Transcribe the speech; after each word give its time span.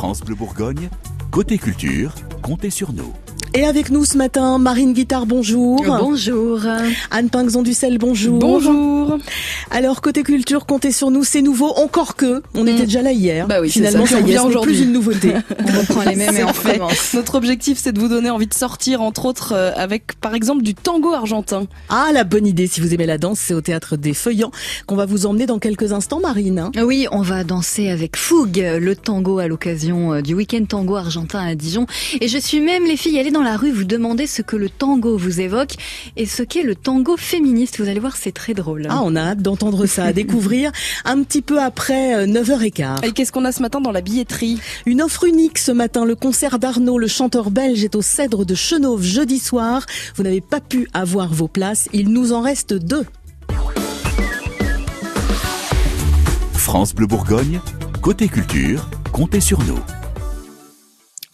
France 0.00 0.22
Bleu 0.22 0.34
Bourgogne, 0.34 0.88
côté 1.30 1.58
culture, 1.58 2.14
comptez 2.40 2.70
sur 2.70 2.94
nous. 2.94 3.12
Et 3.52 3.64
avec 3.64 3.90
nous 3.90 4.04
ce 4.04 4.16
matin, 4.16 4.58
Marine 4.58 4.92
Guittard, 4.92 5.26
bonjour. 5.26 5.82
Bonjour. 5.84 6.60
Anne 7.10 7.30
Pinxon 7.30 7.62
du 7.62 7.74
Sel, 7.74 7.98
bonjour. 7.98 8.38
Bonjour. 8.38 9.18
Alors, 9.72 10.02
côté 10.02 10.22
culture, 10.22 10.66
comptez 10.66 10.92
sur 10.92 11.10
nous, 11.10 11.24
c'est 11.24 11.42
nouveau, 11.42 11.66
encore 11.76 12.14
que, 12.14 12.42
on 12.54 12.64
était 12.68 12.84
déjà 12.84 13.02
là 13.02 13.10
hier. 13.10 13.48
Bah 13.48 13.56
oui, 13.60 13.68
c'est 13.68 13.80
Finalement, 13.80 14.06
ça, 14.06 14.12
ça, 14.14 14.20
y 14.20 14.22
est, 14.22 14.26
vient 14.26 14.42
ce 14.42 14.48
n'est 14.48 14.54
aujourd'hui. 14.54 14.74
plus 14.76 14.82
une 14.84 14.92
nouveauté. 14.92 15.32
On 15.58 15.78
reprend 15.80 16.02
les 16.08 16.14
mêmes 16.14 16.30
et 16.30 16.36
C'est 16.38 16.44
on 16.44 16.52
recommence. 16.52 17.14
Notre 17.14 17.34
objectif, 17.34 17.78
c'est 17.82 17.90
de 17.92 17.98
vous 17.98 18.06
donner 18.08 18.30
envie 18.30 18.46
de 18.46 18.54
sortir, 18.54 19.02
entre 19.02 19.24
autres, 19.26 19.52
euh, 19.52 19.72
avec, 19.74 20.18
par 20.20 20.34
exemple, 20.34 20.62
du 20.62 20.74
tango 20.76 21.12
argentin. 21.12 21.66
Ah, 21.88 22.10
la 22.14 22.22
bonne 22.22 22.46
idée, 22.46 22.68
si 22.68 22.80
vous 22.80 22.94
aimez 22.94 23.06
la 23.06 23.18
danse, 23.18 23.40
c'est 23.40 23.54
au 23.54 23.60
Théâtre 23.60 23.96
des 23.96 24.14
Feuillants 24.14 24.52
qu'on 24.86 24.94
va 24.96 25.06
vous 25.06 25.26
emmener 25.26 25.46
dans 25.46 25.58
quelques 25.58 25.92
instants, 25.92 26.20
Marine. 26.20 26.58
hein. 26.60 26.70
Oui, 26.84 27.08
on 27.10 27.22
va 27.22 27.42
danser 27.42 27.90
avec 27.90 28.16
Fougue, 28.16 28.62
le 28.78 28.94
tango 28.94 29.38
à 29.40 29.48
l'occasion 29.48 30.14
euh, 30.14 30.20
du 30.22 30.34
week-end 30.34 30.64
tango 30.68 30.94
argentin 30.94 31.40
à 31.40 31.56
Dijon. 31.56 31.86
Et 32.20 32.28
je 32.28 32.38
suis 32.38 32.60
même, 32.60 32.84
les 32.84 32.96
filles, 32.96 33.18
allée 33.18 33.32
dans 33.32 33.39
la 33.42 33.56
rue 33.56 33.70
vous 33.70 33.84
demander 33.84 34.26
ce 34.26 34.42
que 34.42 34.56
le 34.56 34.68
tango 34.68 35.16
vous 35.16 35.40
évoque 35.40 35.74
et 36.16 36.26
ce 36.26 36.42
qu'est 36.42 36.62
le 36.62 36.74
tango 36.74 37.16
féministe. 37.16 37.80
Vous 37.80 37.88
allez 37.88 38.00
voir, 38.00 38.16
c'est 38.16 38.32
très 38.32 38.54
drôle. 38.54 38.86
Ah, 38.90 39.00
on 39.02 39.16
a 39.16 39.20
hâte 39.20 39.42
d'entendre 39.42 39.86
ça, 39.86 40.04
à 40.04 40.12
découvrir 40.12 40.72
un 41.04 41.22
petit 41.22 41.42
peu 41.42 41.60
après 41.60 42.14
euh, 42.14 42.26
9h15. 42.26 43.04
Et 43.04 43.12
qu'est-ce 43.12 43.32
qu'on 43.32 43.44
a 43.44 43.52
ce 43.52 43.62
matin 43.62 43.80
dans 43.80 43.92
la 43.92 44.00
billetterie? 44.00 44.60
Une 44.86 45.02
offre 45.02 45.24
unique 45.24 45.58
ce 45.58 45.72
matin, 45.72 46.04
le 46.04 46.14
concert 46.14 46.58
d'Arnaud, 46.58 46.98
le 46.98 47.06
chanteur 47.06 47.50
belge, 47.50 47.84
est 47.84 47.94
au 47.94 48.02
Cèdre 48.02 48.44
de 48.44 48.54
Chenauve 48.54 49.02
jeudi 49.02 49.38
soir. 49.38 49.86
Vous 50.16 50.22
n'avez 50.22 50.40
pas 50.40 50.60
pu 50.60 50.88
avoir 50.92 51.32
vos 51.32 51.48
places, 51.48 51.88
il 51.92 52.10
nous 52.10 52.32
en 52.32 52.40
reste 52.40 52.74
deux. 52.74 53.04
France 56.54 56.94
Bleu 56.94 57.06
Bourgogne, 57.06 57.60
côté 58.00 58.28
culture, 58.28 58.88
comptez 59.12 59.40
sur 59.40 59.60
nous. 59.64 59.80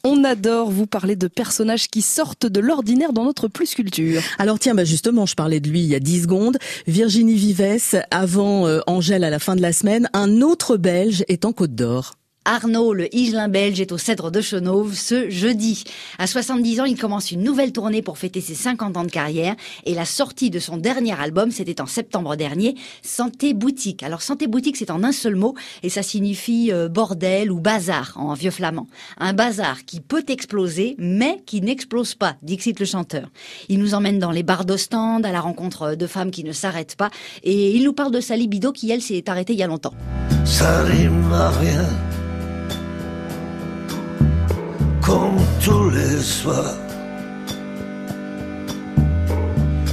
On 0.08 0.22
adore 0.22 0.70
vous 0.70 0.86
parler 0.86 1.16
de 1.16 1.26
personnages 1.26 1.88
qui 1.88 2.00
sortent 2.00 2.46
de 2.46 2.60
l'ordinaire 2.60 3.12
dans 3.12 3.24
notre 3.24 3.48
plus 3.48 3.74
culture. 3.74 4.22
Alors 4.38 4.60
tiens, 4.60 4.76
bah 4.76 4.84
justement, 4.84 5.26
je 5.26 5.34
parlais 5.34 5.58
de 5.58 5.68
lui 5.68 5.80
il 5.80 5.86
y 5.86 5.96
a 5.96 5.98
10 5.98 6.22
secondes. 6.22 6.58
Virginie 6.86 7.34
Vives, 7.34 8.04
avant 8.12 8.68
euh, 8.68 8.78
Angèle 8.86 9.24
à 9.24 9.30
la 9.30 9.40
fin 9.40 9.56
de 9.56 9.62
la 9.62 9.72
semaine, 9.72 10.08
un 10.12 10.42
autre 10.42 10.76
Belge 10.76 11.24
est 11.26 11.44
en 11.44 11.52
Côte 11.52 11.74
d'Or. 11.74 12.14
Arnaud, 12.46 12.94
le 12.94 13.12
Igelin 13.12 13.48
belge, 13.48 13.80
est 13.80 13.90
au 13.90 13.98
Cèdre 13.98 14.30
de 14.30 14.40
Chenauve 14.40 14.94
ce 14.94 15.28
jeudi. 15.28 15.82
À 16.16 16.28
70 16.28 16.80
ans, 16.80 16.84
il 16.84 16.96
commence 16.96 17.32
une 17.32 17.42
nouvelle 17.42 17.72
tournée 17.72 18.02
pour 18.02 18.18
fêter 18.18 18.40
ses 18.40 18.54
50 18.54 18.96
ans 18.96 19.02
de 19.02 19.10
carrière 19.10 19.56
et 19.84 19.94
la 19.94 20.04
sortie 20.04 20.48
de 20.48 20.60
son 20.60 20.76
dernier 20.76 21.20
album, 21.20 21.50
c'était 21.50 21.80
en 21.80 21.86
septembre 21.86 22.36
dernier, 22.36 22.76
Santé 23.02 23.52
Boutique. 23.52 24.04
Alors 24.04 24.22
Santé 24.22 24.46
Boutique, 24.46 24.76
c'est 24.76 24.92
en 24.92 25.02
un 25.02 25.10
seul 25.10 25.34
mot 25.34 25.56
et 25.82 25.88
ça 25.88 26.04
signifie 26.04 26.70
euh, 26.72 26.88
bordel 26.88 27.50
ou 27.50 27.58
bazar 27.58 28.12
en 28.14 28.32
vieux 28.34 28.52
flamand. 28.52 28.86
Un 29.18 29.32
bazar 29.32 29.84
qui 29.84 29.98
peut 29.98 30.24
exploser 30.28 30.94
mais 30.98 31.42
qui 31.46 31.60
n'explose 31.60 32.14
pas, 32.14 32.36
dixit 32.42 32.78
le 32.78 32.86
chanteur. 32.86 33.28
Il 33.68 33.80
nous 33.80 33.94
emmène 33.94 34.20
dans 34.20 34.30
les 34.30 34.44
bars 34.44 34.64
d'Ostende 34.64 35.26
à 35.26 35.32
la 35.32 35.40
rencontre 35.40 35.96
de 35.96 36.06
femmes 36.06 36.30
qui 36.30 36.44
ne 36.44 36.52
s'arrêtent 36.52 36.94
pas 36.94 37.10
et 37.42 37.72
il 37.72 37.82
nous 37.82 37.92
parle 37.92 38.12
de 38.12 38.20
sa 38.20 38.36
libido 38.36 38.70
qui, 38.70 38.92
elle, 38.92 39.02
s'est 39.02 39.28
arrêtée 39.28 39.54
il 39.54 39.58
y 39.58 39.64
a 39.64 39.66
longtemps. 39.66 39.94
ça 40.44 40.84
rime 40.84 41.32
à 41.32 41.50
rien. 41.50 41.84
Comme 45.06 45.38
tous 45.64 45.88
les 45.90 46.20
soirs, 46.20 46.74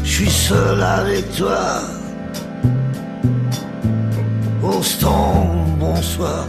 je 0.04 0.10
suis 0.10 0.30
seul 0.32 0.82
avec 0.82 1.36
toi. 1.36 1.82
Tombe, 5.00 5.78
bonsoir. 5.80 6.48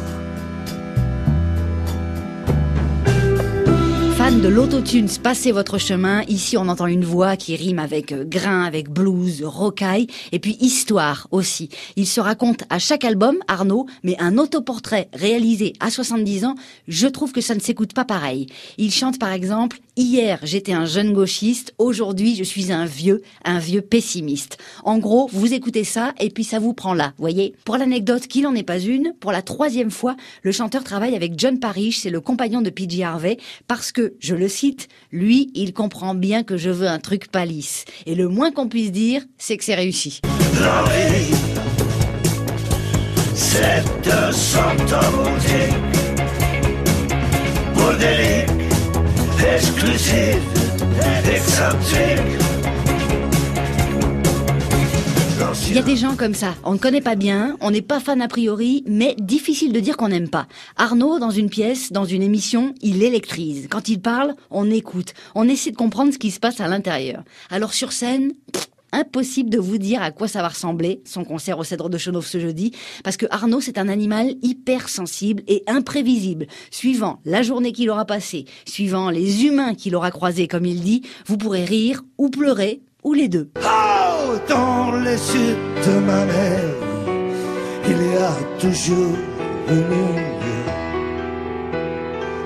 De 4.44 4.48
l'autotunes, 4.50 5.08
passez 5.22 5.52
votre 5.52 5.78
chemin. 5.78 6.20
Ici, 6.28 6.58
on 6.58 6.68
entend 6.68 6.86
une 6.86 7.06
voix 7.06 7.34
qui 7.34 7.56
rime 7.56 7.78
avec 7.78 8.12
euh, 8.12 8.24
grain, 8.26 8.64
avec 8.64 8.90
blues, 8.90 9.42
rocaille, 9.42 10.06
et 10.32 10.38
puis 10.38 10.58
histoire 10.60 11.28
aussi. 11.30 11.70
Il 11.96 12.06
se 12.06 12.20
raconte 12.20 12.64
à 12.68 12.78
chaque 12.78 13.06
album, 13.06 13.38
Arnaud, 13.48 13.86
mais 14.02 14.16
un 14.18 14.36
autoportrait 14.36 15.08
réalisé 15.14 15.72
à 15.80 15.88
70 15.88 16.44
ans, 16.44 16.56
je 16.88 17.06
trouve 17.06 17.32
que 17.32 17.40
ça 17.40 17.54
ne 17.54 17.60
s'écoute 17.60 17.94
pas 17.94 18.04
pareil. 18.04 18.44
Il 18.76 18.92
chante 18.92 19.18
par 19.18 19.32
exemple 19.32 19.78
Hier, 19.96 20.40
j'étais 20.42 20.72
un 20.72 20.86
jeune 20.86 21.12
gauchiste, 21.12 21.72
aujourd'hui, 21.78 22.34
je 22.34 22.42
suis 22.42 22.72
un 22.72 22.84
vieux, 22.84 23.22
un 23.44 23.60
vieux 23.60 23.80
pessimiste. 23.80 24.58
En 24.82 24.98
gros, 24.98 25.30
vous 25.32 25.54
écoutez 25.54 25.84
ça 25.84 26.14
et 26.18 26.30
puis 26.30 26.42
ça 26.42 26.58
vous 26.58 26.74
prend 26.74 26.94
là, 26.94 27.12
voyez. 27.16 27.54
Pour 27.64 27.76
l'anecdote, 27.76 28.26
qu'il 28.26 28.42
n'en 28.42 28.56
est 28.56 28.64
pas 28.64 28.80
une, 28.80 29.12
pour 29.20 29.30
la 29.30 29.40
troisième 29.40 29.92
fois, 29.92 30.16
le 30.42 30.50
chanteur 30.50 30.82
travaille 30.82 31.14
avec 31.14 31.34
John 31.38 31.60
Parrish, 31.60 32.00
c'est 32.00 32.10
le 32.10 32.20
compagnon 32.20 32.60
de 32.60 32.70
PJ 32.70 33.02
Harvey, 33.02 33.36
parce 33.68 33.92
que, 33.92 34.14
je 34.18 34.34
le 34.34 34.48
cite, 34.48 34.88
lui, 35.12 35.52
il 35.54 35.72
comprend 35.72 36.16
bien 36.16 36.42
que 36.42 36.56
je 36.56 36.70
veux 36.70 36.88
un 36.88 36.98
truc 36.98 37.30
pas. 37.30 37.44
Et 38.06 38.14
le 38.14 38.28
moins 38.28 38.50
qu'on 38.50 38.68
puisse 38.68 38.90
dire, 38.90 39.22
c'est 39.38 39.56
que 39.56 39.64
c'est 39.64 39.74
réussi. 39.74 40.20
Santamoutique, 44.32 45.74
bordélique, 47.74 48.63
Il 55.68 55.74
y 55.74 55.78
a 55.78 55.82
des 55.82 55.96
gens 55.96 56.16
comme 56.16 56.34
ça, 56.34 56.54
on 56.64 56.72
ne 56.72 56.78
connaît 56.78 57.00
pas 57.00 57.14
bien, 57.14 57.56
on 57.60 57.70
n'est 57.70 57.82
pas 57.82 58.00
fan 58.00 58.22
a 58.22 58.28
priori, 58.28 58.84
mais 58.86 59.14
difficile 59.18 59.72
de 59.72 59.80
dire 59.80 59.96
qu'on 59.96 60.08
n'aime 60.08 60.28
pas. 60.28 60.46
Arnaud, 60.76 61.18
dans 61.18 61.30
une 61.30 61.50
pièce, 61.50 61.92
dans 61.92 62.04
une 62.04 62.22
émission, 62.22 62.74
il 62.80 63.02
électrise. 63.02 63.66
Quand 63.68 63.88
il 63.88 64.00
parle, 64.00 64.34
on 64.50 64.70
écoute, 64.70 65.14
on 65.34 65.48
essaie 65.48 65.72
de 65.72 65.76
comprendre 65.76 66.12
ce 66.12 66.18
qui 66.18 66.30
se 66.30 66.40
passe 66.40 66.60
à 66.60 66.68
l'intérieur. 66.68 67.22
Alors 67.50 67.74
sur 67.74 67.92
scène, 67.92 68.32
impossible 68.94 69.50
de 69.50 69.58
vous 69.58 69.78
dire 69.78 70.02
à 70.02 70.10
quoi 70.10 70.28
ça 70.28 70.42
va 70.42 70.48
ressembler, 70.48 71.02
son 71.04 71.24
concert 71.24 71.58
au 71.58 71.64
Cèdre 71.64 71.90
de 71.90 71.98
Chenauve 71.98 72.26
ce 72.26 72.38
jeudi, 72.38 72.72
parce 73.02 73.16
que 73.16 73.26
Arnaud, 73.30 73.60
c'est 73.60 73.78
un 73.78 73.88
animal 73.88 74.34
hyper 74.42 74.88
sensible 74.88 75.42
et 75.46 75.62
imprévisible. 75.66 76.46
Suivant 76.70 77.20
la 77.24 77.42
journée 77.42 77.72
qu'il 77.72 77.90
aura 77.90 78.04
passée, 78.04 78.46
suivant 78.66 79.10
les 79.10 79.44
humains 79.44 79.74
qu'il 79.74 79.96
aura 79.96 80.10
croisés, 80.10 80.48
comme 80.48 80.66
il 80.66 80.80
dit, 80.80 81.02
vous 81.26 81.36
pourrez 81.36 81.64
rire 81.64 82.02
ou 82.18 82.30
pleurer, 82.30 82.82
ou 83.02 83.12
les 83.12 83.28
deux. 83.28 83.50
Oh, 83.56 84.34
dans 84.48 84.92
les 84.92 85.10
yeux 85.10 85.56
de 85.86 85.98
ma 86.00 86.24
mère, 86.24 86.74
il 87.86 88.12
y 88.12 88.16
a 88.16 88.34
toujours 88.58 89.16
une. 89.68 90.34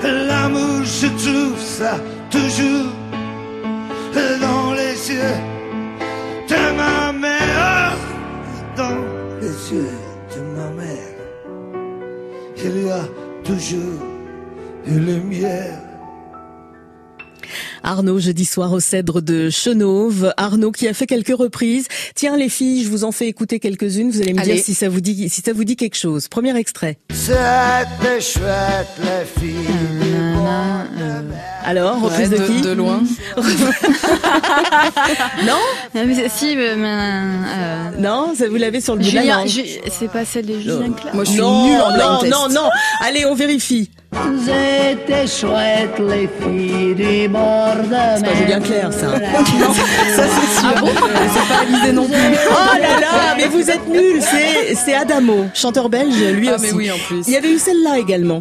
L'amour, 0.02 0.84
je 0.84 1.06
trouve 1.06 1.60
ça 1.60 2.00
toujours 2.30 2.92
dans 4.40 4.72
les 4.74 5.10
yeux 5.10 5.57
de 6.48 6.62
ma 6.76 7.12
mère. 7.12 7.96
Dans 8.76 9.00
les 9.40 9.72
yeux 9.72 9.96
de 10.34 10.40
ma 10.56 10.70
mère, 10.80 11.16
il 12.56 12.86
y 12.86 12.90
a 12.90 13.02
toujours 13.44 14.00
une 14.86 15.06
lumière. 15.06 15.87
Arnaud, 17.82 18.18
jeudi 18.18 18.44
soir 18.44 18.72
au 18.72 18.80
Cèdre 18.80 19.22
de 19.22 19.50
Chenauve. 19.50 20.32
Arnaud 20.36 20.72
qui 20.72 20.88
a 20.88 20.94
fait 20.94 21.06
quelques 21.06 21.36
reprises. 21.36 21.86
Tiens 22.14 22.36
les 22.36 22.48
filles, 22.48 22.84
je 22.84 22.88
vous 22.90 23.04
en 23.04 23.12
fais 23.12 23.26
écouter 23.28 23.58
quelques-unes. 23.60 24.10
Vous 24.10 24.20
allez 24.20 24.32
me 24.34 24.40
Allez. 24.40 24.54
dire 24.54 24.62
si 24.64 24.74
ça 24.74 24.88
vous 24.88 25.00
dit, 25.00 25.28
si 25.28 25.40
ça 25.40 25.52
vous 25.52 25.64
dit 25.64 25.76
quelque 25.76 25.96
chose. 25.96 26.28
Premier 26.28 26.56
extrait. 26.56 26.98
C'était 27.12 28.20
chouette, 28.20 28.88
les 28.98 29.40
filles. 29.40 29.52
du 29.52 30.34
bord 30.34 30.84
de 30.96 31.28
mer. 31.28 31.38
Alors, 31.64 32.00
reprise 32.00 32.30
Ouais, 32.30 32.38
de, 32.38 32.46
qui 32.46 32.60
de 32.62 32.70
loin. 32.72 33.02
Non, 35.46 35.54
Ah, 35.94 36.04
mais 36.06 36.28
si, 36.28 36.56
mais, 36.56 36.76
mais, 36.76 36.86
euh, 36.88 37.90
non, 37.98 38.32
ça 38.36 38.48
vous 38.48 38.56
l'avez 38.56 38.80
sur 38.80 38.94
le 38.96 39.00
bout 39.02 39.10
de 39.10 39.14
la 39.16 39.46
Julien, 39.46 39.72
c'est 39.90 40.08
pas 40.10 40.24
celle 40.24 40.46
de 40.46 40.58
Julien 40.58 40.92
Clerc. 40.92 41.14
Moi, 41.14 41.24
je 41.24 41.30
suis 41.30 41.40
non, 41.40 41.66
nulle 41.66 41.80
en 41.80 41.96
non, 41.96 42.18
test. 42.20 42.32
non, 42.32 42.48
non. 42.48 42.68
Allez, 43.00 43.24
on 43.26 43.34
vérifie. 43.34 43.90
Vous 44.10 44.48
étiez 44.48 45.26
chouettes, 45.26 45.98
les 45.98 46.28
filles 46.40 46.94
du 46.94 47.28
bord 47.28 47.74
de 47.76 47.88
mer. 47.90 48.14
C'est 48.16 48.24
pas 48.24 48.34
Julien 48.36 48.60
Clerc, 48.60 48.92
ça. 48.92 49.00
Ça, 50.16 50.24
c'est 50.26 50.60
sûr. 50.60 50.88
c'est 51.34 51.48
pas 51.48 51.60
Alizé 51.60 51.92
non 51.92 52.06
plus. 52.06 52.16
Oh 52.50 52.78
là 52.80 53.00
là, 53.00 53.34
mais 53.36 53.46
vous 53.48 53.70
êtes 53.70 53.86
nuls. 53.86 54.22
C'est, 54.22 54.74
c'est 54.74 54.94
Adamo, 54.94 55.46
chanteur 55.54 55.88
belge, 55.90 56.16
lui 56.32 56.48
Ah, 56.48 56.54
aussi. 56.54 56.66
mais 56.66 56.72
oui, 56.72 56.90
en 56.90 56.96
plus. 56.98 57.24
Il 57.26 57.34
y 57.34 57.36
avait 57.36 57.52
eu 57.52 57.58
celle-là 57.58 57.98
également. 57.98 58.40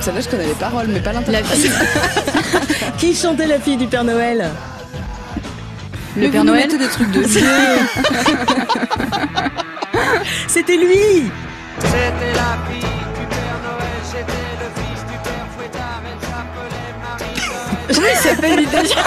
Celle-là, 0.00 0.20
je 0.20 0.28
connais 0.28 0.46
les 0.46 0.54
paroles, 0.54 0.86
mais 0.88 1.00
pas 1.00 1.12
La 1.12 1.20
l'interprétation. 1.20 1.70
fille, 1.70 2.70
Qui 2.98 3.14
chantait 3.14 3.46
la 3.46 3.60
fille 3.60 3.76
du 3.76 3.86
Père 3.86 4.04
Noël? 4.04 4.48
Le 6.16 6.22
Mais 6.22 6.28
Père 6.28 6.40
vous 6.40 6.46
nous 6.46 6.52
Noël. 6.54 6.66
mettez 6.66 6.78
des 6.78 6.88
trucs 6.88 7.10
de 7.10 7.20
vieux. 7.20 7.42
C'était 10.46 10.76
lui. 10.76 11.30
C'était 11.78 12.32
la 12.34 12.58
fille 12.68 13.07
Oui, 17.88 17.96
ça 18.14 18.30
s'appelle 18.30 18.66
déjà. 18.66 19.04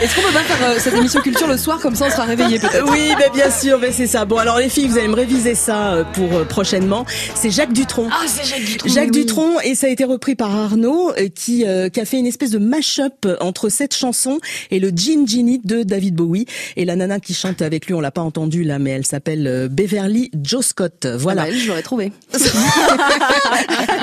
Est-ce 0.00 0.14
qu'on 0.14 0.22
peut 0.22 0.32
pas 0.32 0.42
faire 0.42 0.68
euh, 0.68 0.78
cette 0.78 0.94
émission 0.94 1.20
culture 1.20 1.46
le 1.46 1.56
soir 1.56 1.78
comme 1.80 1.94
ça 1.94 2.06
on 2.06 2.10
sera 2.10 2.24
réveillé 2.24 2.58
peut-être? 2.58 2.90
Oui, 2.90 3.14
ben 3.18 3.30
bien 3.32 3.50
sûr, 3.50 3.78
ben 3.78 3.92
c'est 3.92 4.06
ça. 4.06 4.24
Bon, 4.24 4.38
alors 4.38 4.58
les 4.58 4.68
filles, 4.68 4.88
vous 4.88 4.98
allez 4.98 5.08
me 5.08 5.14
réviser 5.14 5.54
ça 5.54 5.92
euh, 5.92 6.04
pour 6.04 6.32
euh, 6.32 6.44
prochainement. 6.44 7.04
C'est 7.34 7.50
Jacques 7.50 7.72
Dutronc. 7.72 8.08
Ah, 8.10 8.24
c'est 8.26 8.44
Jacques 8.44 8.64
Dutronc. 8.64 8.88
Jacques 8.88 9.10
oui. 9.12 9.20
Dutronc 9.24 9.60
et 9.60 9.74
ça 9.74 9.86
a 9.86 9.90
été 9.90 10.04
repris 10.04 10.34
par 10.34 10.54
Arnaud 10.54 11.12
qui 11.34 11.64
euh, 11.66 11.88
qui 11.88 12.00
a 12.00 12.04
fait 12.04 12.18
une 12.18 12.26
espèce 12.26 12.50
de 12.50 12.58
mash-up 12.58 13.26
entre 13.40 13.68
cette 13.68 13.94
chanson 13.94 14.38
et 14.70 14.78
le 14.78 14.90
Gin 14.90 15.26
Ginny 15.26 15.60
de 15.62 15.82
David 15.82 16.14
Bowie 16.14 16.46
et 16.76 16.84
la 16.84 16.96
nana 16.96 17.20
qui 17.20 17.34
chante 17.34 17.62
avec 17.62 17.86
lui, 17.86 17.94
on 17.94 18.00
l'a 18.00 18.10
pas 18.10 18.22
entendu 18.22 18.64
là, 18.64 18.78
mais 18.78 18.90
elle 18.90 19.06
s'appelle 19.06 19.68
Beverly 19.70 20.30
Joe 20.42 20.64
Scott. 20.64 21.06
Voilà. 21.06 21.42
Ah 21.42 21.44
bah, 21.46 21.50
elle, 21.52 21.58
je 21.58 21.68
l'aurais 21.68 21.82
trouvé. 21.82 22.12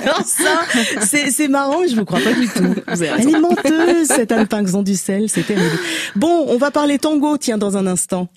Alors 0.03 0.23
ça, 0.25 0.61
c'est 1.01 1.31
c'est 1.31 1.47
marrant, 1.47 1.81
je 1.89 1.95
vous 1.95 2.05
crois 2.05 2.19
pas 2.19 2.33
du 2.33 2.47
tout. 2.47 2.75
Elle 3.17 3.29
est 3.29 3.39
menteuse 3.39 4.07
cette 4.07 4.31
Anne 4.31 4.47
Pinxon 4.47 4.83
du 4.83 4.95
sel, 4.95 5.29
c'est 5.29 5.43
terrible. 5.43 5.77
Bon, 6.15 6.45
on 6.47 6.57
va 6.57 6.71
parler 6.71 6.99
tango, 6.99 7.37
tiens, 7.37 7.57
dans 7.57 7.77
un 7.77 7.87
instant. 7.87 8.27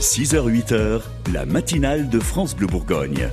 6h-8h, 0.00 1.00
la 1.32 1.46
matinale 1.46 2.08
de 2.08 2.20
France 2.20 2.54
Bleu 2.54 2.66
Bourgogne. 2.66 3.28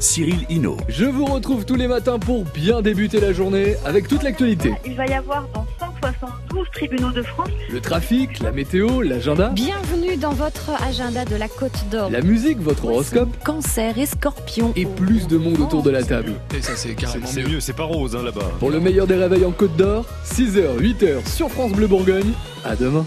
Cyril 0.00 0.44
Hinault. 0.48 0.76
Je 0.88 1.04
vous 1.04 1.24
retrouve 1.24 1.64
tous 1.64 1.74
les 1.76 1.88
matins 1.88 2.18
pour 2.18 2.44
bien 2.44 2.82
débuter 2.82 3.20
la 3.20 3.32
journée 3.32 3.74
avec 3.84 4.08
toute 4.08 4.22
l'actualité. 4.22 4.72
Il 4.84 4.94
va 4.96 5.06
y 5.06 5.14
avoir 5.14 5.46
dans 5.54 5.66
172 5.80 6.66
tribunaux 6.72 7.10
de 7.12 7.22
France 7.22 7.48
Le 7.70 7.80
trafic, 7.80 8.40
la 8.40 8.52
météo, 8.52 9.02
l'agenda, 9.02 9.48
Bienvenue 9.50 10.16
dans 10.16 10.32
votre 10.32 10.70
agenda 10.82 11.24
de 11.24 11.36
la 11.36 11.48
Côte 11.48 11.84
d'Or. 11.90 12.10
la 12.10 12.20
musique, 12.20 12.58
votre 12.60 12.84
horoscope 12.86 13.28
Cancer 13.44 13.98
et 13.98 14.06
scorpion. 14.06 14.72
et 14.76 14.86
plus 14.86 15.26
de 15.28 15.36
monde 15.36 15.60
autour 15.60 15.82
de 15.82 15.90
la 15.90 16.02
table. 16.02 16.32
Et 16.56 16.62
ça, 16.62 16.72
c'est 16.76 16.94
carrément 16.94 17.26
mieux. 17.48 17.60
c'est 17.60 17.72
pas 17.76 17.84
rose 17.84 18.14
hein, 18.16 18.22
là-bas. 18.22 18.50
Pour 18.58 18.70
le 18.70 18.80
meilleur 18.80 19.06
des 19.06 19.16
réveils 19.16 19.44
en 19.44 19.52
Côte 19.52 19.76
d'Or, 19.76 20.04
6h, 20.24 20.78
8h 20.78 21.26
sur 21.28 21.50
France 21.50 21.72
Bleu 21.72 21.86
Bourgogne. 21.86 22.32
À 22.64 22.76
demain. 22.76 23.06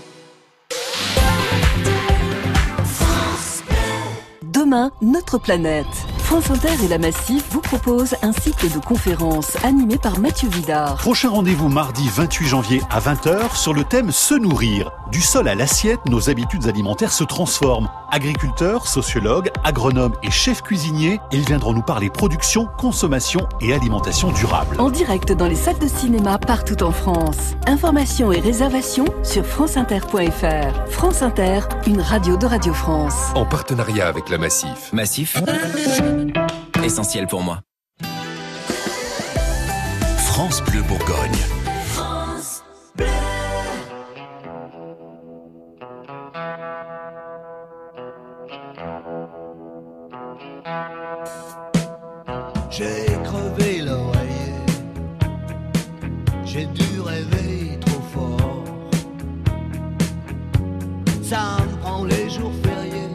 Demain, 4.53 4.91
notre 5.01 5.37
planète. 5.37 5.85
France 6.29 6.51
Inter 6.51 6.85
et 6.85 6.87
la 6.87 6.99
Massif 6.99 7.43
vous 7.49 7.59
proposent 7.59 8.15
un 8.21 8.31
cycle 8.33 8.69
de 8.71 8.77
conférences 8.77 9.57
animé 9.63 9.97
par 9.97 10.19
Mathieu 10.19 10.47
Vidard. 10.47 10.97
Prochain 10.97 11.31
rendez-vous 11.31 11.69
mardi 11.69 12.07
28 12.07 12.47
janvier 12.47 12.81
à 12.91 12.99
20h 12.99 13.55
sur 13.55 13.73
le 13.73 13.83
thème 13.83 14.11
Se 14.11 14.35
nourrir. 14.35 14.91
Du 15.11 15.21
sol 15.21 15.47
à 15.47 15.55
l'assiette, 15.55 16.05
nos 16.05 16.29
habitudes 16.29 16.67
alimentaires 16.67 17.13
se 17.13 17.23
transforment. 17.23 17.89
Agriculteurs, 18.11 18.87
sociologues, 18.87 19.49
agronomes 19.63 20.15
et 20.23 20.31
chefs 20.31 20.61
cuisiniers, 20.61 21.19
ils 21.31 21.45
viendront 21.45 21.73
nous 21.73 21.81
parler 21.81 22.09
production, 22.09 22.67
consommation 22.77 23.47
et 23.61 23.73
alimentation 23.73 24.31
durable. 24.31 24.79
En 24.79 24.89
direct 24.89 25.31
dans 25.31 25.47
les 25.47 25.55
salles 25.55 25.79
de 25.79 25.87
cinéma 25.87 26.37
partout 26.37 26.81
en 26.83 26.91
France. 26.91 27.55
Informations 27.67 28.31
et 28.31 28.39
réservations 28.39 29.05
sur 29.23 29.45
franceinter.fr. 29.45 30.91
France 30.91 31.21
Inter, 31.21 31.61
une 31.87 32.01
radio 32.01 32.37
de 32.37 32.45
Radio 32.45 32.73
France. 32.73 33.31
En 33.35 33.45
partenariat 33.45 34.07
avec 34.07 34.29
la 34.29 34.37
Massif. 34.37 34.91
Massif, 34.93 35.37
essentiel 36.83 37.27
pour 37.27 37.41
moi. 37.41 37.59
France 40.17 40.63
Bleu 40.63 40.81
Bourgogne. 40.83 41.58
J'ai 56.51 56.65
dû 56.65 56.99
rêver 57.01 57.77
trop 57.85 58.01
fort. 58.13 58.63
Ça 61.21 61.57
me 61.61 61.77
prend 61.81 62.03
les 62.05 62.27
jours 62.27 62.51
fériés, 62.63 63.13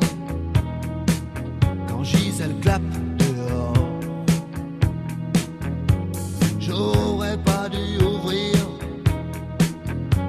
quand 1.89 2.05
Gisèle 2.05 2.55
clappe 2.63 2.83
dehors. 3.19 3.89
J'aurais 6.61 7.39
pas 7.39 7.69
dû 7.69 8.05
ouvrir 8.05 8.55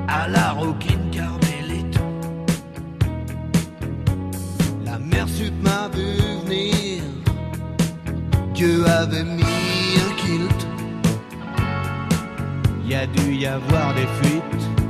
à 0.07 0.27
la 0.27 0.51
roquine 0.53 1.11
carmélite. 1.11 1.99
La 4.83 4.97
mère 4.97 5.29
sup 5.29 5.53
m'a 5.61 5.89
vu 5.89 6.07
venir. 6.47 7.03
Dieu 8.55 8.83
avait 8.87 9.23
mis 9.23 9.64
dû 13.07 13.33
y 13.33 13.45
avoir 13.45 13.93
des 13.93 14.07
fuites. 14.21 14.84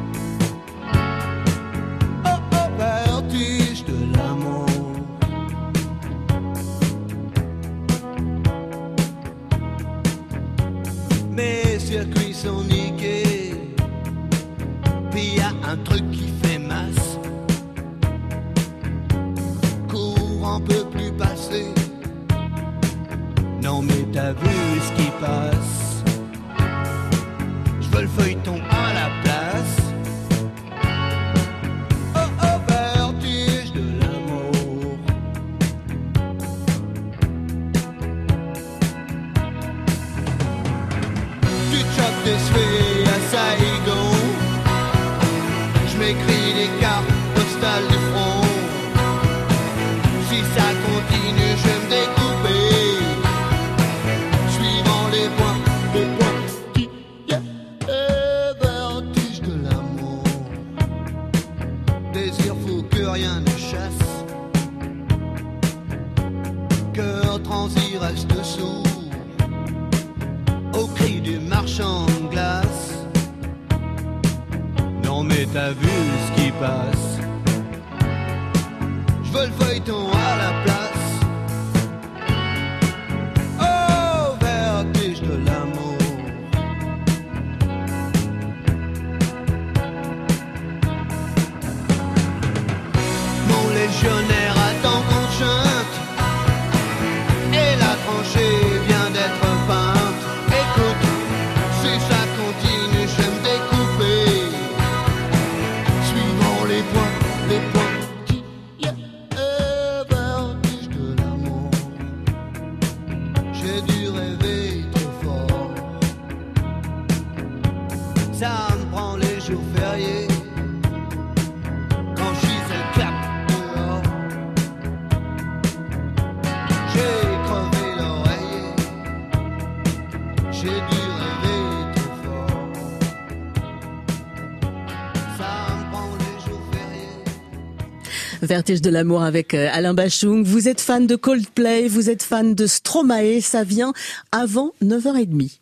Vertige 138.55 138.81
de 138.81 138.89
l'amour 138.89 139.21
avec 139.21 139.53
euh, 139.53 139.67
Alain 139.73 139.93
Bachung. 139.93 140.45
Vous 140.45 140.69
êtes 140.69 140.79
fan 140.79 141.07
de 141.07 141.17
Coldplay, 141.17 141.89
vous 141.89 142.09
êtes 142.09 142.23
fan 142.23 142.55
de 142.55 142.67
Stromae, 142.67 143.41
ça 143.41 143.65
vient 143.65 143.91
avant 144.31 144.71
9h30. 144.81 145.59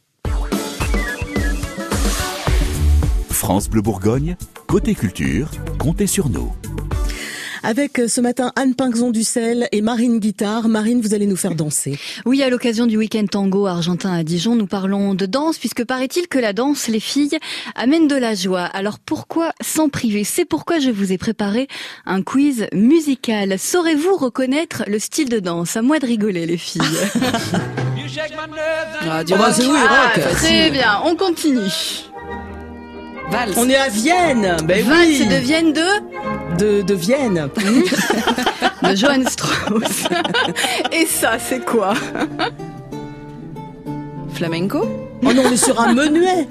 France 3.31 3.67
Bleu 3.67 3.81
Bourgogne, 3.81 4.35
côté 4.67 4.93
culture, 4.93 5.49
comptez 5.79 6.05
sur 6.05 6.29
nous. 6.29 6.53
Avec 7.63 7.97
euh, 7.97 8.09
ce 8.09 8.19
matin 8.19 8.51
Anne 8.57 8.75
Pinxon 8.75 9.09
Dussel 9.09 9.69
et 9.71 9.81
Marine 9.81 10.19
Guitare. 10.19 10.67
Marine, 10.67 10.99
vous 10.99 11.13
allez 11.13 11.25
nous 11.25 11.37
faire 11.37 11.55
danser. 11.55 11.97
Oui, 12.25 12.43
à 12.43 12.49
l'occasion 12.49 12.85
du 12.85 12.97
week-end 12.97 13.25
tango 13.25 13.67
argentin 13.67 14.11
à 14.11 14.23
Dijon, 14.23 14.55
nous 14.55 14.67
parlons 14.67 15.13
de 15.13 15.25
danse, 15.25 15.57
puisque 15.57 15.85
paraît-il 15.85 16.27
que 16.27 16.39
la 16.39 16.51
danse, 16.51 16.89
les 16.89 16.99
filles, 16.99 17.37
amène 17.75 18.09
de 18.09 18.17
la 18.17 18.35
joie. 18.35 18.63
Alors 18.65 18.99
pourquoi 18.99 19.53
s'en 19.61 19.87
priver? 19.87 20.25
C'est 20.25 20.43
pourquoi 20.43 20.79
je 20.79 20.89
vous 20.89 21.13
ai 21.13 21.17
préparé 21.17 21.69
un 22.05 22.21
quiz 22.21 22.67
musical. 22.73 23.57
Saurez-vous 23.57 24.17
reconnaître 24.17 24.83
le 24.87 24.99
style 24.99 25.29
de 25.29 25.39
danse? 25.39 25.77
À 25.77 25.81
moi 25.81 25.99
de 25.99 26.05
rigoler, 26.05 26.45
les 26.45 26.57
filles. 26.57 26.81
ah, 29.09 29.23
du 29.23 29.33
rock. 29.33 29.53
oui, 29.59 29.65
rock. 29.67 30.31
Très 30.33 30.69
bien, 30.69 31.01
on 31.05 31.15
continue. 31.15 31.61
Valse. 33.31 33.55
On 33.57 33.69
est 33.69 33.77
à 33.77 33.87
Vienne. 33.87 34.57
Ben 34.65 34.85
Valse 34.85 35.21
oui. 35.21 35.27
de 35.27 35.35
Vienne 35.35 35.71
de 35.71 36.42
de, 36.57 36.81
de 36.81 36.93
Vienne. 36.93 37.49
de 38.83 38.95
Johann 38.95 39.27
Strauss. 39.27 40.07
Et 40.91 41.05
ça, 41.05 41.37
c'est 41.39 41.63
quoi? 41.65 41.93
Flamenco? 44.33 44.85
Oh 45.25 45.31
non, 45.31 45.43
on 45.45 45.51
est 45.51 45.57
sur 45.57 45.79
un 45.79 45.93
menuet. 45.93 46.47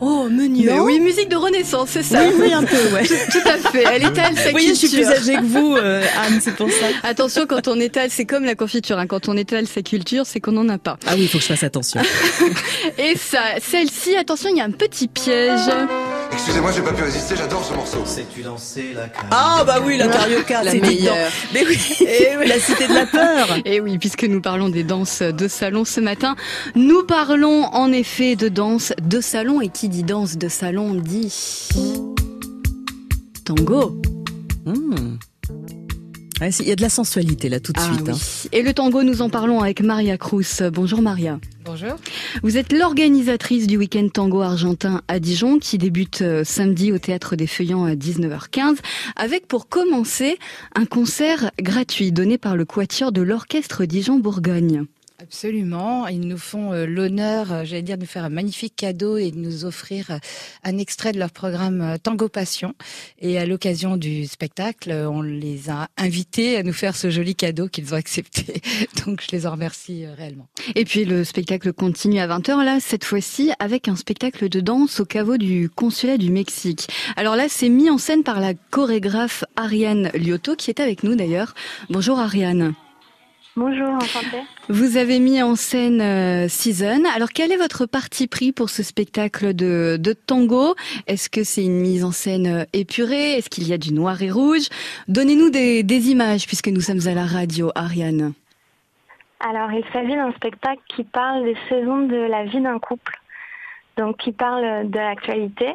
Oh, 0.00 0.28
menuet. 0.30 0.78
Oui, 0.80 1.00
musique 1.00 1.28
de 1.30 1.36
Renaissance, 1.36 1.90
c'est 1.92 2.02
ça. 2.02 2.22
Oui, 2.22 2.34
oui, 2.38 2.52
un 2.52 2.64
peu, 2.64 2.76
ouais. 2.92 3.06
Tout, 3.06 3.14
tout 3.32 3.48
à 3.48 3.56
fait. 3.70 3.84
Elle 3.90 4.04
étale 4.04 4.36
sa 4.36 4.46
Vous 4.46 4.50
voyez, 4.50 4.70
je 4.70 4.74
suis 4.74 4.90
culture. 4.90 5.08
plus 5.08 5.30
âgée 5.30 5.36
que 5.36 5.44
vous, 5.46 5.76
euh, 5.76 6.02
Anne, 6.26 6.38
c'est 6.42 6.54
pour 6.54 6.68
ça. 6.70 6.86
Attention, 7.02 7.46
quand 7.46 7.66
on 7.68 7.78
étale, 7.80 8.10
c'est 8.10 8.26
comme 8.26 8.44
la 8.44 8.54
confiture. 8.54 8.98
Hein. 8.98 9.06
Quand 9.06 9.28
on 9.28 9.36
étale 9.36 9.66
sa 9.66 9.80
culture, 9.82 10.26
c'est 10.26 10.40
qu'on 10.40 10.52
n'en 10.52 10.68
a 10.68 10.78
pas. 10.78 10.98
Ah 11.06 11.12
oui, 11.14 11.22
il 11.22 11.28
faut 11.28 11.38
que 11.38 11.44
je 11.44 11.48
fasse 11.48 11.62
attention. 11.62 12.02
Et 12.98 13.16
ça, 13.16 13.40
celle-ci, 13.62 14.16
attention, 14.16 14.50
il 14.52 14.58
y 14.58 14.60
a 14.60 14.64
un 14.64 14.70
petit 14.70 15.08
piège. 15.08 15.70
Excusez-moi, 16.32 16.72
j'ai 16.72 16.82
pas 16.82 16.92
pu 16.92 17.02
résister, 17.02 17.36
j'adore 17.36 17.64
ce 17.64 17.74
morceau. 17.74 18.04
Sais-tu 18.04 18.42
danser 18.42 18.92
la 18.94 19.08
carioca 19.08 19.28
Ah 19.30 19.64
bah 19.66 19.78
oui, 19.84 19.96
la 19.96 20.08
carioca, 20.08 20.62
La 20.62 20.72
c'est 20.72 20.80
meilleure. 20.80 21.30
Mais 21.52 21.64
oui, 21.66 21.78
et 22.00 22.36
oui, 22.38 22.46
la 22.46 22.58
cité 22.58 22.88
de 22.88 22.94
la 22.94 23.06
peur. 23.06 23.48
Et 23.64 23.80
oui, 23.80 23.98
puisque 23.98 24.24
nous 24.24 24.40
parlons 24.40 24.68
des 24.68 24.84
danses 24.84 25.22
de 25.22 25.48
salon 25.48 25.84
ce 25.84 26.00
matin, 26.00 26.36
nous 26.74 27.02
parlons 27.04 27.64
en 27.66 27.92
effet 27.92 28.36
de 28.36 28.48
danse 28.48 28.92
de 29.02 29.20
salon. 29.20 29.60
Et 29.60 29.68
qui 29.68 29.88
dit 29.88 30.04
danse 30.04 30.36
de 30.38 30.48
salon 30.48 30.94
dit 30.94 31.32
tango. 33.44 34.00
Ouais, 36.40 36.50
c'est- 36.50 36.62
Il 36.62 36.68
y 36.68 36.72
a 36.72 36.76
de 36.76 36.82
la 36.82 36.88
sensualité 36.88 37.48
là 37.48 37.60
tout 37.60 37.72
de 37.72 37.80
Ah 37.80 37.84
suite. 37.92 38.00
oui. 38.06 38.12
hein. 38.14 38.48
Et 38.52 38.62
le 38.62 38.72
tango, 38.72 39.02
nous 39.02 39.20
en 39.22 39.28
parlons 39.28 39.60
avec 39.60 39.82
Maria 39.82 40.16
Cruz. 40.16 40.62
Bonjour 40.72 41.02
Maria. 41.02 41.38
Bonjour. 41.64 41.96
Vous 42.42 42.56
êtes 42.56 42.72
l'organisatrice 42.72 43.66
du 43.66 43.76
week-end 43.76 44.08
tango 44.08 44.40
argentin 44.40 45.02
à 45.08 45.20
Dijon 45.20 45.58
qui 45.58 45.76
débute 45.76 46.22
euh, 46.22 46.42
samedi 46.44 46.92
au 46.92 46.98
théâtre 46.98 47.36
des 47.36 47.46
Feuillants 47.46 47.84
à 47.84 47.94
19h15 47.94 48.76
avec 49.16 49.46
pour 49.48 49.68
commencer 49.68 50.38
un 50.74 50.86
concert 50.86 51.50
gratuit 51.60 52.10
donné 52.12 52.38
par 52.38 52.56
le 52.56 52.64
quatuor 52.64 53.12
de 53.12 53.20
l'orchestre 53.20 53.84
Dijon-Bourgogne. 53.84 54.84
Absolument. 55.32 56.08
Ils 56.08 56.26
nous 56.26 56.36
font 56.36 56.72
euh, 56.72 56.86
l'honneur, 56.86 57.52
euh, 57.52 57.62
j'allais 57.64 57.82
dire, 57.82 57.96
de 57.96 58.00
nous 58.00 58.08
faire 58.08 58.24
un 58.24 58.30
magnifique 58.30 58.74
cadeau 58.74 59.16
et 59.16 59.30
de 59.30 59.38
nous 59.38 59.64
offrir 59.64 60.10
euh, 60.10 60.18
un 60.64 60.76
extrait 60.76 61.12
de 61.12 61.20
leur 61.20 61.30
programme 61.30 61.98
Tango 62.02 62.28
Passion. 62.28 62.74
Et 63.20 63.38
à 63.38 63.46
l'occasion 63.46 63.96
du 63.96 64.26
spectacle, 64.26 64.90
on 64.90 65.22
les 65.22 65.70
a 65.70 65.86
invités 65.96 66.56
à 66.56 66.64
nous 66.64 66.72
faire 66.72 66.96
ce 66.96 67.10
joli 67.10 67.36
cadeau 67.36 67.68
qu'ils 67.68 67.94
ont 67.94 67.96
accepté. 67.96 68.60
Donc 69.06 69.22
je 69.22 69.28
les 69.30 69.46
en 69.46 69.52
remercie 69.52 70.04
réellement. 70.04 70.48
Et 70.74 70.84
puis 70.84 71.04
le 71.04 71.22
spectacle 71.22 71.72
continue 71.72 72.18
à 72.18 72.26
20h 72.26 72.64
là, 72.64 72.78
cette 72.80 73.04
fois-ci 73.04 73.52
avec 73.60 73.86
un 73.86 73.94
spectacle 73.94 74.48
de 74.48 74.58
danse 74.58 74.98
au 74.98 75.04
caveau 75.04 75.36
du 75.36 75.70
consulat 75.70 76.18
du 76.18 76.32
Mexique. 76.32 76.88
Alors 77.14 77.36
là, 77.36 77.46
c'est 77.48 77.68
mis 77.68 77.88
en 77.88 77.98
scène 77.98 78.24
par 78.24 78.40
la 78.40 78.54
chorégraphe 78.54 79.44
Ariane 79.54 80.10
Lioto 80.12 80.56
qui 80.56 80.70
est 80.70 80.80
avec 80.80 81.04
nous 81.04 81.14
d'ailleurs. 81.14 81.54
Bonjour 81.88 82.18
Ariane. 82.18 82.74
Bonjour, 83.56 83.88
enchantée. 83.88 84.42
Vous 84.68 84.96
avez 84.96 85.18
mis 85.18 85.42
en 85.42 85.56
scène 85.56 86.00
euh, 86.00 86.48
Season. 86.48 87.02
Alors 87.14 87.30
quel 87.30 87.50
est 87.50 87.56
votre 87.56 87.84
parti 87.84 88.28
pris 88.28 88.52
pour 88.52 88.70
ce 88.70 88.82
spectacle 88.84 89.54
de, 89.54 89.96
de 89.98 90.12
tango? 90.12 90.76
Est-ce 91.08 91.28
que 91.28 91.42
c'est 91.42 91.64
une 91.64 91.80
mise 91.80 92.04
en 92.04 92.12
scène 92.12 92.46
euh, 92.46 92.64
épurée? 92.72 93.32
Est-ce 93.32 93.50
qu'il 93.50 93.66
y 93.66 93.72
a 93.72 93.78
du 93.78 93.92
noir 93.92 94.22
et 94.22 94.30
rouge? 94.30 94.68
Donnez-nous 95.08 95.50
des, 95.50 95.82
des 95.82 96.10
images 96.10 96.46
puisque 96.46 96.68
nous 96.68 96.80
sommes 96.80 97.06
à 97.08 97.14
la 97.14 97.26
radio, 97.26 97.72
Ariane. 97.74 98.34
Alors, 99.40 99.72
il 99.72 99.84
s'agit 99.92 100.14
d'un 100.14 100.32
spectacle 100.32 100.82
qui 100.94 101.02
parle 101.02 101.44
des 101.44 101.56
saisons 101.68 102.06
de 102.06 102.16
la 102.16 102.44
vie 102.44 102.60
d'un 102.60 102.78
couple. 102.78 103.18
Donc, 103.96 104.18
qui 104.18 104.32
parle 104.32 104.88
de 104.88 104.98
l'actualité, 104.98 105.74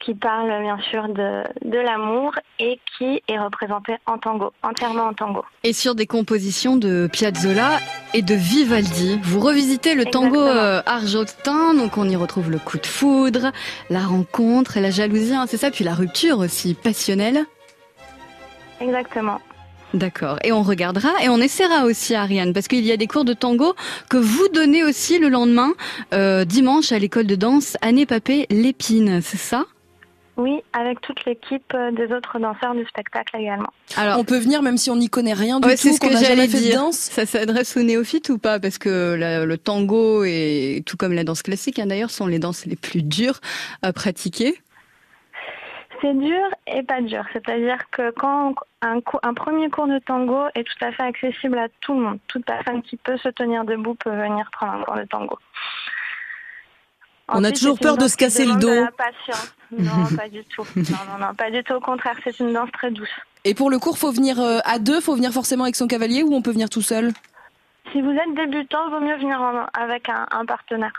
qui 0.00 0.14
parle 0.14 0.62
bien 0.62 0.78
sûr 0.90 1.08
de, 1.08 1.42
de 1.64 1.78
l'amour 1.78 2.34
et 2.58 2.78
qui 2.96 3.22
est 3.28 3.38
représenté 3.38 3.96
en 4.06 4.18
tango, 4.18 4.52
entièrement 4.62 5.04
en 5.04 5.14
tango. 5.14 5.44
Et 5.64 5.72
sur 5.72 5.94
des 5.94 6.06
compositions 6.06 6.76
de 6.76 7.08
Piazzolla 7.12 7.78
et 8.14 8.22
de 8.22 8.34
Vivaldi. 8.34 9.18
Vous 9.22 9.40
revisitez 9.40 9.94
le 9.94 10.04
tango 10.04 10.36
Exactement. 10.36 10.60
euh, 10.62 10.82
argentin, 10.86 11.74
donc 11.74 11.96
on 11.98 12.08
y 12.08 12.16
retrouve 12.16 12.50
le 12.50 12.58
coup 12.58 12.78
de 12.78 12.86
foudre, 12.86 13.52
la 13.90 14.00
rencontre 14.00 14.76
et 14.76 14.80
la 14.80 14.90
jalousie, 14.90 15.34
hein, 15.34 15.46
c'est 15.48 15.56
ça, 15.56 15.70
puis 15.70 15.84
la 15.84 15.94
rupture 15.94 16.38
aussi 16.38 16.74
passionnelle. 16.74 17.44
Exactement. 18.80 19.40
D'accord. 19.94 20.38
Et 20.44 20.52
on 20.52 20.62
regardera 20.62 21.10
et 21.22 21.28
on 21.28 21.38
essaiera 21.38 21.84
aussi, 21.84 22.14
Ariane, 22.14 22.52
parce 22.52 22.68
qu'il 22.68 22.84
y 22.84 22.92
a 22.92 22.96
des 22.96 23.06
cours 23.06 23.24
de 23.24 23.32
tango 23.32 23.74
que 24.10 24.16
vous 24.18 24.48
donnez 24.52 24.84
aussi 24.84 25.18
le 25.18 25.28
lendemain, 25.28 25.72
euh, 26.12 26.44
dimanche, 26.44 26.92
à 26.92 26.98
l'école 26.98 27.26
de 27.26 27.36
danse 27.36 27.76
Anne 27.80 28.04
Papé 28.04 28.46
Lépine, 28.50 29.20
c'est 29.22 29.38
ça? 29.38 29.64
Oui, 30.36 30.60
avec 30.74 31.00
toute 31.00 31.24
l'équipe 31.24 31.72
euh, 31.74 31.90
des 31.92 32.12
autres 32.12 32.38
danseurs 32.38 32.74
du 32.74 32.84
spectacle 32.86 33.36
également. 33.38 33.70
Alors, 33.96 34.18
On 34.18 34.24
peut 34.24 34.38
venir 34.38 34.60
même 34.62 34.76
si 34.76 34.90
on 34.90 34.96
n'y 34.96 35.08
connaît 35.08 35.32
rien 35.32 35.60
du 35.60 35.66
Ouais, 35.66 35.76
c'est 35.76 35.88
tout, 35.88 35.94
ce 35.94 36.00
qu'on 36.00 36.08
que 36.08 36.12
n'a 36.14 36.22
jamais 36.22 36.46
fait 36.46 36.68
de 36.68 36.74
danse. 36.74 36.96
Ça 36.98 37.24
s'adresse 37.24 37.74
aux 37.76 37.82
néophytes 37.82 38.28
ou 38.28 38.36
pas? 38.38 38.60
Parce 38.60 38.76
que 38.76 39.14
la- 39.14 39.46
le 39.46 39.56
tango 39.58 40.24
et 40.24 40.82
tout 40.84 40.96
comme 40.98 41.14
la 41.14 41.24
danse 41.24 41.42
classique, 41.42 41.78
hein, 41.78 41.86
d'ailleurs, 41.86 42.10
sont 42.10 42.26
les 42.26 42.38
danses 42.38 42.66
les 42.66 42.76
plus 42.76 43.02
dures 43.02 43.40
à 43.82 43.92
pratiquer. 43.94 44.54
C'est 46.02 46.12
dur 46.12 46.44
et 46.66 46.82
pas 46.82 47.00
dur. 47.00 47.24
C'est-à-dire 47.32 47.78
que 47.90 48.10
quand 48.10 48.54
un, 48.82 48.98
un 49.22 49.32
premier 49.32 49.70
cours 49.70 49.86
de 49.88 49.98
tango 50.00 50.42
est 50.54 50.64
tout 50.64 50.84
à 50.84 50.92
fait 50.92 51.04
accessible 51.04 51.56
à 51.58 51.68
tout 51.80 51.94
le 51.94 52.00
monde, 52.00 52.18
toute 52.28 52.44
personne 52.44 52.82
qui 52.82 52.98
peut 52.98 53.16
se 53.16 53.30
tenir 53.30 53.64
debout 53.64 53.94
peut 53.94 54.10
venir 54.10 54.50
prendre 54.52 54.74
un 54.74 54.82
cours 54.82 54.96
de 54.96 55.04
tango. 55.04 55.38
On 57.28 57.42
a 57.44 57.50
toujours 57.50 57.78
peur 57.78 57.96
de 57.96 58.06
se 58.08 58.16
casser 58.16 58.44
le 58.46 58.54
dos. 58.56 58.68
la 58.72 58.90
patience. 58.92 59.54
Non, 59.76 60.06
pas 60.16 60.28
du 60.28 60.44
tout. 60.44 60.64
Non, 60.76 60.82
non, 61.18 61.26
non, 61.26 61.34
pas 61.34 61.50
du 61.50 61.62
tout. 61.64 61.74
Au 61.74 61.80
contraire, 61.80 62.16
c'est 62.22 62.38
une 62.38 62.52
danse 62.52 62.70
très 62.72 62.90
douce. 62.90 63.08
Et 63.44 63.54
pour 63.54 63.68
le 63.70 63.78
cours, 63.78 63.98
faut 63.98 64.12
venir 64.12 64.40
euh, 64.40 64.58
à 64.64 64.78
deux, 64.78 65.00
faut 65.00 65.14
venir 65.16 65.32
forcément 65.32 65.64
avec 65.64 65.76
son 65.76 65.86
cavalier 65.88 66.22
ou 66.22 66.34
on 66.34 66.42
peut 66.42 66.52
venir 66.52 66.68
tout 66.70 66.82
seul? 66.82 67.12
Si 67.92 68.00
vous 68.00 68.10
êtes 68.10 68.34
débutant, 68.34 68.90
vaut 68.90 69.00
mieux 69.00 69.16
venir 69.16 69.40
en- 69.40 69.66
avec 69.80 70.08
un, 70.08 70.26
un 70.30 70.44
partenaire. 70.44 70.92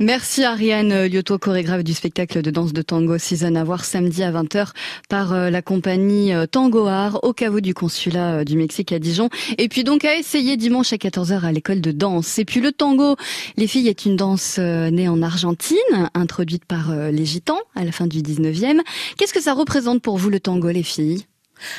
Merci 0.00 0.44
Ariane 0.44 1.06
Lyoto, 1.06 1.38
chorégraphe 1.38 1.84
du 1.84 1.94
spectacle 1.94 2.42
de 2.42 2.50
danse 2.50 2.72
de 2.72 2.82
tango 2.82 3.18
Season 3.18 3.54
à 3.54 3.64
voir 3.64 3.84
samedi 3.84 4.22
à 4.22 4.32
20h 4.32 4.70
par 5.08 5.32
euh, 5.32 5.50
la 5.50 5.62
compagnie 5.62 6.32
euh, 6.32 6.46
Tango 6.46 6.86
Art 6.86 7.20
au 7.22 7.32
caveau 7.32 7.60
du 7.60 7.74
consulat 7.74 8.38
euh, 8.38 8.44
du 8.44 8.56
Mexique 8.56 8.92
à 8.92 8.98
Dijon. 8.98 9.28
Et 9.58 9.68
puis 9.68 9.84
donc 9.84 10.04
à 10.04 10.16
essayer 10.16 10.56
dimanche 10.56 10.92
à 10.92 10.96
14h 10.96 11.42
à 11.42 11.52
l'école 11.52 11.80
de 11.80 11.92
danse. 11.92 12.38
Et 12.38 12.44
puis 12.44 12.60
le 12.60 12.72
tango, 12.72 13.16
les 13.56 13.66
filles, 13.66 13.88
est 13.88 14.06
une 14.06 14.16
danse 14.16 14.58
née 14.58 15.08
en 15.08 15.22
Argentine, 15.22 15.76
introduite 16.14 16.64
par 16.64 16.94
les 16.94 17.24
gitans 17.24 17.60
à 17.74 17.84
la 17.84 17.92
fin 17.92 18.06
du 18.06 18.20
19e. 18.20 18.80
Qu'est-ce 19.16 19.32
que 19.32 19.40
ça 19.40 19.52
représente 19.52 20.02
pour 20.02 20.16
vous 20.16 20.30
le 20.30 20.40
tango, 20.40 20.68
les 20.70 20.82
filles? 20.82 21.24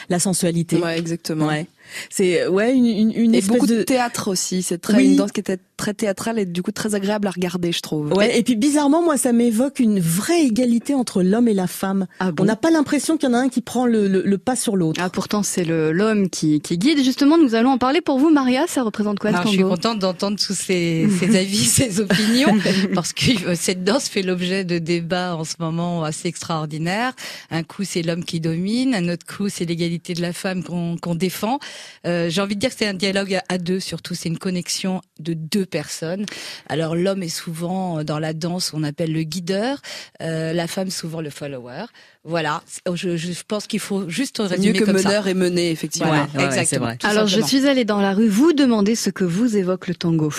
La 0.09 0.19
sensualité. 0.19 0.77
Ouais, 0.77 0.97
exactement. 0.97 1.47
Ouais. 1.47 1.67
C'est 2.09 2.47
ouais 2.47 2.73
une, 2.75 2.85
une, 2.85 3.11
une 3.11 3.35
Et 3.35 3.39
espèce 3.39 3.53
beaucoup 3.55 3.67
de 3.67 3.77
de 3.77 3.83
théâtre 3.83 4.27
aussi. 4.29 4.61
C'est 4.63 4.77
très 4.79 4.97
Oui. 4.97 5.05
une 5.11 5.15
danse 5.15 5.31
qui 5.31 5.39
était 5.39 5.57
très 5.77 5.93
théâtrale 5.93 6.39
et 6.39 6.45
du 6.45 6.63
coup 6.63 6.71
très 6.71 6.95
agréable 6.95 7.27
à 7.27 7.31
regarder, 7.31 7.71
je 7.71 7.81
trouve. 7.81 8.11
Ouais, 8.13 8.37
et 8.37 8.43
puis 8.43 8.55
bizarrement, 8.55 9.03
moi, 9.03 9.15
ça 9.17 9.31
m'évoque 9.31 9.79
une 9.79 9.99
vraie 9.99 10.43
égalité 10.43 10.95
entre 10.95 11.21
l'homme 11.21 11.47
et 11.47 11.53
la 11.53 11.67
femme. 11.67 12.07
Ah 12.19 12.31
bon 12.31 12.43
On 12.43 12.45
n'a 12.47 12.55
pas 12.55 12.71
l'impression 12.71 13.17
qu'il 13.17 13.29
y 13.29 13.31
en 13.31 13.35
a 13.35 13.39
un 13.39 13.49
qui 13.49 13.61
prend 13.61 13.85
le, 13.85 14.07
le, 14.07 14.23
le 14.23 14.37
pas 14.39 14.55
sur 14.55 14.75
l'autre. 14.75 14.99
Ah 15.03 15.09
pourtant 15.09 15.43
c'est 15.43 15.63
le 15.63 15.91
l'homme 15.91 16.29
qui, 16.29 16.61
qui 16.61 16.77
guide. 16.77 17.03
Justement, 17.03 17.37
nous 17.37 17.53
allons 17.55 17.69
en 17.71 17.77
parler 17.77 18.01
pour 18.01 18.17
vous, 18.17 18.29
Maria. 18.31 18.65
Ça 18.67 18.81
représente 18.83 19.19
quoi 19.19 19.29
Alors, 19.29 19.41
je 19.43 19.47
tango 19.49 19.55
suis 19.57 19.63
contente 19.63 19.99
d'entendre 19.99 20.37
tous 20.39 20.53
ces, 20.57 21.07
ces 21.19 21.35
avis, 21.37 21.57
ces 21.65 21.99
opinions, 21.99 22.57
parce 22.95 23.13
que 23.13 23.47
euh, 23.49 23.55
cette 23.55 23.83
danse 23.83 24.07
fait 24.09 24.23
l'objet 24.23 24.63
de 24.65 24.79
débats 24.79 25.35
en 25.35 25.43
ce 25.43 25.55
moment 25.59 26.03
assez 26.03 26.27
extraordinaires. 26.27 27.13
Un 27.51 27.63
coup, 27.63 27.83
c'est 27.83 28.01
l'homme 28.01 28.23
qui 28.25 28.39
domine, 28.39 28.95
un 28.95 29.09
autre 29.09 29.25
coup, 29.25 29.47
c'est 29.49 29.65
l'égalité 29.65 30.13
de 30.15 30.21
la 30.21 30.33
femme 30.33 30.63
qu'on 30.63 30.97
qu'on 30.97 31.15
défend. 31.15 31.59
Euh, 32.05 32.29
J'ai 32.29 32.41
envie 32.41 32.55
de 32.55 32.59
dire 32.59 32.69
que 32.69 32.75
c'est 32.77 32.87
un 32.87 32.93
dialogue 32.93 33.39
à, 33.49 33.57
deux, 33.57 33.79
surtout, 33.79 34.13
c'est 34.15 34.29
une 34.29 34.37
connexion 34.37 35.01
de 35.19 35.33
deux 35.33 35.65
personnes. 35.65 36.25
Alors, 36.69 36.95
l'homme 36.95 37.23
est 37.23 37.29
souvent, 37.29 38.03
dans 38.03 38.19
la 38.19 38.33
danse, 38.33 38.71
on 38.73 38.83
appelle 38.83 39.11
le 39.13 39.23
guideur, 39.23 39.79
euh, 40.21 40.53
la 40.53 40.67
femme 40.67 40.89
souvent 40.89 41.21
le 41.21 41.29
follower. 41.29 41.85
Voilà, 42.23 42.61
je, 42.93 43.15
je 43.15 43.31
pense 43.47 43.67
qu'il 43.67 43.79
faut 43.79 44.09
juste 44.09 44.37
C'est 44.41 44.47
résumer 44.55 44.73
mieux 44.73 44.79
que 44.81 44.85
comme 44.85 44.97
ça. 44.97 45.07
meneur 45.07 45.27
et 45.27 45.33
mené, 45.33 45.71
effectivement. 45.71 46.09
Voilà, 46.09 46.27
Ouais, 46.35 46.45
exactement. 46.45 46.85
vrai. 46.87 46.97
Alors 47.03 47.27
je 47.27 47.39
suis 47.41 47.67
allée 47.67 47.85
dans 47.85 48.01
la 48.01 48.13
rue 48.13 48.27
vous 48.27 48.51
demander 48.51 48.95
ce 48.95 49.09
que 49.09 49.23
vous 49.23 49.55
évoque 49.55 49.87
le 49.87 49.95
tango. 49.95 50.33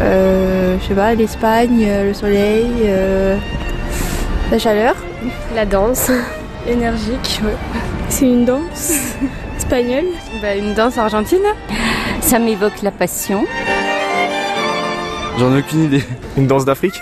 Euh, 0.00 0.76
je 0.80 0.86
sais 0.88 0.94
pas, 0.94 1.14
l'Espagne, 1.14 1.84
euh, 1.86 2.08
le 2.08 2.14
soleil, 2.14 2.66
euh, 2.84 3.36
La 4.50 4.58
chaleur, 4.58 4.94
la 5.54 5.64
danse, 5.66 6.10
énergique, 6.68 7.40
ouais. 7.44 7.54
C'est 8.16 8.26
une 8.26 8.44
danse 8.44 8.92
espagnole 9.56 10.04
bah, 10.40 10.54
Une 10.54 10.72
danse 10.72 10.98
argentine. 10.98 11.42
Ça 12.20 12.38
m'évoque 12.38 12.80
la 12.82 12.92
passion. 12.92 13.44
J'en 15.36 15.52
ai 15.52 15.58
aucune 15.58 15.82
idée. 15.82 16.04
Une 16.36 16.46
danse 16.46 16.64
d'Afrique 16.64 16.94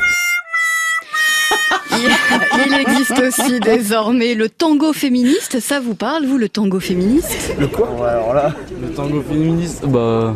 Il 1.93 2.75
existe 2.75 3.19
aussi 3.19 3.61
désormais 3.61 4.33
le 4.33 4.49
tango 4.49 4.95
féministe. 4.95 5.61
Ça 5.61 5.81
vous 5.81 5.95
parle, 5.95 6.25
vous, 6.25 6.39
le 6.39 6.49
tango 6.49 6.81
féministe? 6.81 7.57
Le 7.59 7.67
quoi? 7.67 7.91
Ouais, 7.91 8.09
alors 8.09 8.33
là, 8.33 8.55
le 8.81 8.89
tango 8.89 9.21
féministe, 9.21 9.85
bah. 9.85 10.35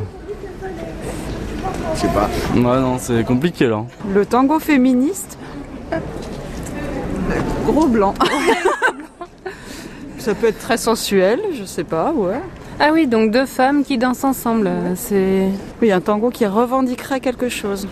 Je 1.94 2.00
sais 2.00 2.08
pas. 2.08 2.28
Ouais, 2.54 2.80
non, 2.80 2.98
c'est 2.98 3.24
compliqué 3.24 3.66
là. 3.66 3.82
Le 4.12 4.26
tango 4.26 4.58
féministe? 4.58 5.38
Gros 7.64 7.86
blanc. 7.86 8.12
Ça 10.26 10.34
peut 10.34 10.48
être 10.48 10.58
très 10.58 10.76
sensuel, 10.76 11.38
je 11.56 11.62
sais 11.62 11.84
pas, 11.84 12.12
ouais. 12.12 12.40
Ah 12.80 12.90
oui, 12.92 13.06
donc 13.06 13.30
deux 13.30 13.46
femmes 13.46 13.84
qui 13.84 13.96
dansent 13.96 14.24
ensemble. 14.24 14.68
C'est. 14.96 15.46
Oui, 15.80 15.92
un 15.92 16.00
tango 16.00 16.30
qui 16.30 16.44
revendiquerait 16.46 17.20
quelque 17.20 17.48
chose. 17.48 17.86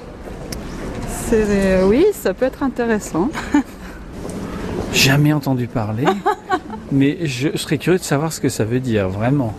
C'est. 1.07 1.85
Oui, 1.85 2.07
ça 2.13 2.35
peut 2.35 2.45
être 2.45 2.65
intéressant. 2.65 3.29
Jamais 4.93 5.33
entendu 5.33 5.69
parler, 5.69 6.07
mais 6.91 7.19
je, 7.23 7.51
je 7.53 7.57
serais 7.57 7.79
curieux 7.79 8.01
de 8.01 8.05
savoir 8.05 8.33
ce 8.33 8.41
que 8.41 8.49
ça 8.49 8.65
veut 8.65 8.81
dire, 8.81 9.09
vraiment. 9.09 9.55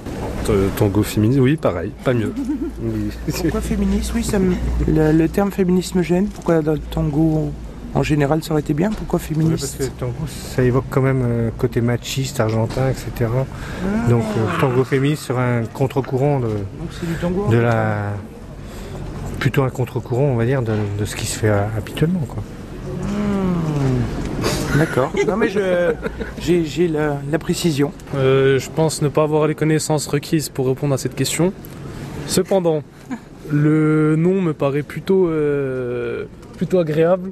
Euh, 0.50 0.68
Tango 0.76 1.02
féministe, 1.02 1.40
oui, 1.40 1.56
pareil, 1.56 1.94
pas 2.04 2.14
mieux. 2.14 2.34
Pourquoi 3.42 3.62
féministe? 3.62 4.12
Oui, 4.14 4.22
ça 4.22 4.38
me... 4.38 4.54
le, 4.86 5.14
le 5.14 5.30
terme 5.30 5.54
féminisme 5.54 6.02
gêne. 6.02 6.28
Pourquoi 6.28 6.60
dans 6.62 6.74
le 6.74 6.80
tango 6.80 7.54
en 7.96 8.04
général 8.04 8.44
ça 8.44 8.52
aurait 8.52 8.62
été 8.62 8.74
bien 8.74 8.92
Pourquoi 8.92 9.20
féministe 9.20 9.78
parce 9.78 9.90
que 9.90 9.96
tango, 10.00 10.14
ça 10.28 10.62
évoque 10.62 10.86
quand 10.90 11.02
même 11.02 11.24
euh, 11.26 11.50
côté 11.58 11.82
machiste, 11.82 12.40
argentin, 12.40 12.90
etc. 12.90 13.32
Donc 14.10 14.24
euh, 14.24 14.60
tango 14.60 14.84
féministe 14.84 15.24
serait 15.24 15.60
un 15.60 15.66
contre-courant 15.66 16.40
de, 16.40 16.50
c'est 16.92 17.08
du 17.08 17.16
tango 17.16 17.48
de 17.50 17.58
la... 17.58 18.12
Plutôt 19.40 19.64
un 19.64 19.70
contre-courant, 19.70 20.24
on 20.24 20.36
va 20.36 20.46
dire, 20.46 20.62
de, 20.62 20.74
de 20.98 21.06
ce 21.06 21.16
qui 21.16 21.26
se 21.26 21.38
fait 21.40 21.50
euh, 21.50 21.64
habituellement. 21.78 22.22
Quoi. 22.28 22.44
D'accord. 24.78 25.12
Non 25.28 25.38
mais 25.38 25.50
je 25.50 25.94
j'ai 26.40 26.66
j'ai 26.66 26.88
la, 26.88 27.18
la 27.32 27.40
précision. 27.40 27.92
Euh, 28.16 28.60
je 28.60 28.70
pense 28.70 29.02
ne 29.02 29.08
pas 29.08 29.24
avoir 29.24 29.48
les 29.48 29.56
connaissances 29.56 30.08
requises 30.08 30.50
pour 30.50 30.68
répondre 30.68 30.94
à 30.94 30.98
cette 30.98 31.16
question. 31.16 31.54
Cependant, 32.28 32.84
le 33.52 34.16
nom 34.18 34.42
me 34.42 34.54
paraît 34.54 34.84
plutôt, 34.84 35.28
euh, 35.28 36.26
plutôt 36.58 36.80
agréable. 36.80 37.32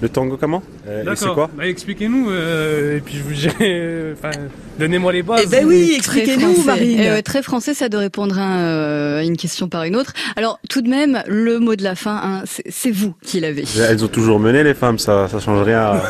Le 0.00 0.08
tango 0.08 0.36
comment 0.36 0.62
Euh, 0.86 1.02
Et 1.12 1.16
c'est 1.16 1.28
quoi 1.34 1.50
Bah, 1.56 1.66
Expliquez-nous, 1.66 2.30
euh, 2.30 2.98
et 2.98 3.00
puis 3.00 3.16
je 3.16 3.22
vous 3.24 3.32
dirai. 3.34 3.54
euh, 3.60 4.14
Enfin, 4.16 4.30
donnez-moi 4.78 5.12
les 5.12 5.22
bases. 5.22 5.40
Eh 5.44 5.46
ben 5.48 5.66
oui, 5.66 5.92
expliquez-nous. 5.96 6.62
Marine. 6.64 7.00
Eh 7.02 7.10
ouais, 7.10 7.22
très 7.22 7.42
français, 7.42 7.74
ça 7.74 7.88
de 7.88 7.96
répondre 7.96 8.38
à 8.38 8.58
euh, 8.60 9.22
une 9.22 9.36
question 9.36 9.68
par 9.68 9.82
une 9.84 9.96
autre. 9.96 10.12
Alors, 10.36 10.60
tout 10.70 10.82
de 10.82 10.88
même, 10.88 11.22
le 11.26 11.58
mot 11.58 11.74
de 11.74 11.82
la 11.82 11.96
fin, 11.96 12.20
hein, 12.22 12.42
c'est- 12.46 12.62
c'est 12.70 12.90
vous 12.92 13.14
qui 13.24 13.40
l'avez. 13.40 13.64
Elles 13.88 14.04
ont 14.04 14.08
toujours 14.08 14.38
mené 14.38 14.62
les 14.62 14.74
femmes, 14.74 14.98
ça, 15.00 15.26
ça 15.28 15.40
change 15.40 15.62
rien, 15.62 15.80
à- 15.80 16.02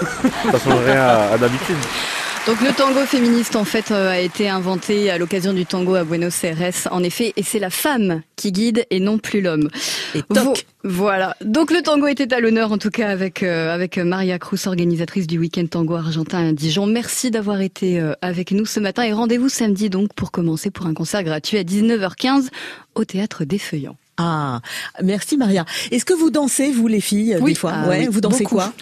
ça 0.52 0.58
change 0.58 0.84
rien 0.84 1.00
à, 1.00 1.32
à 1.32 1.38
d'habitude. 1.38 1.76
Donc 2.48 2.62
le 2.62 2.72
tango 2.72 3.00
féministe 3.00 3.56
en 3.56 3.64
fait 3.64 3.90
euh, 3.90 4.08
a 4.08 4.20
été 4.20 4.48
inventé 4.48 5.10
à 5.10 5.18
l'occasion 5.18 5.52
du 5.52 5.66
tango 5.66 5.96
à 5.96 6.04
Buenos 6.04 6.44
Aires 6.44 6.72
en 6.90 7.02
effet 7.02 7.34
et 7.36 7.42
c'est 7.42 7.58
la 7.58 7.68
femme 7.68 8.22
qui 8.36 8.52
guide 8.52 8.86
et 8.88 9.00
non 9.00 9.18
plus 9.18 9.42
l'homme. 9.42 9.68
Et 10.14 10.22
toc. 10.22 10.64
Voilà. 10.82 11.36
Donc 11.44 11.70
le 11.70 11.82
tango 11.82 12.06
était 12.06 12.32
à 12.32 12.40
l'honneur 12.40 12.72
en 12.72 12.78
tout 12.78 12.88
cas 12.88 13.10
avec 13.10 13.42
euh, 13.42 13.74
avec 13.74 13.98
Maria 13.98 14.38
Cruz 14.38 14.60
organisatrice 14.64 15.26
du 15.26 15.38
week-end 15.38 15.66
tango 15.66 15.96
argentin 15.96 16.48
à 16.48 16.52
Dijon. 16.52 16.86
Merci 16.86 17.30
d'avoir 17.30 17.60
été 17.60 18.00
euh, 18.00 18.14
avec 18.22 18.50
nous 18.52 18.64
ce 18.64 18.80
matin 18.80 19.02
et 19.02 19.12
rendez-vous 19.12 19.50
samedi 19.50 19.90
donc 19.90 20.14
pour 20.14 20.30
commencer 20.30 20.70
pour 20.70 20.86
un 20.86 20.94
concert 20.94 21.22
gratuit 21.24 21.58
à 21.58 21.64
19h15 21.64 22.48
au 22.94 23.04
théâtre 23.04 23.44
des 23.44 23.58
Feuillants. 23.58 23.98
Ah, 24.16 24.62
merci 25.04 25.36
Maria. 25.36 25.66
Est-ce 25.90 26.06
que 26.06 26.14
vous 26.14 26.30
dansez, 26.30 26.72
vous 26.72 26.88
les 26.88 27.02
filles, 27.02 27.36
des 27.44 27.54
fois 27.54 27.72
Ah 27.74 27.88
Ouais, 27.88 28.00
oui, 28.00 28.08
vous 28.10 28.20
dansez 28.22 28.42
beaucoup. 28.42 28.56
quoi? 28.56 28.72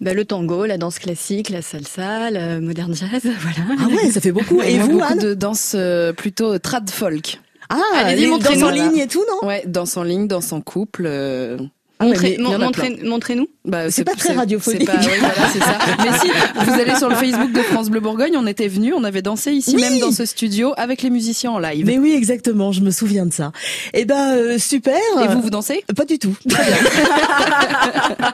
Bah, 0.00 0.14
Le 0.14 0.24
tango, 0.24 0.64
la 0.66 0.78
danse 0.78 0.98
classique, 0.98 1.50
la 1.50 1.62
salsa, 1.62 2.30
le 2.30 2.60
modern 2.60 2.94
jazz, 2.94 3.08
voilà. 3.24 3.76
Ah 3.80 3.86
ouais, 3.88 4.10
ça 4.10 4.20
fait 4.20 4.32
beaucoup. 4.32 4.60
Et 4.62 4.78
vous, 4.78 4.92
beaucoup 4.92 5.04
Anne 5.04 5.18
de 5.18 5.34
danse 5.34 5.72
euh, 5.74 6.12
plutôt 6.12 6.58
trad 6.58 6.88
folk. 6.90 7.40
Ah, 7.70 8.14
les 8.14 8.26
montrez-nous. 8.28 8.60
danses 8.60 8.70
en 8.70 8.72
ligne 8.72 8.96
et 8.98 9.06
tout, 9.08 9.22
non? 9.42 9.46
Ouais, 9.48 9.62
danse 9.66 9.96
en 9.96 10.02
ligne, 10.02 10.26
danse 10.26 10.52
en 10.52 10.60
couple. 10.60 11.04
euh, 11.06 11.58
Ah 12.00 12.04
Montrez- 12.04 12.38
montrez-. 12.38 12.96
Montrez-nous. 13.02 13.48
Bah, 13.64 13.90
C'est 13.90 14.04
pas 14.04 14.14
très 14.14 14.32
radiophonique. 14.32 14.82
c'est 14.82 14.86
pas- 14.86 15.00
oui, 15.00 15.18
voilà, 15.18 15.34
c'est 15.52 15.58
ça. 15.58 15.78
Mais 16.04 16.16
si, 16.18 16.28
vous 16.64 16.72
allez 16.80 16.94
sur 16.96 17.08
le 17.08 17.16
Facebook 17.16 17.52
de 17.52 17.60
France 17.62 17.90
Bleu 17.90 17.98
Bourgogne, 18.00 18.36
on 18.36 18.46
était 18.46 18.68
venus, 18.68 18.94
on 18.96 19.02
avait 19.02 19.20
dansé 19.22 19.50
ici 19.52 19.72
Oui. 19.74 19.80
même 19.82 19.98
dans 19.98 20.12
ce 20.12 20.24
studio 20.24 20.72
avec 20.76 21.02
les 21.02 21.10
musiciens 21.10 21.50
en 21.50 21.58
live. 21.58 21.84
Mais 21.84 21.98
oui, 21.98 22.14
exactement, 22.16 22.70
je 22.70 22.82
me 22.82 22.90
souviens 22.92 23.26
de 23.26 23.32
ça. 23.32 23.50
Eh 23.94 24.04
ben, 24.04 24.36
euh, 24.36 24.58
super. 24.58 24.94
Et 25.22 25.26
vous, 25.28 25.40
vous 25.42 25.50
dansez? 25.50 25.82
Pas 25.96 26.04
du 26.04 26.18
tout. 26.20 26.36
Très 26.48 26.64
bien. 26.64 26.76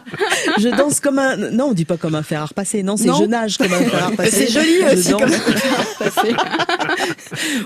je 0.59 0.69
danse 0.69 1.01
comme 1.01 1.19
un... 1.19 1.37
Non, 1.37 1.69
on 1.71 1.73
dit 1.73 1.87
pas 1.87 1.97
comme 1.97 2.15
un 2.15 2.23
fer 2.23 2.43
à 2.43 2.47
repasser. 2.47 2.83
Non, 2.83 2.97
c'est 2.99 3.07
Non. 3.07 3.19
je 3.19 3.25
nage 3.25 3.57
comme 3.57 3.73
un 3.73 3.79
fer 3.79 4.05
à 4.05 4.07
repasser. 4.09 4.47
C'est 4.47 4.53
joli 4.53 4.75
Je 4.91 4.95
aussi 4.99 5.11
danse. 5.11 5.21
comme 5.23 5.31
passé. 6.11 6.35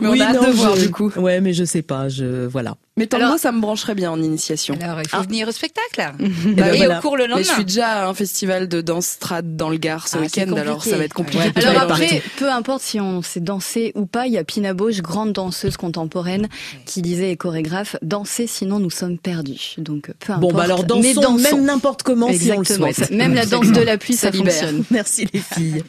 Mais 0.00 0.08
on 0.08 0.12
Oui, 0.12 0.22
a 0.22 0.28
hâte 0.28 0.36
non, 0.42 0.48
de 0.48 0.52
voir 0.52 0.76
je- 0.76 0.82
du 0.82 0.90
coup. 0.90 1.10
Ouais, 1.16 1.40
mais 1.40 1.52
je 1.52 1.64
sais 1.64 1.82
pas, 1.82 2.08
je... 2.08 2.46
Voilà. 2.46 2.76
Mais 2.98 3.06
tango, 3.06 3.24
Alors- 3.24 3.38
ça 3.38 3.52
me 3.52 3.60
brancherait 3.60 3.94
bien 3.94 4.10
en 4.10 4.20
initiation. 4.20 4.76
Alors, 4.82 5.00
il 5.00 5.08
faut 5.08 5.22
venir 5.22 5.48
au 5.48 5.52
spectacle. 5.52 6.12
ben 6.18 6.74
et 6.74 6.76
voilà. 6.78 6.98
au 6.98 7.00
cours 7.00 7.16
le 7.16 7.24
Mais 7.24 7.28
je 7.28 7.34
lendemain. 7.36 7.54
suis 7.54 7.64
déjà 7.64 7.86
à 7.88 8.06
un 8.08 8.14
festival 8.14 8.68
de 8.68 8.80
danse 8.80 9.18
trad 9.18 9.56
dans 9.56 9.70
le 9.70 9.76
Gard 9.78 10.08
ce 10.08 10.18
Ah, 10.18 10.20
week-end, 10.20 10.52
alors 10.56 10.82
ça 10.84 10.96
va 10.98 11.04
être 11.04 11.14
compliqué. 11.14 11.50
Ouais. 11.56 11.64
Alors 11.64 11.82
après, 11.82 12.22
peu 12.36 12.50
importe 12.50 12.82
si 12.82 13.00
on 13.00 13.22
sait 13.22 13.40
danser 13.40 13.92
ou 13.94 14.04
pas, 14.06 14.26
il 14.26 14.32
y 14.32 14.38
a 14.38 14.44
Pina 14.44 14.74
Bausch, 14.74 15.00
grande 15.00 15.32
danseuse 15.32 15.76
contemporaine, 15.76 16.48
qui 16.84 17.00
disait 17.02 17.30
et 17.30 17.36
chorégraphe, 17.36 17.96
danser 18.02 18.46
sinon 18.46 18.78
nous 18.80 18.90
sommes 18.90 19.16
perdus. 19.18 19.74
Donc 19.78 20.10
peu 20.18 20.32
importe. 20.32 20.40
Bon, 20.40 20.52
bah 20.56 20.64
alors 20.64 20.80
mais 20.80 21.14
dansons, 21.14 21.20
dansons. 21.20 21.56
même 21.56 21.64
n'importe 21.64 22.02
comment 22.02 22.26
si 22.32 22.50
on 22.50 22.54
le 22.56 22.60
Exactement. 22.60 22.92
souhaite. 22.92 23.10
Même 23.10 23.34
la 23.34 23.46
danse 23.46 23.70
de 23.70 23.80
la 23.80 23.96
pluie, 23.98 24.14
ça, 24.14 24.30
Ça 24.32 24.36
libère. 24.36 24.52
fonctionne. 24.52 24.84
Merci 24.90 25.28
les 25.32 25.40
filles. 25.40 25.82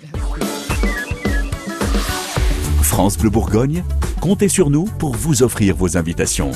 France 2.84 3.18
Bleu 3.18 3.30
Bourgogne, 3.30 3.84
comptez 4.20 4.50
sur 4.50 4.70
nous 4.70 4.86
pour 4.86 5.16
vous 5.16 5.44
offrir 5.44 5.76
vos 5.76 5.96
invitations. 5.98 6.52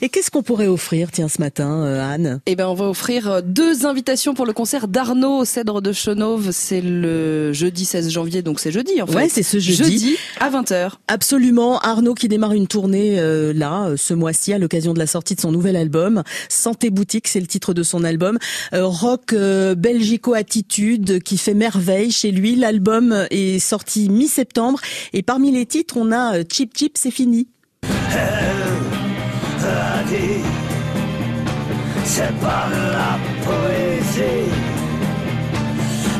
Et 0.00 0.08
qu'est-ce 0.08 0.30
qu'on 0.30 0.42
pourrait 0.42 0.68
offrir, 0.68 1.10
tiens, 1.10 1.28
ce 1.28 1.40
matin, 1.40 1.82
euh, 1.82 2.00
Anne? 2.00 2.40
Eh 2.46 2.54
ben, 2.54 2.68
on 2.68 2.74
va 2.74 2.88
offrir 2.88 3.28
euh, 3.28 3.40
deux 3.42 3.84
invitations 3.84 4.34
pour 4.34 4.46
le 4.46 4.52
concert 4.52 4.86
d'Arnaud 4.86 5.38
au 5.38 5.44
Cèdre 5.44 5.82
de 5.82 5.92
Chenauve. 5.92 6.50
C'est 6.52 6.80
le 6.80 7.52
jeudi 7.52 7.84
16 7.84 8.10
janvier, 8.10 8.42
donc 8.42 8.60
c'est 8.60 8.70
jeudi 8.70 9.02
en 9.02 9.06
fait. 9.06 9.14
Ouais, 9.16 9.28
c'est 9.28 9.42
ce 9.42 9.58
jeudi. 9.58 9.76
Jeudi 9.76 10.16
à 10.38 10.50
20h. 10.50 10.92
Absolument, 11.08 11.78
Arnaud 11.80 12.14
qui 12.14 12.28
démarre 12.28 12.52
une 12.52 12.68
tournée 12.68 13.18
euh, 13.18 13.52
là 13.52 13.86
euh, 13.86 13.96
ce 13.96 14.14
mois-ci 14.14 14.52
à 14.52 14.58
l'occasion 14.58 14.94
de 14.94 14.98
la 14.98 15.06
sortie 15.06 15.34
de 15.34 15.40
son 15.40 15.50
nouvel 15.50 15.74
album. 15.74 16.22
Santé 16.48 16.90
boutique, 16.90 17.26
c'est 17.26 17.40
le 17.40 17.46
titre 17.46 17.74
de 17.74 17.82
son 17.82 18.04
album. 18.04 18.38
Euh, 18.74 18.86
rock 18.86 19.32
euh, 19.32 19.74
belgico 19.74 20.34
attitude 20.34 21.22
qui 21.22 21.38
fait 21.38 21.54
merveille 21.54 22.12
chez 22.12 22.30
lui. 22.30 22.54
L'album 22.54 23.26
est 23.30 23.58
sorti 23.58 24.08
mi-septembre 24.08 24.80
et 25.12 25.22
parmi 25.22 25.50
les 25.50 25.66
titres, 25.66 25.96
on 25.96 26.12
a 26.12 26.44
Chip 26.44 26.76
Chip, 26.76 26.96
c'est 26.96 27.10
fini. 27.10 27.48
C'est 32.04 32.40
pas 32.40 32.66
la 32.92 33.18
poésie. 33.44 34.50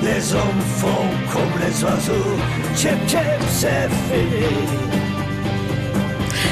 Les 0.03 0.35
hommes 0.35 0.63
font 0.77 1.09
comme 1.33 1.61
les 1.61 1.85
oiseaux, 1.85 2.37
chip 2.77 2.99
chip, 3.07 3.41
c'est 3.49 3.89
fini. 4.09 5.08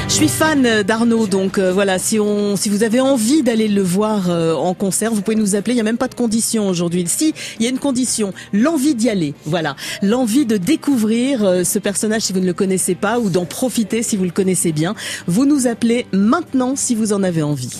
Je 0.07 0.13
suis 0.13 0.27
fan 0.29 0.83
d'Arnaud, 0.83 1.27
donc 1.27 1.57
euh, 1.57 1.71
voilà, 1.71 1.99
si 1.99 2.19
on, 2.19 2.55
si 2.55 2.69
vous 2.69 2.83
avez 2.83 2.99
envie 2.99 3.43
d'aller 3.43 3.67
le 3.67 3.81
voir 3.81 4.29
euh, 4.29 4.53
en 4.53 4.73
concert, 4.73 5.13
vous 5.13 5.21
pouvez 5.21 5.35
nous 5.35 5.55
appeler. 5.55 5.73
Il 5.73 5.75
n'y 5.75 5.81
a 5.81 5.83
même 5.83 5.97
pas 5.97 6.07
de 6.07 6.15
condition 6.15 6.67
aujourd'hui. 6.69 7.05
Si, 7.07 7.33
il 7.59 7.63
y 7.63 7.67
a 7.67 7.69
une 7.69 7.77
condition, 7.77 8.33
l'envie 8.53 8.95
d'y 8.95 9.09
aller. 9.09 9.33
Voilà, 9.45 9.75
l'envie 10.01 10.45
de 10.45 10.57
découvrir 10.57 11.43
euh, 11.43 11.63
ce 11.63 11.77
personnage 11.77 12.23
si 12.23 12.33
vous 12.33 12.39
ne 12.39 12.45
le 12.45 12.53
connaissez 12.53 12.95
pas 12.95 13.19
ou 13.19 13.29
d'en 13.29 13.45
profiter 13.45 14.01
si 14.01 14.17
vous 14.17 14.23
le 14.23 14.31
connaissez 14.31 14.71
bien. 14.71 14.95
Vous 15.27 15.45
nous 15.45 15.67
appelez 15.67 16.07
maintenant 16.11 16.75
si 16.75 16.95
vous 16.95 17.13
en 17.13 17.21
avez 17.21 17.43
envie. 17.43 17.77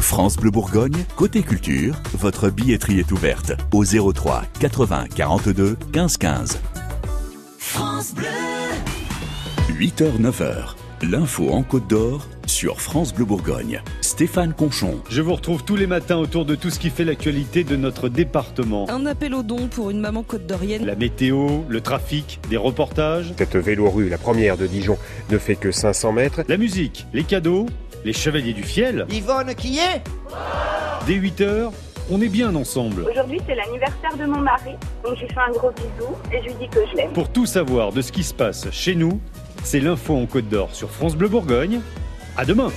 France 0.00 0.36
Bleu 0.36 0.50
Bourgogne, 0.50 1.04
côté 1.16 1.42
culture, 1.42 1.94
votre 2.14 2.50
billetterie 2.50 2.98
est 2.98 3.12
ouverte 3.12 3.52
au 3.72 3.84
03 3.84 4.44
80 4.58 5.04
42 5.14 5.76
15 5.92 6.16
15. 6.16 6.58
France 7.58 8.14
Bleu. 8.14 8.47
8h 9.78 10.18
9h, 10.20 10.74
l'info 11.08 11.50
en 11.50 11.62
Côte 11.62 11.86
d'Or 11.86 12.26
sur 12.46 12.80
France 12.80 13.14
Bleu 13.14 13.24
Bourgogne. 13.24 13.80
Stéphane 14.00 14.52
Conchon. 14.52 15.00
Je 15.08 15.22
vous 15.22 15.34
retrouve 15.34 15.62
tous 15.64 15.76
les 15.76 15.86
matins 15.86 16.16
autour 16.16 16.44
de 16.44 16.56
tout 16.56 16.70
ce 16.70 16.80
qui 16.80 16.90
fait 16.90 17.04
l'actualité 17.04 17.62
de 17.62 17.76
notre 17.76 18.08
département. 18.08 18.86
Un 18.90 19.06
appel 19.06 19.34
aux 19.34 19.44
dons 19.44 19.68
pour 19.68 19.90
une 19.90 20.00
maman 20.00 20.24
côte 20.24 20.46
d'Orienne. 20.46 20.84
La 20.84 20.96
météo, 20.96 21.60
le 21.68 21.80
trafic, 21.80 22.40
des 22.50 22.56
reportages, 22.56 23.32
Cette 23.38 23.54
vélorue, 23.56 24.08
la 24.08 24.18
première 24.18 24.56
de 24.56 24.66
Dijon, 24.66 24.98
ne 25.30 25.38
fait 25.38 25.54
que 25.56 25.70
500 25.70 26.12
mètres. 26.12 26.40
la 26.48 26.56
musique, 26.56 27.06
les 27.12 27.22
cadeaux, 27.22 27.66
les 28.04 28.12
chevaliers 28.12 28.54
du 28.54 28.64
fiel. 28.64 29.06
Yvonne 29.10 29.54
qui 29.54 29.78
est? 29.78 30.02
Dès 31.06 31.14
8h, 31.14 31.70
On 32.10 32.22
est 32.22 32.28
bien 32.28 32.54
ensemble. 32.54 33.02
Aujourd'hui, 33.08 33.38
c'est 33.46 33.54
l'anniversaire 33.54 34.16
de 34.18 34.24
mon 34.24 34.40
mari, 34.40 34.70
donc 35.04 35.14
je 35.16 35.20
lui 35.26 35.28
fais 35.28 35.40
un 35.46 35.52
gros 35.52 35.70
bisou 35.72 36.10
et 36.32 36.38
je 36.40 36.46
lui 36.46 36.54
dis 36.58 36.68
que 36.68 36.80
je 36.90 36.96
l'aime. 36.96 37.12
Pour 37.12 37.28
tout 37.28 37.44
savoir 37.44 37.92
de 37.92 38.00
ce 38.00 38.10
qui 38.10 38.22
se 38.24 38.32
passe 38.32 38.66
chez 38.70 38.94
nous, 38.94 39.20
c'est 39.62 39.80
l'info 39.80 40.16
en 40.16 40.26
Côte 40.26 40.48
d'Or 40.48 40.74
sur 40.74 40.90
France 40.90 41.16
Bleu 41.16 41.28
Bourgogne. 41.28 41.80
À 42.36 42.44
demain. 42.44 42.70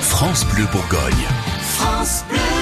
France 0.00 0.44
Bleu 0.54 0.66
Bourgogne. 0.72 1.26
France 1.60 2.24
Bleu. 2.28 2.61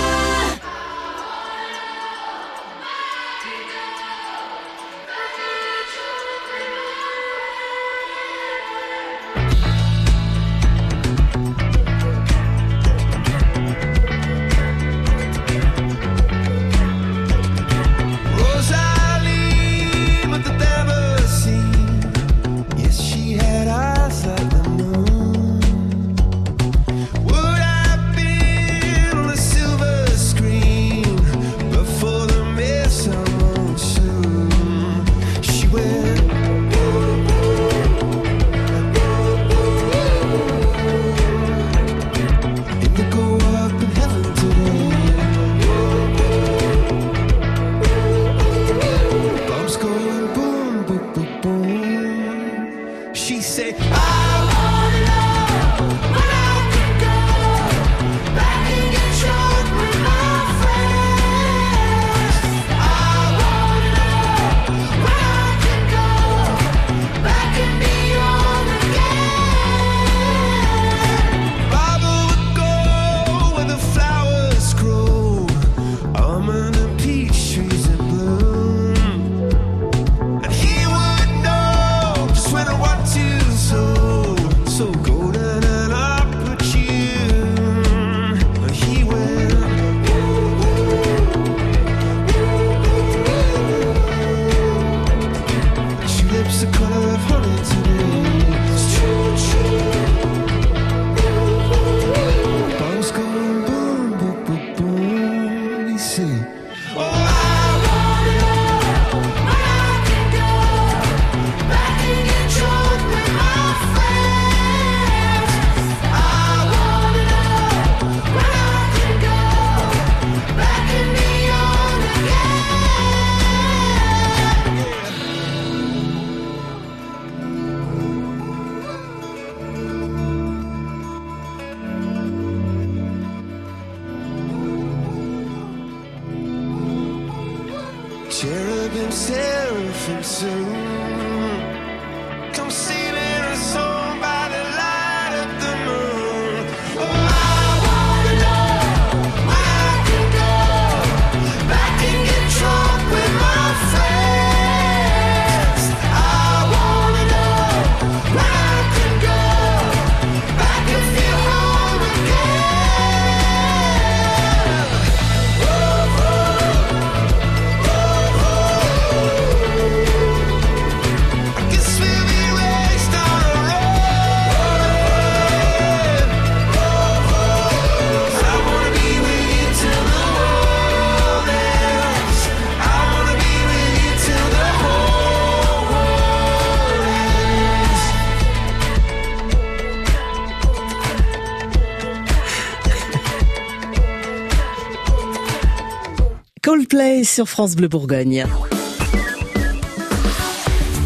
Sur 197.24 197.48
France 197.48 197.76
Bleu 197.76 197.88
Bourgogne. 197.88 198.46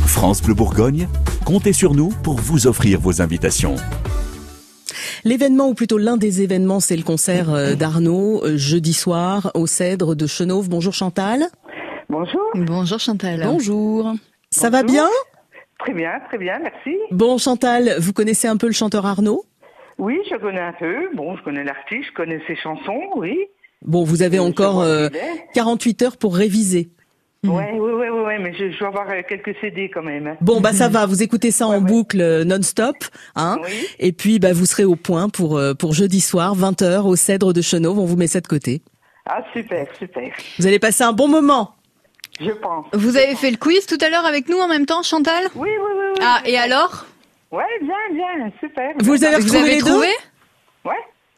France 0.07 0.43
Bleu 0.43 0.55
Bourgogne, 0.55 1.09
comptez 1.45 1.73
sur 1.73 1.95
nous 1.95 2.11
pour 2.23 2.35
vous 2.35 2.67
offrir 2.67 3.01
vos 3.01 3.21
invitations. 3.21 3.75
L'événement, 5.25 5.69
ou 5.69 5.75
plutôt 5.75 5.99
l'un 5.99 6.17
des 6.17 6.43
événements, 6.43 6.81
c'est 6.81 6.97
le 6.97 7.03
concert 7.03 7.53
euh, 7.53 7.75
d'Arnaud, 7.75 8.45
euh, 8.45 8.57
jeudi 8.57 8.93
soir, 8.93 9.51
au 9.55 9.67
Cèdre 9.67 10.15
de 10.15 10.27
Chenauve. 10.27 10.69
Bonjour 10.69 10.93
Chantal. 10.93 11.45
Bonjour. 12.09 12.43
Bonjour 12.55 12.99
Chantal. 13.01 13.41
Bonjour. 13.45 14.13
Ça 14.51 14.71
va 14.71 14.83
bien? 14.83 15.09
Très 15.79 15.95
bien, 15.95 16.13
très 16.29 16.39
bien, 16.39 16.59
merci. 16.61 16.97
Bon 17.11 17.39
Chantal, 17.39 17.97
vous 17.99 18.13
connaissez 18.13 18.47
un 18.47 18.57
peu 18.57 18.67
le 18.67 18.73
chanteur 18.73 19.05
Arnaud? 19.05 19.45
Oui, 19.99 20.19
je 20.31 20.37
connais 20.37 20.61
un 20.61 20.75
peu. 20.79 21.09
Bon, 21.15 21.37
je 21.37 21.43
connais 21.43 21.65
l'artiste, 21.65 22.09
je 22.11 22.15
connais 22.15 22.41
ses 22.47 22.57
chansons, 22.57 23.03
oui. 23.17 23.37
Bon, 23.85 24.05
vous 24.05 24.23
avez 24.23 24.39
encore 24.39 24.81
euh, 24.81 25.09
qui 25.09 25.17
il 25.17 25.21
est. 25.21 25.47
48 25.55 26.03
heures 26.03 26.17
pour 26.17 26.37
réviser. 26.37 26.91
Ouais, 27.45 27.73
oui, 27.75 27.79
oui, 27.79 28.07
oui, 28.11 28.21
ouais, 28.25 28.39
mais 28.39 28.55
je, 28.55 28.71
je 28.73 28.79
dois 28.79 28.89
avoir 28.89 29.11
euh, 29.11 29.21
quelques 29.29 29.55
CD 29.61 29.91
quand 29.93 30.03
même. 30.03 30.27
hein. 30.27 30.37
Bon, 30.41 30.63
bah 30.63 30.73
ça 30.73 30.89
va, 30.89 31.05
vous 31.07 31.23
écoutez 31.23 31.51
ça 31.51 31.67
en 31.67 31.79
boucle 31.83 32.21
euh, 32.23 32.43
non-stop, 32.45 32.97
hein 33.37 33.59
Et 33.99 34.13
puis, 34.13 34.39
bah 34.39 34.55
vous 34.55 34.65
serez 34.65 34.85
au 34.85 34.97
point 34.97 35.29
pour 35.29 35.59
euh, 35.59 35.75
pour 35.75 35.93
jeudi 35.93 36.21
soir, 36.23 36.57
20h, 36.57 37.03
au 37.03 37.17
Cèdre 37.17 37.53
de 37.53 37.61
Chenauve. 37.61 37.99
On 37.99 38.07
vous 38.07 38.17
met 38.17 38.29
ça 38.29 38.41
de 38.41 38.47
côté. 38.47 38.81
Ah, 39.27 39.43
super, 39.53 39.87
super. 39.99 40.31
Vous 40.59 40.67
allez 40.67 40.79
passer 40.79 41.05
un 41.05 41.13
bon 41.13 41.29
moment. 41.29 41.75
Je 42.41 42.51
pense. 42.51 42.87
Vous 42.95 43.17
avez 43.19 43.35
fait 43.37 43.51
le 43.51 43.59
quiz 43.59 43.85
tout 43.87 43.99
à 44.01 44.09
l'heure 44.09 44.25
avec 44.25 44.49
nous 44.49 44.57
en 44.59 44.67
même 44.69 44.87
temps, 44.87 45.03
Chantal? 45.03 45.45
Oui, 45.55 45.69
oui, 45.69 45.93
oui. 45.99 46.05
oui 46.15 46.21
Ah, 46.23 46.41
et 46.47 46.57
alors? 46.57 47.05
Ouais, 47.53 47.63
bien, 47.83 47.95
bien, 48.15 48.51
super. 48.59 48.91
Vous 49.01 49.23
avez 49.23 49.37
Vous 49.37 49.43
retrouvé 49.43 49.59
avez 49.61 49.75
les 49.77 49.83
deux? 49.83 50.01
Ouais. 50.85 50.95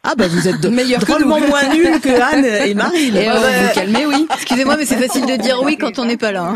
Ah 0.09 0.15
bah 0.17 0.27
vous 0.29 0.47
êtes 0.47 0.61
de- 0.61 0.69
Meilleur 0.69 1.01
que 1.01 1.05
drôlement 1.05 1.37
moins 1.39 1.67
nuls 1.73 1.99
que 1.99 2.09
Anne 2.21 2.45
et 2.45 2.73
Marie. 2.73 3.11
là. 3.11 3.21
Et 3.21 3.29
euh, 3.29 3.33
vous 3.67 3.73
calmez, 3.73 4.05
oui. 4.05 4.25
Excusez-moi, 4.33 4.77
mais 4.77 4.85
c'est 4.85 4.95
facile 4.95 5.25
de 5.25 5.35
dire 5.35 5.59
oui 5.63 5.77
quand 5.77 5.99
on 5.99 6.05
n'est 6.05 6.15
pas 6.17 6.31
là. 6.31 6.53
hein. 6.53 6.55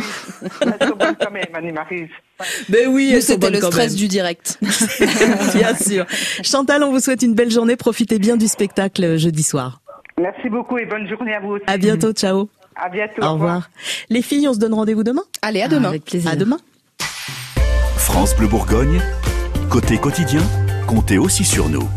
Ben 2.69 2.87
oui, 2.87 3.21
c'était 3.21 3.49
le 3.49 3.57
stress 3.61 3.91
même. 3.91 3.95
du 3.99 4.07
direct. 4.07 4.57
Bien 5.53 5.75
sûr. 5.75 6.05
Chantal, 6.43 6.83
on 6.83 6.91
vous 6.91 6.99
souhaite 6.99 7.21
une 7.23 7.33
belle 7.33 7.51
journée. 7.51 7.75
Profitez 7.75 8.19
bien 8.19 8.37
du 8.37 8.47
spectacle 8.47 9.03
euh, 9.03 9.17
jeudi 9.17 9.43
soir. 9.43 9.81
Merci 10.19 10.49
beaucoup 10.49 10.77
et 10.77 10.85
bonne 10.85 11.07
journée 11.09 11.33
à 11.35 11.39
vous 11.41 11.53
aussi. 11.53 11.63
À 11.67 11.77
bientôt, 11.77 12.13
ciao. 12.13 12.49
À 12.75 12.89
bientôt. 12.89 13.21
Au 13.21 13.33
revoir. 13.33 13.69
Les 14.09 14.21
filles, 14.21 14.47
on 14.47 14.53
se 14.53 14.59
donne 14.59 14.73
rendez-vous 14.73 15.03
demain 15.03 15.23
Allez, 15.41 15.61
à 15.61 15.67
demain. 15.67 15.89
Avec 15.89 16.05
plaisir. 16.05 16.31
À 16.31 16.35
demain. 16.35 16.57
France 17.97 18.35
Bleu 18.35 18.47
Bourgogne, 18.47 18.99
côté 19.69 19.97
quotidien, 19.97 20.41
comptez 20.87 21.17
aussi 21.17 21.43
sur 21.43 21.69
nous. 21.69 21.87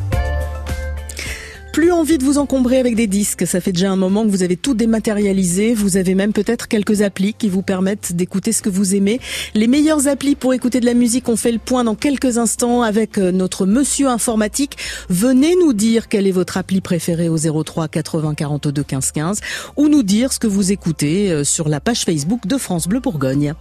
Plus 1.75 1.91
envie 1.91 2.19
de 2.19 2.25
vous 2.25 2.39
encombrer 2.39 2.79
avec 2.79 2.95
des 2.95 3.09
disques, 3.09 3.49
ça 3.49 3.61
fait 3.61 3.73
déjà 3.73 3.91
un 3.91 3.97
moment 3.97 4.23
que 4.23 4.29
vous 4.29 4.45
avez 4.45 4.57
tout 4.57 4.75
dématérialisé, 4.75 5.75
vous 5.75 5.97
avez 5.97 6.15
même 6.15 6.33
peut-être 6.33 6.69
quelques 6.69 7.03
applis 7.03 7.35
qui 7.35 7.49
vous 7.49 7.63
permettent 7.63 8.13
d'écouter 8.13 8.53
ce 8.53 8.63
que 8.63 8.69
vous 8.69 8.95
aimez. 8.95 9.19
Les 9.55 9.67
meilleures 9.67 10.07
applis 10.07 10.37
pour 10.37 10.55
écouter 10.55 10.79
de 10.79 10.87
la 10.87 10.95
musique, 10.95 11.29
on 11.29 11.35
fait 11.35 11.51
le 11.51 11.59
point 11.59 11.83
dans 11.83 11.97
quelques 11.97 12.39
instants 12.39 12.83
avec 12.83 13.19
euh, 13.19 13.33
notre 13.33 13.67
monsieur 13.67 14.07
informatique. 14.07 14.77
Venez 15.09 15.57
nous 15.57 15.73
dire 15.73 16.07
quelle 16.07 16.29
est 16.29 16.33
votre 16.33 16.59
appli 16.59 16.81
préférée 16.81 17.29
au 17.29 17.39
03 17.39 17.89
80 17.89 18.35
42 18.35 18.85
15 18.85 19.11
15 19.11 19.41
ou 19.77 19.89
nous 19.89 20.05
dire 20.05 20.33
ce 20.33 20.39
que 20.39 20.47
vous 20.47 20.71
écoutez 20.71 21.33
euh, 21.33 21.43
sur 21.43 21.69
la 21.69 21.81
page 21.81 22.05
Facebook 22.05 22.47
de 22.47 22.57
France 22.57 22.87
Bleu 22.87 23.01
Bourgogne. 23.01 23.55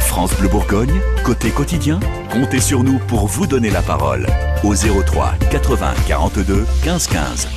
France 0.00 0.34
Bleu 0.40 0.48
Bourgogne, 0.48 1.00
côté 1.22 1.50
quotidien, 1.50 2.00
comptez 2.32 2.60
sur 2.60 2.82
nous 2.82 2.98
pour 3.06 3.28
vous 3.28 3.46
donner 3.46 3.70
la 3.70 3.80
parole. 3.80 4.26
Au 4.64 4.74
03 4.74 5.32
80 5.50 5.94
42 6.06 6.64
15 6.84 7.06
15. 7.08 7.48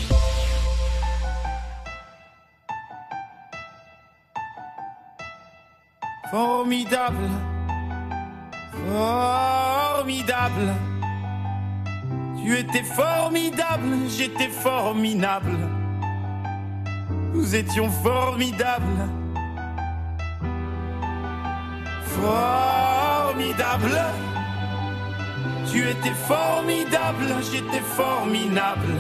Formidable, 6.32 7.30
formidable. 9.94 10.74
Tu 12.44 12.58
étais 12.58 12.82
formidable, 12.82 14.10
j'étais 14.10 14.50
formidable. 14.50 15.58
Nous 17.34 17.56
étions 17.56 17.92
formidables. 17.92 19.08
Formidable. 22.20 23.92
Tu 25.72 25.80
étais 25.90 26.14
formidable, 26.28 27.26
j'étais 27.52 27.82
formidable. 27.82 28.94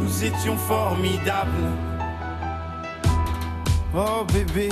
Nous 0.00 0.24
étions 0.24 0.56
formidables. 0.56 1.70
Oh 3.94 4.24
bébé, 4.32 4.68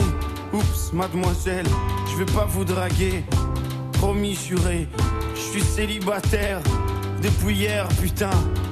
oups, 0.52 0.92
mademoiselle, 0.92 1.66
je 2.10 2.16
vais 2.22 2.32
pas 2.32 2.44
vous 2.46 2.64
draguer. 2.64 3.24
Promis, 3.92 4.34
juré, 4.34 4.88
je 5.34 5.40
suis 5.40 5.62
célibataire 5.62 6.60
depuis 7.22 7.54
hier, 7.54 7.88
putain. 8.00 8.30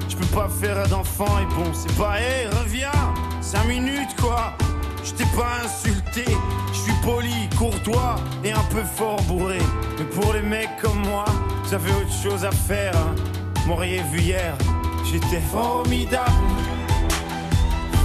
Je 0.08 0.16
peux 0.16 0.36
pas 0.36 0.48
faire 0.48 0.86
d'enfant 0.88 1.38
et 1.40 1.46
bon, 1.54 1.70
c'est 1.72 1.96
pas, 1.96 2.20
hé, 2.20 2.48
reviens, 2.60 2.90
cinq 3.40 3.66
minutes 3.66 4.14
quoi. 4.20 4.52
Je 5.04 5.12
t'ai 5.12 5.24
pas 5.36 5.64
insulté, 5.64 6.24
je 6.72 6.78
suis 6.78 6.92
poli, 7.02 7.41
courtois 7.56 8.16
et 8.44 8.52
un 8.52 8.64
peu 8.70 8.82
fort 8.82 9.20
bourré. 9.22 9.58
Mais 9.98 10.04
pour 10.04 10.32
les 10.32 10.42
mecs 10.42 10.76
comme 10.80 11.00
moi, 11.00 11.24
j'avais 11.70 11.90
autre 11.90 12.12
chose 12.12 12.44
à 12.44 12.50
faire. 12.50 12.96
Hein. 12.96 13.14
M'auriez 13.66 14.02
vu 14.10 14.20
hier, 14.20 14.54
j'étais 15.04 15.40
formidable. 15.40 16.30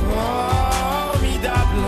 Formidable. 0.10 1.84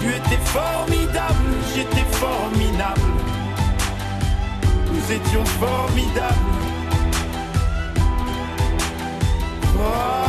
Tu 0.00 0.08
étais 0.08 0.42
formidable, 0.44 1.44
j'étais 1.74 2.06
formidable. 2.12 3.00
Nous 4.92 5.12
étions 5.12 5.44
formidables. 5.44 6.34
Formidable. 9.76 10.27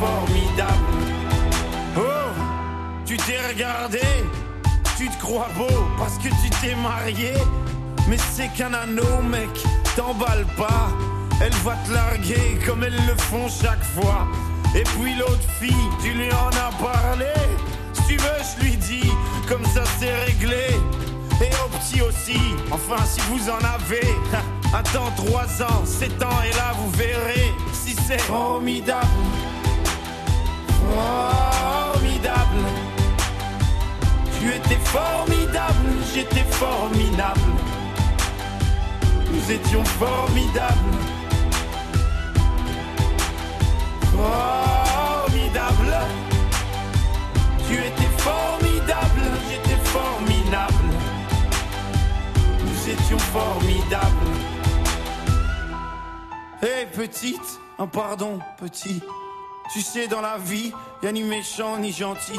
Formidables. 0.00 0.72
Oh, 1.96 2.00
tu 3.06 3.16
t'es 3.16 3.38
regardé, 3.48 4.00
tu 4.96 5.08
te 5.08 5.18
crois 5.20 5.48
beau 5.56 5.86
parce 5.96 6.18
que 6.18 6.28
tu 6.28 6.50
t'es 6.60 6.74
marié. 6.74 7.34
Mais 8.08 8.18
c'est 8.32 8.48
qu'un 8.48 8.74
anneau, 8.74 9.22
mec, 9.22 9.48
t'emballe 9.96 10.46
pas. 10.56 10.88
Elle 11.40 11.54
va 11.64 11.76
te 11.86 11.92
larguer 11.92 12.58
comme 12.66 12.82
elles 12.84 13.06
le 13.06 13.16
font 13.16 13.48
chaque 13.48 13.82
fois. 13.82 14.26
Et 14.74 14.82
puis 14.82 15.14
l'autre 15.16 15.48
fille, 15.60 15.88
tu 16.02 16.10
lui 16.10 16.30
en 16.32 16.48
as 16.48 16.72
parlé. 16.82 17.32
Si 17.92 18.02
tu 18.08 18.16
veux, 18.16 18.42
je 18.58 18.64
lui 18.64 18.76
dis, 18.76 19.10
comme 19.48 19.64
ça 19.66 19.84
c'est 19.98 20.14
réglé. 20.24 20.66
Et 21.40 21.50
au 21.64 21.68
petit 21.78 22.02
aussi, 22.02 22.40
enfin 22.70 23.02
si 23.06 23.20
vous 23.30 23.48
en 23.48 23.58
avez. 23.58 24.06
Attends 24.74 25.12
3 25.16 25.62
ans, 25.62 25.84
7 25.84 26.22
ans, 26.22 26.42
et 26.44 26.54
là 26.56 26.72
vous 26.78 26.90
verrez 26.90 27.52
si 27.72 27.94
c'est 28.06 28.20
formidable. 28.20 29.06
Formidable. 30.94 32.64
Tu 34.38 34.48
étais 34.48 34.80
formidable, 34.84 35.90
j'étais 36.14 36.44
formidable. 36.50 37.40
Nous 39.30 39.50
étions 39.50 39.84
formidables. 39.84 40.96
Formidable. 44.12 45.94
Tu 47.66 47.74
étais 47.74 48.12
formidable, 48.18 49.22
j'étais 49.48 49.80
formidable. 49.84 50.90
Nous 52.64 52.90
étions 52.90 53.18
formidables. 53.18 54.30
Hé 56.62 56.86
petite, 56.86 57.60
un 57.78 57.86
pardon 57.86 58.38
petit. 58.58 59.02
Tu 59.74 59.80
sais 59.80 60.06
dans 60.06 60.20
la 60.20 60.38
vie, 60.38 60.72
y 61.02 61.06
a 61.08 61.10
ni 61.10 61.24
méchant 61.24 61.78
ni 61.78 61.90
gentil. 61.90 62.38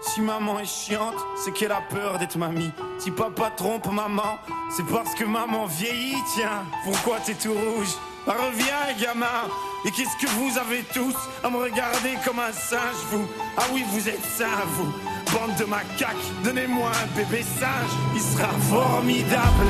Si 0.00 0.20
maman 0.20 0.58
est 0.58 0.64
chiante, 0.64 1.14
c'est 1.36 1.52
qu'elle 1.52 1.70
a 1.70 1.80
peur 1.80 2.18
d'être 2.18 2.36
mamie. 2.36 2.72
Si 2.98 3.12
papa 3.12 3.52
trompe 3.56 3.86
maman, 3.86 4.40
c'est 4.68 4.84
parce 4.86 5.14
que 5.14 5.24
maman 5.24 5.66
vieillit, 5.66 6.16
tiens. 6.34 6.64
Pourquoi 6.82 7.18
t'es 7.20 7.34
tout 7.34 7.52
rouge? 7.52 7.94
Bah, 8.26 8.34
Reviens, 8.36 8.98
gamin. 9.00 9.46
Et 9.84 9.92
qu'est-ce 9.92 10.16
que 10.16 10.28
vous 10.32 10.58
avez 10.58 10.82
tous 10.92 11.14
à 11.44 11.50
me 11.50 11.58
regarder 11.58 12.18
comme 12.24 12.40
un 12.40 12.52
singe, 12.52 12.98
vous? 13.12 13.28
Ah 13.56 13.62
oui, 13.72 13.84
vous 13.92 14.08
êtes 14.08 14.24
sains, 14.24 14.66
vous. 14.72 14.92
Bande 15.32 15.54
de 15.60 15.64
macaques, 15.64 16.16
donnez-moi 16.42 16.90
un 16.90 17.16
bébé 17.16 17.44
singe. 17.44 17.92
Il 18.12 18.20
sera 18.20 18.48
formidable. 18.68 19.66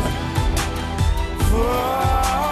Formidable. 1.51 2.52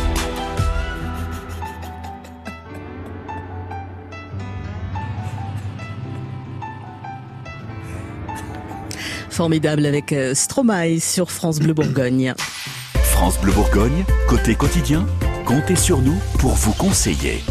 Formidable 9.31 9.85
avec 9.85 10.11
euh, 10.11 10.35
Stromae 10.35 10.99
sur 10.99 11.31
France 11.31 11.59
Bleu 11.59 11.73
Bourgogne. 11.73 12.33
France 12.95 13.39
Bleu 13.39 13.53
Bourgogne, 13.53 14.03
côté 14.27 14.55
quotidien, 14.55 15.07
comptez 15.45 15.75
sur 15.75 15.99
nous 16.01 16.19
pour 16.37 16.53
vous 16.53 16.73
conseiller. 16.73 17.41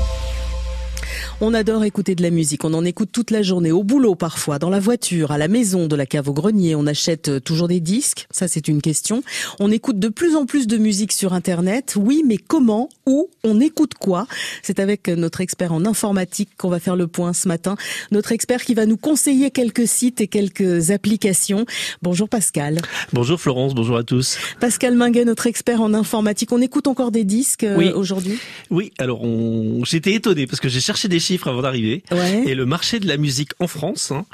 On 1.43 1.55
adore 1.55 1.85
écouter 1.85 2.15
de 2.15 2.23
la 2.23 2.29
musique, 2.29 2.67
on 2.67 2.75
en 2.75 2.85
écoute 2.85 3.09
toute 3.13 3.31
la 3.31 3.41
journée, 3.41 3.73
au 3.73 3.83
boulot 3.83 4.15
parfois, 4.15 4.59
dans 4.59 4.69
la 4.69 4.79
voiture, 4.79 5.31
à 5.31 5.39
la 5.39 5.49
maison, 5.49 5.87
de 5.87 5.97
la 5.97 6.05
cave 6.05 6.29
au 6.29 6.35
grenier, 6.35 6.75
on 6.75 6.87
achète 6.87 7.29
euh, 7.29 7.41
toujours 7.41 7.67
des 7.67 7.81
disques, 7.81 8.27
ça 8.31 8.47
c'est 8.47 8.69
une 8.69 8.83
question. 8.83 9.23
On 9.59 9.71
écoute 9.71 9.99
de 9.99 10.09
plus 10.09 10.37
en 10.37 10.45
plus 10.45 10.67
de 10.67 10.77
musique 10.77 11.13
sur 11.13 11.33
Internet, 11.33 11.95
oui, 11.99 12.23
mais 12.27 12.37
comment, 12.37 12.91
où, 13.07 13.31
on 13.43 13.59
écoute 13.59 13.95
quoi? 13.95 14.27
C'est 14.63 14.81
avec 14.81 15.09
notre 15.09 15.41
expert 15.41 15.73
en 15.73 15.87
informatique 15.87 16.51
qu'on 16.59 16.69
va 16.69 16.79
faire 16.79 16.95
le 16.95 17.07
point 17.07 17.33
ce 17.33 17.49
matin, 17.49 17.77
notre 18.11 18.33
expert 18.33 18.63
qui 18.63 18.75
va 18.75 18.85
nous 18.85 18.99
conseiller 18.99 19.51
quelques 19.51 19.89
sites 19.89 20.21
et 20.21 20.29
quelques 20.29 20.91
applications. 20.91 21.65
Bonjour 22.03 22.29
Pascal. 22.29 22.83
Bonjour 23.15 23.41
Florence, 23.41 23.75
bonjour 23.75 23.97
à 23.97 24.05
tous. 24.05 24.37
Pascal 24.61 24.95
Minguet, 24.95 25.25
notre 25.25 25.47
expert 25.47 25.81
en 25.81 25.95
informatique, 25.95 26.53
on 26.53 26.61
écoute 26.61 26.87
encore 26.87 27.11
des 27.11 27.25
disques 27.25 27.65
euh, 27.65 27.79
Oui. 27.79 27.93
aujourd'hui? 27.93 28.39
Oui, 28.69 28.93
alors 28.99 29.25
on... 29.25 29.87
j'étais 29.87 30.13
étonné 30.13 30.47
parce 30.47 30.61
que 30.61 30.69
j'ai 30.69 30.81
cherché 30.81 31.09
des 31.09 31.30
chiffres 31.31 31.49
avant 31.49 31.63
d'arriver. 31.63 32.03
Ouais. 32.11 32.43
Et 32.47 32.55
le 32.55 32.67
marché 32.67 32.99
de 32.99 33.07
la 33.07 33.17
musique 33.17 33.53
en 33.61 33.67
France, 33.69 34.11
hein, 34.11 34.25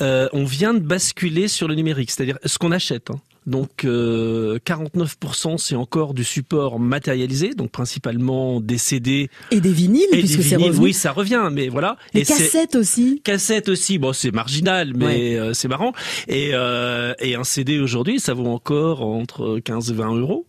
euh, 0.00 0.28
on 0.32 0.44
vient 0.44 0.72
de 0.74 0.78
basculer 0.78 1.48
sur 1.48 1.66
le 1.68 1.74
numérique, 1.74 2.10
c'est-à-dire 2.12 2.38
ce 2.44 2.58
qu'on 2.58 2.70
achète. 2.72 3.10
hein. 3.10 3.20
Donc 3.46 3.84
euh, 3.84 4.58
49% 4.64 5.58
c'est 5.58 5.74
encore 5.74 6.14
du 6.14 6.24
support 6.24 6.80
matérialisé, 6.80 7.50
donc 7.52 7.70
principalement 7.70 8.58
des 8.58 8.78
CD 8.78 9.28
Et 9.50 9.60
des 9.60 9.70
vinyles, 9.70 10.06
et 10.12 10.16
des 10.16 10.22
puisque 10.22 10.42
c'est 10.42 10.56
vinyles. 10.56 10.68
revenu. 10.70 10.84
Oui, 10.86 10.92
ça 10.94 11.12
revient, 11.12 11.50
mais 11.52 11.68
voilà. 11.68 11.98
Les 12.14 12.22
Et 12.22 12.24
cassettes 12.24 12.74
aussi. 12.74 13.20
Cassette 13.22 13.68
aussi, 13.68 13.98
bon 13.98 14.14
c'est 14.14 14.30
marginal, 14.30 14.94
mais 14.96 15.36
euh, 15.36 15.52
c'est 15.52 15.68
marrant. 15.68 15.92
Et, 16.26 16.52
euh, 16.54 17.12
et 17.18 17.34
un 17.34 17.44
CD 17.44 17.78
aujourd'hui, 17.80 18.18
ça 18.18 18.32
vaut 18.32 18.46
encore 18.46 19.02
entre 19.04 19.58
15 19.58 19.90
et 19.90 19.94
20 19.94 20.14
euros, 20.16 20.46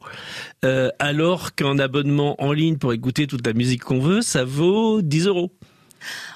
Euh, 0.63 0.89
alors 0.99 1.53
qu'un 1.53 1.77
abonnement 1.77 2.41
en 2.41 2.51
ligne 2.53 2.77
pour 2.77 2.91
écouter 2.93 3.27
toute 3.27 3.45
la 3.45 3.53
musique 3.53 3.83
qu'on 3.83 3.99
veut, 3.99 4.21
ça 4.21 4.43
vaut 4.45 5.01
10 5.01 5.27
euros. 5.27 5.51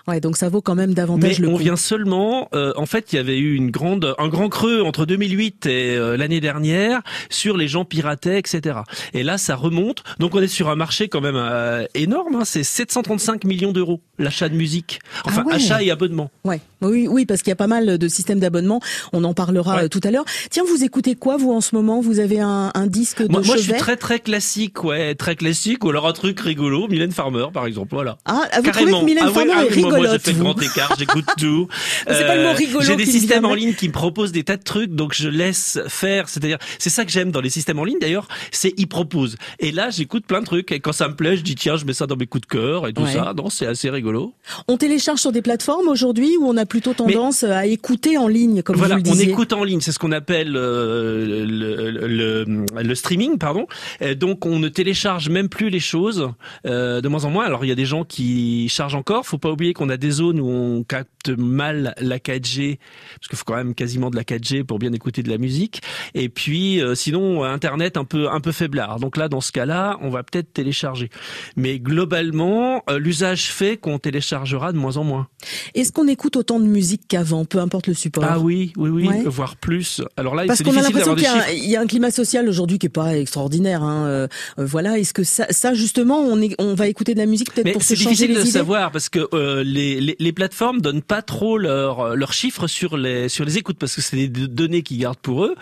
Ouais, 0.08 0.20
donc 0.20 0.38
ça 0.38 0.50
vaut 0.50 0.62
quand 0.62 0.76
même 0.76 0.90
Mais 0.90 0.96
davantage 0.96 1.40
le 1.40 1.48
on 1.48 1.52
coup. 1.54 1.58
vient 1.58 1.76
seulement, 1.76 2.50
euh, 2.54 2.74
en 2.76 2.86
fait, 2.86 3.12
il 3.14 3.16
y 3.18 3.20
avait 3.20 3.38
eu 3.38 3.56
une 3.56 3.72
grande, 3.72 4.16
un 4.18 4.28
grand 4.28 4.50
creux 4.50 4.82
entre 4.82 5.06
2008 5.06 5.66
et 5.66 5.96
euh, 5.96 6.18
l'année 6.18 6.40
dernière 6.42 7.02
sur 7.30 7.58
les 7.58 7.68
gens 7.68 7.86
pirataient, 7.86 8.40
etc. 8.40 8.80
Et 9.14 9.24
là, 9.24 9.38
ça 9.38 9.56
remonte. 9.56 10.04
Donc, 10.20 10.36
on 10.36 10.42
est 10.42 10.48
sur 10.48 10.70
un 10.70 10.76
marché 10.76 11.08
quand 11.10 11.22
même 11.22 11.36
euh, 11.38 11.86
énorme. 11.96 12.36
hein. 12.36 12.46
C'est 12.46 12.64
735 12.64 13.44
millions 13.46 13.72
d'euros 13.72 14.02
l'achat 14.18 14.50
de 14.50 14.56
musique. 14.56 15.00
Enfin, 15.26 15.44
Ah 15.46 15.48
ouais. 15.50 15.54
achat 15.56 15.82
et 15.84 15.92
abonnement. 15.92 16.30
Ouais. 16.44 16.60
Oui, 16.82 17.08
oui, 17.10 17.26
parce 17.26 17.42
qu'il 17.42 17.50
y 17.52 17.54
a 17.54 17.58
pas 17.58 17.68
mal 17.68 17.98
de 17.98 18.08
systèmes 18.08 18.40
d'abonnement. 18.40 18.80
On 19.14 19.24
en 19.24 19.34
parlera 19.34 19.88
tout 19.90 20.00
à 20.04 20.12
l'heure. 20.12 20.26
Tiens, 20.50 20.64
vous 20.68 20.84
écoutez 20.84 21.16
quoi, 21.16 21.38
vous, 21.38 21.52
en 21.52 21.62
ce 21.62 21.76
moment? 21.76 22.00
Vous 22.02 22.20
avez 22.20 22.40
un, 22.40 22.72
un 22.74 22.88
disque 22.88 23.22
de 23.22 23.28
Moi, 23.32 23.42
moi, 23.46 23.56
je 23.58 23.62
suis 23.62 23.74
très 23.74 23.98
très 23.98 24.20
classique, 24.20 24.84
ouais, 24.84 25.16
très 25.16 25.36
classique. 25.36 25.84
Ou 25.84 25.90
alors 25.90 26.08
un 26.08 26.14
truc 26.14 26.40
rigolo, 26.40 26.88
Mylène 26.88 27.12
Farmer, 27.12 27.48
par 27.54 27.66
exemple. 27.66 27.90
Voilà. 27.92 28.18
Ah, 28.26 28.44
ah, 28.52 28.62
vous 28.62 28.70
trouvez 28.70 28.72
Carrément. 28.72 29.00
que 29.02 29.06
Mylène 29.06 29.24
Ah 29.28 29.32
Farmer 29.32 29.54
ah 29.60 29.82
moi, 29.98 30.08
j'ai 30.12 30.20
fait 30.20 30.34
le 30.34 30.40
grand 30.40 30.62
écart, 30.62 30.96
j'écoute 30.98 31.26
tout. 31.38 31.68
Euh, 32.08 32.14
C'est 32.18 32.26
pas 32.28 32.36
le 32.36 32.44
mot 32.44 32.54
rigolo 32.54 32.84
J'ai 32.86 32.96
des 32.96 33.06
systèmes 33.06 33.46
en 33.46 33.54
ligne 33.54 33.74
qui 33.74 33.88
me 33.88 33.94
proposent 33.94 34.32
des 34.32 34.44
tas 34.44 34.58
de 34.58 34.64
trucs, 34.64 34.92
donc 34.94 35.14
je 35.16 35.30
laisse 35.30 35.80
faire. 35.88 36.30
C'est-à-dire, 36.30 36.58
c'est 36.78 36.90
ça 36.90 37.06
que 37.06 37.12
j'aime 37.12 37.32
dans 37.32 37.42
les 37.42 37.50
systèmes 37.50 37.80
en 37.80 37.84
ligne. 37.84 37.98
D'ailleurs, 38.00 38.28
c'est 38.52 38.74
ils 38.78 38.88
proposent. 38.88 39.36
Et 39.60 39.72
là, 39.72 39.90
j'écoute 39.90 40.26
plein 40.26 40.42
de 40.42 40.46
trucs. 40.46 40.72
Et 40.72 40.80
quand 40.80 40.92
ça 40.94 41.08
me 41.08 41.16
plaît, 41.16 41.38
je 41.38 41.42
dis 41.44 41.56
tiens, 41.56 41.76
je 41.78 41.86
mets 41.86 41.94
ça 41.94 42.08
dans 42.08 42.16
mes 42.16 42.28
coups 42.28 42.42
de 42.42 42.48
cœur 42.48 42.88
et 42.88 42.94
tout 42.94 43.02
Ouais. 43.04 43.14
ça. 43.14 43.34
Non, 43.36 43.50
c'est 43.50 43.66
assez 43.66 43.90
rigolo. 43.90 44.34
On 44.68 44.78
télécharge 44.78 45.20
sur 45.20 45.32
des 45.32 45.42
plateformes 45.42 45.88
aujourd'hui 45.88 46.38
ou 46.38 46.46
on 46.48 46.58
a 46.58 46.66
plutôt 46.66 46.94
tendance 46.94 47.44
à 47.44 47.66
écouter 47.66 48.18
en 48.18 48.28
ligne, 48.28 48.62
comme 48.62 48.76
voilà, 48.76 48.96
vous 48.98 49.04
le 49.04 49.10
on 49.10 49.14
disiez 49.14 49.30
écoute 49.30 49.54
en 49.54 49.64
ligne, 49.64 49.80
c'est 49.82 49.92
ce 49.92 50.00
qu'on 50.00 50.12
appelle 50.12 50.56
euh, 50.56 51.46
le, 51.46 51.92
le, 51.92 52.44
le- 52.44 52.66
le 52.84 52.96
streaming, 52.96 53.38
pardon. 53.38 53.68
Euh, 54.02 54.16
donc 54.16 54.46
on 54.46 54.60
ne 54.60 54.68
télécharge 54.70 55.30
même 55.30 55.50
plus 55.50 55.70
les 55.70 55.80
choses 55.80 56.30
euh, 56.68 57.02
de 57.02 57.08
moins 57.08 57.26
en 57.26 57.30
moins. 57.30 57.46
Alors 57.46 57.66
il 57.66 57.68
y 57.70 57.72
a 57.72 57.76
des 57.76 57.86
gens 57.86 58.04
qui 58.04 58.68
chargent 58.70 58.96
encore. 58.96 59.26
Faut 59.26 59.38
pas 59.40 59.52
oublier 59.52 59.74
qu'on 59.74 59.90
a 59.90 59.98
des 59.98 60.12
zones 60.12 60.40
où 60.40 60.48
on 60.50 60.84
capte 60.84 61.30
mal 61.30 61.94
la 62.00 62.18
4G, 62.20 62.78
parce 63.16 63.28
qu'il 63.28 63.38
faut 63.38 63.44
quand 63.46 63.56
même 63.56 63.74
quasiment 63.76 64.10
de 64.10 64.16
la 64.16 64.24
4G 64.24 64.64
pour 64.64 64.80
bien 64.80 64.94
écouter 64.94 65.24
de 65.24 65.30
la 65.30 65.38
musique. 65.38 65.82
Et 66.14 66.30
puis 66.30 66.82
euh, 66.82 66.96
sinon 66.96 67.44
Internet 67.44 67.98
un 67.98 68.06
peu 68.06 68.30
un 68.30 68.40
peu 68.40 68.52
faiblard. 68.52 69.00
Donc 69.00 69.18
là 69.18 69.28
dans 69.30 69.42
ce 69.42 69.52
cas-là, 69.52 69.98
on 70.02 70.10
va 70.10 70.24
peut-être 70.24 70.54
télécharger. 70.54 71.10
Mais 71.56 71.80
globalement, 71.80 72.84
euh, 72.90 73.00
l'usage 73.00 73.50
fait 73.52 73.78
qu'on 73.78 74.00
téléchargera 74.00 74.72
de 74.74 74.78
moins 74.78 74.98
en 74.98 75.04
moins. 75.04 75.28
Est-ce 75.76 75.92
qu'on 75.92 76.08
écoute 76.08 76.36
autant 76.36 76.60
de 76.60 76.66
musique 76.66 77.04
qu'avant, 77.08 77.46
peu 77.46 77.60
importe 77.60 77.88
le 77.88 77.94
support? 77.94 78.24
Ah 78.28 78.40
oui, 78.40 78.74
oui, 78.78 78.90
oui, 78.90 79.08
Ouais. 79.08 79.24
voire 79.26 79.56
plus. 79.56 80.02
Alors 80.18 80.36
là, 80.36 80.46
Parce 80.46 80.58
c'est 80.60 80.64
qu'on 80.64 80.72
a 80.72 80.82
difficile 80.82 80.96
l'impression 80.98 81.16
qu'il 81.16 81.24
y, 81.24 81.28
a 81.28 81.34
un- 81.34 81.42
chiffres. 81.46 81.64
il 81.64 81.70
y 81.70 81.76
a 81.76 81.82
un 81.82 81.88
climat 81.88 82.12
social 82.12 82.48
aujourd'hui 82.50 82.78
qui 82.80 82.88
est 82.88 82.90
pas 82.90 83.18
extraordinaire. 83.18 83.84
Hein. 83.84 84.06
euh, 84.08 84.28
voilà, 84.58 84.98
est-ce 85.00 85.14
que 85.14 85.24
ça, 85.24 85.46
ça 85.52 85.74
justement, 85.74 86.20
on, 86.20 86.42
est, 86.42 86.56
on 86.60 86.74
va 86.74 86.88
écouter 86.88 87.14
de 87.14 87.20
la 87.20 87.26
musique 87.26 87.54
peut-être 87.54 87.66
Mais 87.66 87.72
pour 87.72 87.84
se 87.84 87.90
c'est 87.90 87.96
changer 87.96 88.10
difficile 88.10 88.30
les 88.30 88.36
de 88.36 88.42
idées? 88.42 88.52
savoir 88.52 88.92
parce 88.92 89.08
que 89.10 89.28
euh, 89.34 89.64
les, 89.64 90.00
les, 90.00 90.16
les 90.18 90.32
plateformes 90.34 90.82
donnent 90.82 91.02
pas 91.02 91.22
trop 91.22 91.58
leurs 91.58 92.16
leurs 92.16 92.34
chiffres 92.34 92.68
sur 92.68 92.98
les 92.98 93.30
sur 93.30 93.46
les 93.46 93.58
écoutes 93.58 93.78
parce 93.78 93.96
que 93.96 94.02
c'est 94.02 94.28
des 94.28 94.48
données 94.48 94.84
qu'ils 94.84 95.00
gardent 95.00 95.18
pour 95.18 95.46
eux. 95.46 95.56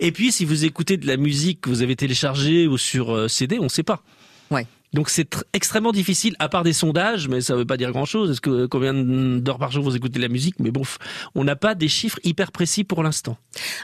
Et 0.00 0.12
puis 0.12 0.32
si 0.32 0.44
vous 0.44 0.64
écoutez 0.64 0.96
de 0.96 1.06
la 1.06 1.16
musique 1.16 1.62
que 1.62 1.68
vous 1.68 1.82
avez 1.82 1.96
téléchargée 1.96 2.66
ou 2.66 2.78
sur 2.78 3.14
euh, 3.14 3.28
CD, 3.28 3.58
on 3.58 3.64
ne 3.64 3.68
sait 3.68 3.82
pas. 3.82 4.02
Ouais. 4.50 4.66
Donc 4.94 5.10
c'est 5.10 5.28
tr- 5.30 5.42
extrêmement 5.52 5.92
difficile, 5.92 6.36
à 6.38 6.48
part 6.48 6.62
des 6.62 6.72
sondages, 6.72 7.28
mais 7.28 7.40
ça 7.40 7.56
veut 7.56 7.64
pas 7.64 7.76
dire 7.76 7.90
grand-chose. 7.90 8.30
Est-ce 8.30 8.40
que 8.40 8.66
combien 8.66 8.94
d'heures 8.94 9.58
par 9.58 9.72
jour 9.72 9.82
vous 9.82 9.96
écoutez 9.96 10.20
la 10.20 10.28
musique? 10.28 10.54
Mais 10.60 10.70
bon, 10.70 10.82
on 11.34 11.42
n'a 11.44 11.56
pas 11.56 11.74
des 11.74 11.88
chiffres 11.88 12.20
hyper 12.22 12.52
précis 12.52 12.84
pour 12.84 13.02
l'instant. 13.02 13.36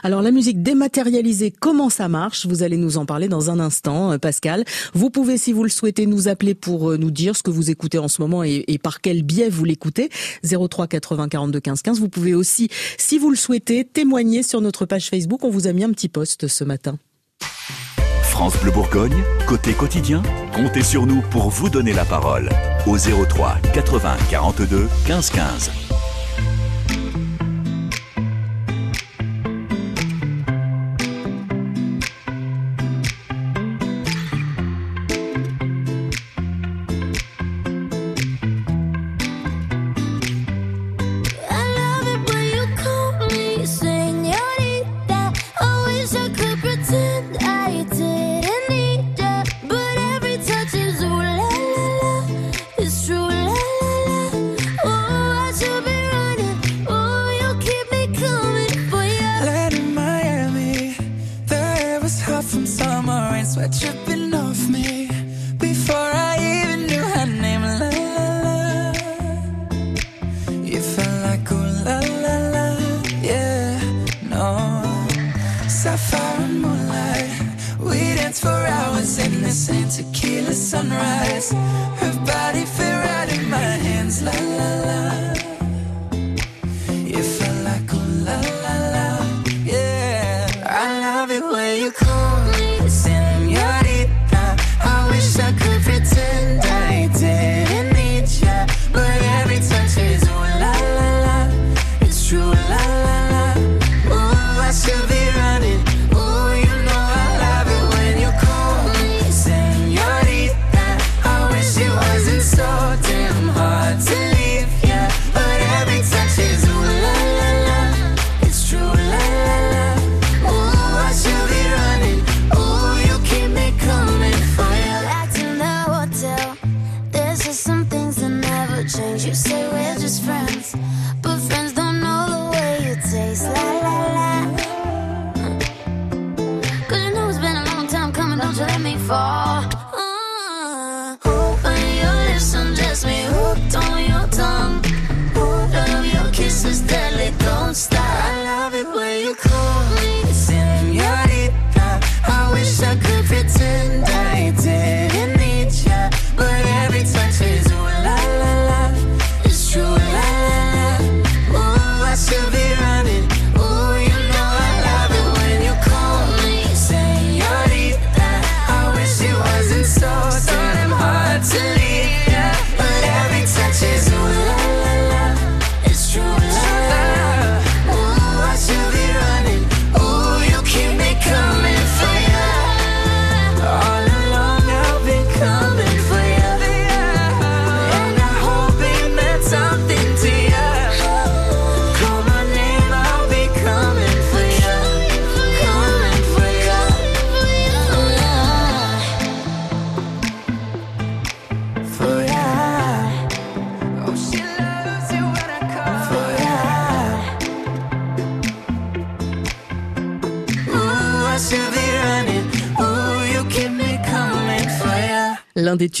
Alors 0.03 0.21
la 0.21 0.31
musique 0.31 0.63
dématérialisée, 0.63 1.51
comment 1.51 1.89
ça 1.89 2.07
marche? 2.07 2.45
Vous 2.45 2.63
allez 2.63 2.77
nous 2.77 2.97
en 2.97 3.05
parler 3.05 3.27
dans 3.27 3.49
un 3.49 3.59
instant, 3.59 4.13
euh, 4.13 4.17
Pascal. 4.17 4.63
Vous 4.93 5.09
pouvez, 5.09 5.37
si 5.37 5.51
vous 5.51 5.63
le 5.63 5.69
souhaitez, 5.69 6.05
nous 6.05 6.29
appeler 6.29 6.55
pour 6.55 6.91
euh, 6.91 6.97
nous 6.97 7.11
dire 7.11 7.35
ce 7.35 7.43
que 7.43 7.51
vous 7.51 7.69
écoutez 7.69 7.97
en 7.97 8.07
ce 8.07 8.21
moment 8.21 8.43
et, 8.45 8.63
et 8.67 8.77
par 8.77 9.01
quel 9.01 9.23
biais 9.23 9.49
vous 9.49 9.65
l'écoutez. 9.65 10.09
03 10.43 10.87
80 10.87 11.27
42 11.27 11.59
15 11.59 11.81
15. 11.81 11.99
Vous 11.99 12.09
pouvez 12.09 12.33
aussi, 12.33 12.69
si 12.97 13.17
vous 13.17 13.29
le 13.29 13.35
souhaitez, 13.35 13.83
témoigner 13.83 14.43
sur 14.43 14.61
notre 14.61 14.85
page 14.85 15.09
Facebook. 15.09 15.43
On 15.43 15.49
vous 15.49 15.67
a 15.67 15.73
mis 15.73 15.83
un 15.83 15.91
petit 15.91 16.09
post 16.09 16.47
ce 16.47 16.63
matin. 16.63 16.97
France 18.41 18.57
Bleu 18.57 18.71
Bourgogne, 18.71 19.23
côté 19.45 19.73
quotidien, 19.73 20.23
comptez 20.51 20.81
sur 20.81 21.05
nous 21.05 21.21
pour 21.21 21.51
vous 21.51 21.69
donner 21.69 21.93
la 21.93 22.05
parole. 22.05 22.49
Au 22.87 22.97
03 22.97 23.57
80 23.71 24.17
42 24.31 24.89
15 25.05 25.29
15. 25.29 25.90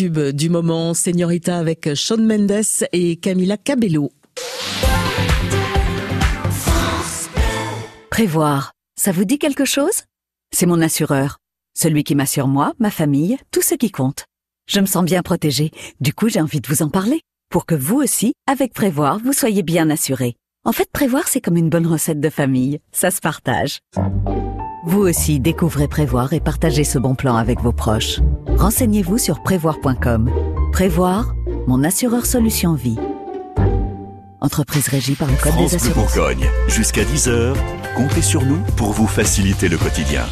Du 0.09 0.49
moment, 0.49 0.93
Señorita 0.93 1.57
avec 1.57 1.93
Shawn 1.93 2.25
Mendes 2.25 2.85
et 2.91 3.17
Camila 3.17 3.57
Cabello. 3.57 4.11
Prévoir, 8.09 8.73
ça 8.99 9.11
vous 9.11 9.25
dit 9.25 9.39
quelque 9.39 9.65
chose? 9.65 10.03
C'est 10.53 10.65
mon 10.65 10.81
assureur. 10.81 11.37
Celui 11.73 12.03
qui 12.03 12.15
m'assure 12.15 12.47
moi, 12.47 12.73
ma 12.79 12.91
famille, 12.91 13.37
tout 13.51 13.61
ce 13.61 13.75
qui 13.75 13.91
compte. 13.91 14.25
Je 14.67 14.79
me 14.79 14.85
sens 14.85 15.03
bien 15.03 15.21
protégée. 15.21 15.71
Du 15.99 16.13
coup, 16.13 16.29
j'ai 16.29 16.41
envie 16.41 16.61
de 16.61 16.67
vous 16.67 16.81
en 16.81 16.89
parler. 16.89 17.21
Pour 17.49 17.65
que 17.65 17.75
vous 17.75 17.97
aussi, 17.97 18.33
avec 18.47 18.73
Prévoir, 18.73 19.19
vous 19.19 19.33
soyez 19.33 19.63
bien 19.63 19.89
assurés. 19.89 20.35
En 20.63 20.71
fait, 20.71 20.89
Prévoir, 20.91 21.27
c'est 21.27 21.41
comme 21.41 21.57
une 21.57 21.69
bonne 21.69 21.87
recette 21.87 22.19
de 22.19 22.29
famille. 22.29 22.79
Ça 22.91 23.11
se 23.11 23.19
partage. 23.21 23.79
Vous 24.83 25.01
aussi, 25.01 25.39
découvrez 25.39 25.87
Prévoir 25.87 26.33
et 26.33 26.39
partagez 26.39 26.83
ce 26.83 26.97
bon 26.97 27.13
plan 27.13 27.35
avec 27.35 27.59
vos 27.59 27.71
proches. 27.71 28.19
Renseignez-vous 28.57 29.19
sur 29.19 29.43
prévoir.com. 29.43 30.31
Prévoir, 30.71 31.35
mon 31.67 31.83
assureur 31.83 32.25
solution 32.25 32.73
vie. 32.73 32.97
Entreprise 34.39 34.87
régie 34.87 35.13
par 35.13 35.29
le 35.29 35.35
Code 35.35 35.51
France 35.51 35.69
des 35.69 35.75
assurances. 35.75 36.15
Bourgogne, 36.15 36.49
jusqu'à 36.67 37.03
10h, 37.03 37.53
comptez 37.95 38.23
sur 38.23 38.43
nous 38.43 38.57
pour 38.75 38.91
vous 38.91 39.05
faciliter 39.05 39.69
le 39.69 39.77
quotidien. 39.77 40.25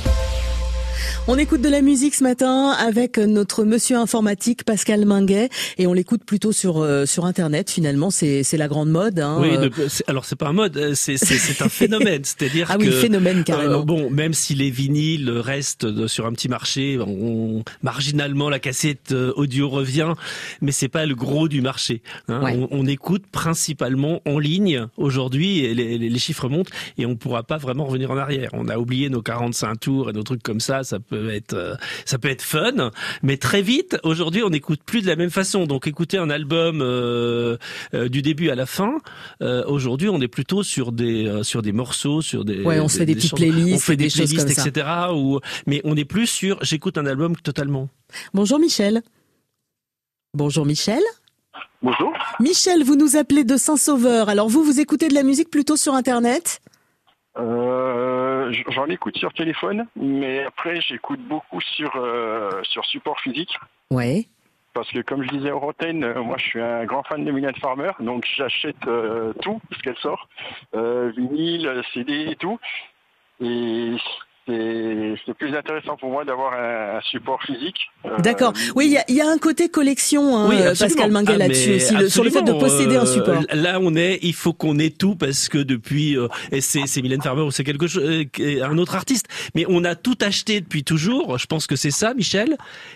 On 1.31 1.37
écoute 1.37 1.61
de 1.61 1.69
la 1.69 1.83
musique 1.83 2.15
ce 2.15 2.23
matin 2.23 2.71
avec 2.71 3.19
notre 3.19 3.63
monsieur 3.63 3.97
informatique 3.97 4.63
Pascal 4.63 5.05
Minguet 5.05 5.49
et 5.77 5.85
on 5.85 5.93
l'écoute 5.93 6.23
plutôt 6.25 6.51
sur 6.51 6.79
euh, 6.81 7.05
sur 7.05 7.25
internet 7.25 7.69
finalement 7.69 8.09
c'est 8.09 8.41
c'est 8.41 8.57
la 8.57 8.67
grande 8.67 8.89
mode 8.89 9.19
hein. 9.19 9.37
Oui, 9.39 9.49
Euh, 9.51 9.69
de- 9.69 9.87
alors 10.07 10.25
c'est 10.25 10.35
pas 10.35 10.47
un 10.47 10.53
mode, 10.53 10.75
euh, 10.77 10.93
c'est 10.95 11.17
c'est- 11.17 11.37
c'est 11.37 11.61
un 11.61 11.69
phénomène. 11.69 12.23
C'est-à-dire 12.23 12.65
Ah 12.71 12.77
oui, 12.79 12.87
que 12.87 12.91
phénomène, 12.91 13.43
carrément. 13.43 13.81
euh, 13.81 13.83
bon, 13.83 14.09
même 14.09 14.33
si 14.33 14.55
les 14.55 14.71
vinyles 14.71 15.29
restent 15.29 16.07
sur 16.07 16.25
un 16.25 16.31
petit 16.31 16.49
marché, 16.49 16.97
on, 16.99 17.63
marginalement 17.83 18.49
la 18.49 18.57
cassette 18.57 19.11
audio 19.35 19.69
revient, 19.69 20.13
mais 20.61 20.71
c'est 20.71 20.87
pas 20.89 21.05
le 21.05 21.13
gros 21.13 21.47
du 21.47 21.61
marché. 21.61 22.01
hein. 22.27 22.41
Ouais. 22.41 22.57
On, 22.57 22.69
on 22.71 22.87
écoute 22.87 23.25
principalement 23.31 24.21
en 24.25 24.39
ligne 24.39 24.87
aujourd'hui, 24.97 25.59
et 25.59 25.75
les, 25.75 25.99
les- 25.99 26.09
les 26.09 26.19
chiffres 26.19 26.49
montent 26.49 26.71
et 26.97 27.05
on 27.05 27.15
pourra 27.15 27.43
pas 27.43 27.57
vraiment 27.57 27.85
revenir 27.85 28.09
en 28.09 28.17
arrière. 28.17 28.49
On 28.53 28.67
a 28.67 28.79
oublié 28.79 29.09
nos 29.11 29.21
45 29.21 29.79
tours 29.79 30.09
et 30.09 30.13
nos 30.13 30.23
trucs 30.23 30.41
comme 30.41 30.59
ça. 30.59 30.83
Ça 30.83 30.97
peut 30.99 31.18
être 31.29 31.53
euh, 31.53 31.75
ça 32.05 32.17
peut 32.17 32.29
être 32.29 32.41
fun, 32.41 32.91
mais 33.23 33.37
très 33.37 33.61
vite 33.61 33.97
aujourd'hui 34.03 34.43
on 34.43 34.49
n'écoute 34.49 34.81
plus 34.85 35.01
de 35.01 35.07
la 35.07 35.15
même 35.15 35.29
façon. 35.29 35.65
Donc 35.65 35.87
écouter 35.87 36.17
un 36.17 36.29
album 36.29 36.81
euh, 36.81 37.57
euh, 37.93 38.07
du 38.09 38.21
début 38.21 38.49
à 38.49 38.55
la 38.55 38.65
fin, 38.65 38.97
euh, 39.41 39.63
aujourd'hui 39.67 40.09
on 40.09 40.21
est 40.21 40.27
plutôt 40.27 40.63
sur 40.63 40.91
des 40.91 41.27
euh, 41.27 41.43
sur 41.43 41.61
des 41.61 41.71
morceaux, 41.71 42.21
sur 42.21 42.45
des 42.45 42.61
Ouais, 42.63 42.79
on 42.79 42.87
se 42.87 42.97
fait 42.99 43.05
des 43.05 43.15
petites 43.15 43.31
chansons. 43.31 43.43
playlists, 43.43 43.75
on 43.75 43.79
fait 43.79 43.95
des, 43.97 44.05
des 44.05 44.09
choses 44.09 44.33
playlists, 44.33 44.45
comme 44.55 44.63
ça. 44.63 44.69
etc. 44.69 44.87
Ou 45.13 45.39
mais 45.67 45.81
on 45.83 45.95
est 45.97 46.05
plus 46.05 46.27
sur 46.27 46.57
j'écoute 46.63 46.97
un 46.97 47.05
album 47.05 47.35
totalement. 47.35 47.89
Bonjour 48.33 48.59
Michel. 48.59 49.01
Bonjour 50.33 50.65
Michel. 50.65 51.01
Bonjour. 51.81 52.11
Michel, 52.39 52.83
vous 52.83 52.95
nous 52.95 53.15
appelez 53.15 53.43
de 53.43 53.55
Saint-Sauveur. 53.57 54.29
Alors 54.29 54.49
vous 54.49 54.63
vous 54.63 54.79
écoutez 54.79 55.07
de 55.07 55.13
la 55.13 55.23
musique 55.23 55.49
plutôt 55.49 55.75
sur 55.77 55.93
internet? 55.93 56.59
Euh, 57.37 57.41
J'en 58.69 58.87
écoute 58.87 59.17
sur 59.17 59.33
téléphone, 59.33 59.85
mais 59.95 60.43
après 60.43 60.81
j'écoute 60.81 61.19
beaucoup 61.21 61.61
sur, 61.61 61.95
euh, 61.95 62.61
sur 62.63 62.85
support 62.85 63.19
physique. 63.19 63.55
Ouais. 63.91 64.25
Parce 64.73 64.89
que 64.91 64.99
comme 64.99 65.23
je 65.23 65.29
disais 65.29 65.51
au 65.51 65.59
Roten, 65.59 66.03
euh, 66.03 66.21
moi 66.21 66.37
je 66.37 66.45
suis 66.45 66.61
un 66.61 66.85
grand 66.85 67.03
fan 67.03 67.25
de 67.25 67.31
Mylène 67.31 67.55
Farmer, 67.55 67.91
donc 67.99 68.25
j'achète 68.35 68.87
euh, 68.87 69.33
tout 69.41 69.59
ce 69.71 69.79
qu'elle 69.79 69.97
sort, 69.97 70.29
euh, 70.75 71.11
vinyle, 71.17 71.81
CD 71.93 72.27
et 72.31 72.35
tout. 72.35 72.59
Et 73.41 73.95
c'est 74.49 75.13
c'est 75.25 75.33
plus 75.35 75.55
intéressant 75.55 75.95
pour 75.97 76.09
moi 76.09 76.25
d'avoir 76.25 76.53
un, 76.53 76.97
un 76.97 77.01
support 77.01 77.41
physique. 77.43 77.75
Euh, 78.05 78.17
D'accord. 78.19 78.53
Oui, 78.75 78.85
il 78.87 78.91
y 78.93 78.97
a, 78.97 79.03
il 79.07 79.15
y 79.15 79.21
a 79.21 79.29
un 79.29 79.37
côté 79.37 79.69
collection, 79.69 80.37
hein, 80.37 80.47
Oui. 80.49 80.57
Pascal 80.79 81.11
Minguet 81.11 81.33
Ah, 81.35 81.37
là-dessus 81.37 81.75
aussi, 81.75 81.95
le- 81.95 82.09
sur 82.09 82.23
le 82.23 82.29
fait 82.29 82.41
de 82.41 82.53
posséder 82.53 82.95
un 82.97 83.03
euh, 83.03 83.05
support. 83.05 83.41
Là, 83.53 83.79
on 83.81 83.95
est, 83.95 84.19
il 84.23 84.33
faut 84.33 84.53
qu'on 84.53 84.79
ait 84.79 84.89
tout 84.89 85.15
parce 85.15 85.49
que 85.49 85.57
depuis, 85.59 86.17
euh, 86.17 86.27
et 86.51 86.61
c'est 86.61 86.87
c'est 86.87 87.01
Mylène 87.01 87.21
Farmer 87.21 87.43
ou 87.43 87.51
c'est 87.51 87.63
quelque 87.63 87.87
chose, 87.87 88.03
euh, 88.39 88.63
un 88.63 88.77
autre 88.77 88.95
artiste, 88.95 89.27
mais 89.55 89.65
on 89.69 89.83
a 89.83 89.95
tout 89.95 90.17
acheté 90.21 90.61
depuis 90.61 90.83
toujours. 90.83 91.37
Je 91.37 91.45
pense 91.45 91.67
que 91.67 91.75
c'est 91.75 91.91
ça, 91.91 92.13
Michel. 92.13 92.55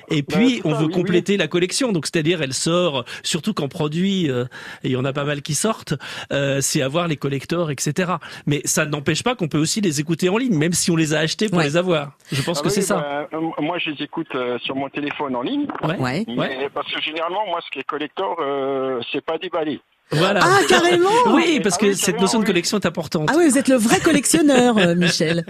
Et 0.09 0.23
puis, 0.23 0.55
c'est 0.63 0.67
on 0.67 0.71
ça, 0.71 0.77
veut 0.79 0.85
oui, 0.87 0.93
compléter 0.93 1.37
la 1.37 1.47
collection. 1.47 1.91
Donc, 1.91 2.05
c'est-à-dire, 2.05 2.41
elle 2.41 2.53
sort, 2.53 3.05
surtout 3.23 3.53
qu'en 3.53 3.67
produit, 3.67 4.29
euh, 4.29 4.45
et 4.83 4.89
il 4.89 4.91
y 4.91 4.95
en 4.95 5.05
a 5.05 5.13
pas 5.13 5.23
mal 5.25 5.41
qui 5.41 5.53
sortent, 5.53 5.93
euh, 6.31 6.59
c'est 6.61 6.81
avoir 6.81 7.07
les 7.07 7.17
collectors, 7.17 7.71
etc. 7.71 8.13
Mais 8.45 8.61
ça 8.65 8.85
n'empêche 8.85 9.23
pas 9.23 9.35
qu'on 9.35 9.47
peut 9.47 9.57
aussi 9.59 9.81
les 9.81 9.99
écouter 9.99 10.29
en 10.29 10.37
ligne, 10.37 10.55
même 10.57 10.73
si 10.73 10.89
on 10.91 10.95
les 10.95 11.13
a 11.13 11.19
achetés 11.19 11.42
pour 11.49 11.59
Ouais. 11.59 11.65
les 11.65 11.77
avoir. 11.77 12.11
Je 12.31 12.41
pense 12.41 12.59
Ah 12.59 12.61
que 12.63 12.67
oui, 12.67 12.73
c'est 12.73 12.81
ça. 12.81 12.95
bah, 12.95 13.27
euh, 13.37 13.61
moi, 13.61 13.77
je 13.79 13.91
les 13.91 14.03
écoute 14.03 14.27
euh, 14.35 14.57
sur 14.59 14.75
mon 14.75 14.89
téléphone 14.89 15.35
en 15.35 15.41
ligne. 15.41 15.67
Ouais. 15.83 15.97
Ouais. 15.97 16.23
Mais 16.27 16.37
Ouais. 16.37 16.69
Parce 16.73 16.91
que 16.91 17.01
généralement, 17.01 17.45
moi, 17.47 17.59
ce 17.65 17.69
qui 17.71 17.79
est 17.79 17.83
collector, 17.83 18.37
euh, 18.39 18.99
c'est 19.11 19.23
pas 19.23 19.37
déballé. 19.37 19.79
Voilà. 20.11 20.41
Ah, 20.43 20.59
carrément 20.67 21.09
Oui, 21.33 21.59
parce 21.63 21.75
Ah 21.75 21.81
que 21.81 21.85
oui, 21.87 21.95
cette 21.95 22.19
notion 22.19 22.39
de 22.39 22.45
collection 22.45 22.77
est 22.79 22.85
importante. 22.85 23.29
Ah 23.31 23.35
oui, 23.37 23.49
vous 23.49 23.57
êtes 23.57 23.67
le 23.69 23.75
vrai 23.77 23.99
collectionneur, 23.99 24.77
euh, 24.77 24.93
Michel. 24.97 25.43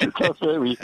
Tout 0.00 0.22
à 0.22 0.34
fait, 0.34 0.56
oui. 0.58 0.76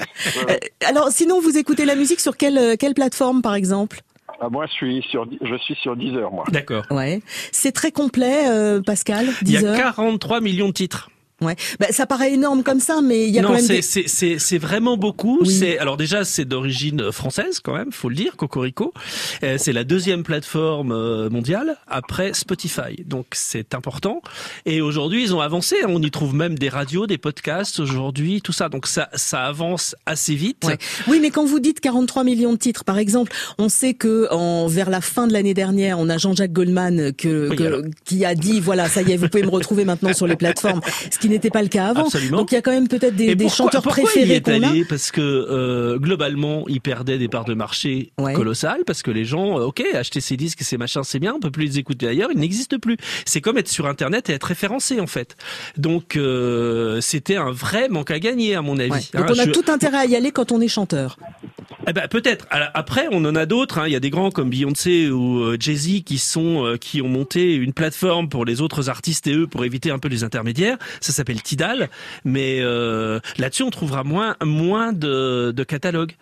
Alors, 0.86 1.08
sinon, 1.10 1.40
vous 1.40 1.56
écoutez 1.58 1.84
la 1.84 1.94
musique 1.96 2.20
sur 2.20 2.36
quelle, 2.36 2.76
quelle 2.78 2.94
plateforme, 2.94 3.42
par 3.42 3.54
exemple? 3.54 4.00
Ah, 4.40 4.48
moi, 4.48 4.66
je 4.66 4.72
suis 4.72 5.02
sur, 5.10 5.26
je 5.42 5.56
suis 5.56 5.74
sur 5.76 5.96
10 5.96 6.14
heures, 6.16 6.32
moi. 6.32 6.44
D'accord. 6.50 6.84
Ouais. 6.90 7.20
C'est 7.52 7.72
très 7.72 7.90
complet, 7.90 8.48
euh, 8.48 8.80
Pascal, 8.80 9.26
Il 9.42 9.48
y 9.48 9.56
10 9.58 9.64
a 9.66 9.68
heures 9.70 9.76
43 9.78 10.40
millions 10.40 10.68
de 10.68 10.72
titres. 10.72 11.10
Ouais. 11.40 11.56
Bah, 11.78 11.86
ça 11.90 12.06
paraît 12.06 12.32
énorme 12.34 12.62
comme 12.62 12.80
ça, 12.80 13.00
mais 13.02 13.26
il 13.26 13.30
y 13.34 13.38
a 13.38 13.42
non, 13.42 13.48
quand 13.48 13.54
même 13.54 13.64
c'est 13.64 13.76
des... 13.76 13.82
c'est 13.82 14.04
c'est 14.08 14.38
c'est 14.38 14.58
vraiment 14.58 14.96
beaucoup. 14.96 15.44
C'est 15.44 15.78
alors 15.78 15.96
déjà 15.96 16.24
c'est 16.24 16.44
d'origine 16.44 17.10
française 17.12 17.60
quand 17.60 17.74
même, 17.74 17.92
faut 17.92 18.08
le 18.08 18.14
dire. 18.14 18.36
Cocorico, 18.36 18.92
Euh, 19.42 19.56
c'est 19.58 19.72
la 19.72 19.84
deuxième 19.84 20.22
plateforme 20.22 20.92
euh, 20.92 21.30
mondiale 21.30 21.76
après 21.88 22.34
Spotify, 22.34 23.02
donc 23.06 23.26
c'est 23.32 23.74
important. 23.74 24.20
Et 24.66 24.80
aujourd'hui 24.82 25.22
ils 25.22 25.34
ont 25.34 25.40
avancé. 25.40 25.76
On 25.88 26.02
y 26.02 26.10
trouve 26.10 26.34
même 26.34 26.58
des 26.58 26.68
radios, 26.68 27.06
des 27.06 27.18
podcasts 27.18 27.80
aujourd'hui, 27.80 28.42
tout 28.42 28.52
ça. 28.52 28.68
Donc 28.68 28.86
ça 28.86 29.08
ça 29.14 29.44
avance 29.46 29.96
assez 30.06 30.34
vite. 30.34 30.64
Ouais. 30.64 30.76
Oui, 31.08 31.18
mais 31.22 31.30
quand 31.30 31.44
vous 31.46 31.60
dites 31.60 31.80
43 31.80 32.22
millions 32.24 32.52
de 32.52 32.58
titres, 32.58 32.84
par 32.84 32.98
exemple, 32.98 33.32
on 33.58 33.68
sait 33.70 33.94
que 33.94 34.28
en, 34.30 34.66
vers 34.66 34.90
la 34.90 35.00
fin 35.00 35.26
de 35.26 35.32
l'année 35.32 35.54
dernière, 35.54 35.98
on 35.98 36.08
a 36.10 36.18
Jean-Jacques 36.18 36.52
Goldman 36.52 37.12
que, 37.14 37.48
Oui, 37.50 37.56
que- 37.56 37.84
qui 38.04 38.24
a 38.26 38.34
dit 38.34 38.60
voilà, 38.60 38.88
ça 38.88 39.00
y 39.02 39.12
est, 39.12 39.16
vous 39.16 39.28
pouvez 39.28 39.42
me 39.42 39.48
retrouver 39.50 39.84
maintenant 39.84 40.12
sur 40.12 40.26
les 40.26 40.36
plateformes, 40.36 40.80
ce 41.10 41.18
qui 41.20 41.29
n'était 41.30 41.50
pas 41.50 41.62
le 41.62 41.68
cas 41.68 41.86
avant. 41.86 42.04
Absolument. 42.04 42.38
Donc 42.38 42.52
il 42.52 42.54
y 42.54 42.58
a 42.58 42.62
quand 42.62 42.70
même 42.72 42.88
peut-être 42.88 43.16
des, 43.16 43.34
des 43.34 43.44
pourquoi- 43.44 43.56
chanteurs 43.56 43.82
pourquoi 43.82 44.04
préférés 44.04 44.36
est 44.36 44.40
qu'on 44.44 44.62
a. 44.62 44.68
allé 44.70 44.84
Parce 44.84 45.10
que 45.10 45.20
euh, 45.20 45.98
globalement, 45.98 46.64
il 46.68 46.80
perdait 46.80 47.18
des 47.18 47.28
parts 47.28 47.44
de 47.44 47.54
marché 47.54 48.12
colossales 48.34 48.82
parce 48.86 49.02
que 49.02 49.10
les 49.10 49.24
gens, 49.24 49.58
euh, 49.58 49.64
ok, 49.66 49.82
acheter 49.94 50.20
ces 50.20 50.36
disques 50.36 50.60
et 50.60 50.64
ces 50.64 50.76
machins, 50.76 51.02
c'est 51.04 51.18
bien, 51.18 51.34
on 51.34 51.40
peut 51.40 51.50
plus 51.50 51.64
les 51.64 51.78
écouter 51.78 52.06
ailleurs, 52.08 52.30
ils 52.32 52.38
n'existent 52.38 52.78
plus. 52.78 52.96
C'est 53.24 53.40
comme 53.40 53.58
être 53.58 53.68
sur 53.68 53.86
Internet 53.86 54.28
et 54.30 54.32
être 54.34 54.44
référencé 54.44 55.00
en 55.00 55.06
fait. 55.06 55.36
Donc 55.76 56.16
euh, 56.16 57.00
c'était 57.00 57.36
un 57.36 57.50
vrai 57.52 57.88
manque 57.88 58.10
à 58.10 58.18
gagner 58.18 58.54
à 58.54 58.62
mon 58.62 58.78
avis. 58.78 58.90
Ouais. 58.90 59.00
Donc 59.14 59.22
hein. 59.22 59.32
on 59.34 59.38
a 59.38 59.44
Je- 59.46 59.50
tout 59.50 59.64
intérêt 59.70 59.98
à 59.98 60.06
y 60.06 60.16
aller 60.16 60.30
quand 60.30 60.52
on 60.52 60.60
est 60.60 60.68
chanteur. 60.68 61.16
Eh 61.86 61.92
ben, 61.92 62.08
peut-être. 62.08 62.46
Après, 62.50 63.08
on 63.10 63.24
en 63.24 63.34
a 63.34 63.46
d'autres. 63.46 63.78
hein. 63.78 63.86
Il 63.86 63.92
y 63.92 63.96
a 63.96 64.00
des 64.00 64.10
grands 64.10 64.30
comme 64.30 64.50
Beyoncé 64.50 65.10
ou 65.10 65.40
euh, 65.40 65.56
Jay-Z 65.58 66.02
qui 66.04 66.18
sont 66.18 66.64
euh, 66.66 66.76
qui 66.76 67.00
ont 67.02 67.08
monté 67.08 67.54
une 67.54 67.72
plateforme 67.72 68.28
pour 68.28 68.44
les 68.44 68.60
autres 68.60 68.88
artistes 68.90 69.26
et 69.26 69.34
eux 69.34 69.46
pour 69.46 69.64
éviter 69.64 69.90
un 69.90 69.98
peu 69.98 70.08
les 70.08 70.22
intermédiaires. 70.24 70.76
Ça 71.00 71.12
s'appelle 71.12 71.42
Tidal. 71.42 71.88
Mais 72.24 72.58
euh, 72.60 73.18
là-dessus, 73.38 73.62
on 73.62 73.70
trouvera 73.70 74.04
moins 74.04 74.36
moins 74.44 74.92
de, 74.92 75.52
de 75.56 75.64
catalogues. 75.64 76.12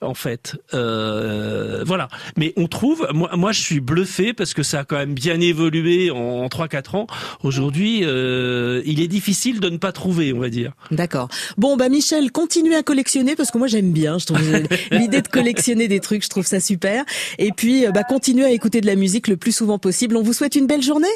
En 0.00 0.14
fait, 0.14 0.54
Euh, 0.74 1.82
voilà. 1.84 2.08
Mais 2.36 2.52
on 2.56 2.68
trouve, 2.68 3.08
moi, 3.12 3.30
moi, 3.34 3.50
je 3.52 3.60
suis 3.60 3.80
bluffé 3.80 4.32
parce 4.32 4.54
que 4.54 4.62
ça 4.62 4.80
a 4.80 4.84
quand 4.84 4.96
même 4.96 5.14
bien 5.14 5.40
évolué 5.40 6.10
en, 6.12 6.16
en 6.16 6.46
3-4 6.46 6.96
ans. 6.96 7.06
Aujourd'hui, 7.42 8.00
euh, 8.04 8.80
il 8.86 9.00
est 9.00 9.08
difficile 9.08 9.58
de 9.60 9.68
ne 9.70 9.76
pas 9.76 9.90
trouver, 9.92 10.32
on 10.32 10.38
va 10.38 10.50
dire. 10.50 10.72
D'accord. 10.92 11.28
Bon, 11.56 11.76
bah 11.76 11.88
Michel, 11.88 12.30
continuez 12.30 12.76
à 12.76 12.82
collectionner 12.84 13.34
parce 13.34 13.50
que 13.50 13.58
moi 13.58 13.66
j'aime 13.66 13.92
bien. 13.92 14.18
Je 14.18 14.26
trouve 14.26 14.40
l'idée 14.92 15.20
de 15.22 15.28
collectionner 15.28 15.88
des 15.88 16.00
trucs, 16.00 16.22
je 16.22 16.28
trouve 16.28 16.46
ça 16.46 16.60
super. 16.60 17.04
Et 17.38 17.50
puis, 17.50 17.84
euh, 17.86 17.90
bah 17.90 18.04
continuez 18.04 18.44
à 18.44 18.50
écouter 18.50 18.80
de 18.80 18.86
la 18.86 18.94
musique 18.96 19.26
le 19.28 19.36
plus 19.36 19.52
souvent 19.52 19.78
possible. 19.78 20.16
On 20.16 20.22
vous 20.22 20.32
souhaite 20.32 20.54
une 20.54 20.66
belle 20.66 20.82
journée. 20.82 21.08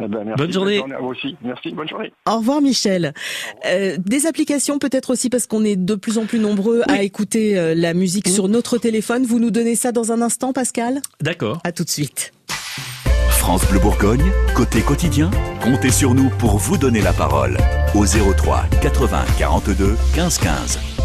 Eh 0.00 0.08
ben, 0.08 0.24
merci, 0.24 0.42
Bonne 0.42 0.52
journée. 0.52 0.78
à 0.94 1.00
vous 1.00 1.08
aussi. 1.08 1.36
Merci, 1.42 1.70
bonne 1.72 1.88
journée. 1.88 2.12
Au 2.26 2.36
revoir 2.38 2.60
Michel. 2.60 3.12
Euh, 3.66 3.96
des 3.98 4.26
applications 4.26 4.78
peut-être 4.78 5.10
aussi 5.10 5.30
parce 5.30 5.46
qu'on 5.46 5.64
est 5.64 5.76
de 5.76 5.94
plus 5.94 6.18
en 6.18 6.26
plus 6.26 6.38
nombreux 6.38 6.82
à 6.88 7.02
écouter 7.02 7.58
euh, 7.58 7.74
la 7.74 7.94
musique 7.94 8.28
sur 8.28 8.48
notre 8.48 8.78
téléphone. 8.78 9.24
Vous 9.24 9.38
nous 9.40 9.50
donnez 9.50 9.74
ça 9.74 9.92
dans 9.92 10.12
un 10.12 10.22
instant, 10.22 10.52
Pascal? 10.52 11.00
D'accord. 11.20 11.58
À 11.64 11.72
tout 11.72 11.84
de 11.84 11.90
suite. 11.90 12.32
France 13.28 13.66
Bleu 13.70 13.78
Bourgogne, 13.78 14.30
côté 14.54 14.80
quotidien, 14.82 15.30
comptez 15.62 15.90
sur 15.90 16.12
nous 16.14 16.28
pour 16.38 16.58
vous 16.58 16.76
donner 16.76 17.00
la 17.00 17.12
parole. 17.12 17.56
Au 17.94 18.04
03 18.04 18.64
80 18.82 19.24
42 19.38 19.96
15 20.14 20.38
15. 20.38 20.97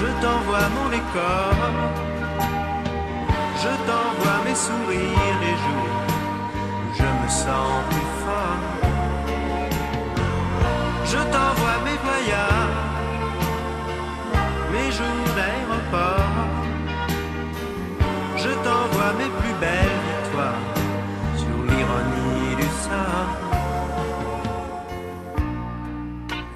Je 0.00 0.06
t'envoie 0.22 0.66
mon 0.76 0.88
décor. 0.88 1.54
Je 3.62 3.72
t'envoie 3.86 4.38
mes 4.46 4.54
sourires 4.54 5.38
les 5.44 5.56
jours 5.64 5.96
où 6.84 6.88
je 7.00 7.08
me 7.20 7.28
sens 7.28 7.72
plus 7.90 8.10
fort. 8.22 8.62
Je 11.04 11.20
t'envoie 11.34 11.78
mes 11.86 11.98
voyages, 12.06 12.80
mes 14.72 14.90
jours 14.98 15.28
d'aéroport. 15.36 16.36
Je 18.38 18.52
t'envoie 18.64 19.12
mes 19.20 19.30
plus 19.38 19.56
belles 19.60 20.00
victoires 20.08 20.66
sur 21.36 21.58
l'ironie 21.68 22.56
du 22.56 22.68
sort. 22.86 23.32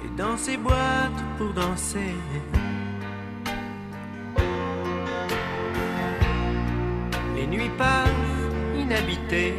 Et 0.03 0.11
dans 0.17 0.35
ces 0.35 0.57
boîtes 0.57 1.21
pour 1.37 1.53
danser. 1.53 2.15
Les 7.55 7.61
nuits 7.61 7.71
passent 7.77 8.09
inhabitées. 8.77 9.55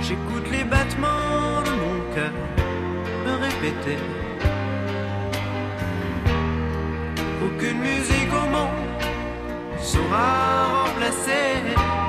J'écoute 0.00 0.50
les 0.50 0.64
battements 0.64 1.60
de 1.66 1.72
mon 1.82 2.14
cœur 2.14 2.32
me 3.26 3.32
répéter. 3.44 3.98
Aucune 7.44 7.80
musique 7.80 8.32
au 8.32 8.46
monde 8.54 9.02
saura 9.78 10.84
remplacer 10.84 12.05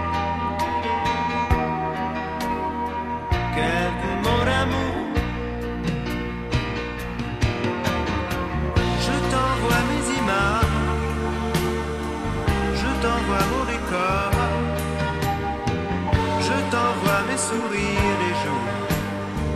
sourires 17.57 18.17
les 18.23 18.35
jours 18.43 18.75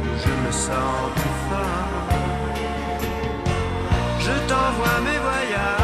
où 0.05 0.13
je 0.23 0.33
me 0.43 0.51
sens 0.51 1.01
plus 1.17 1.37
fort. 1.47 2.09
Je 4.25 4.35
t'envoie 4.49 4.99
mes 5.07 5.19
voyages, 5.27 5.80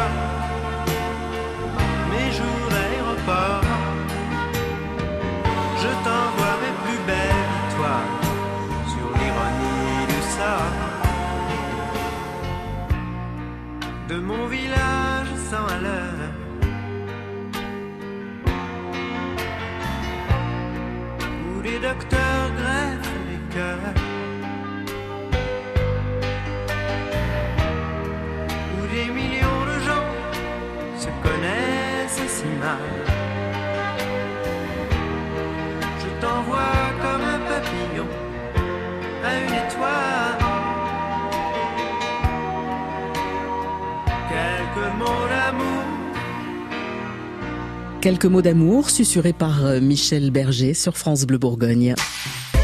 Quelques 48.08 48.24
mots 48.24 48.40
d'amour 48.40 48.88
susurrés 48.88 49.34
par 49.34 49.66
euh, 49.66 49.80
Michel 49.82 50.30
Berger 50.30 50.72
sur 50.72 50.96
France 50.96 51.26
Bleu 51.26 51.36
Bourgogne. 51.36 51.94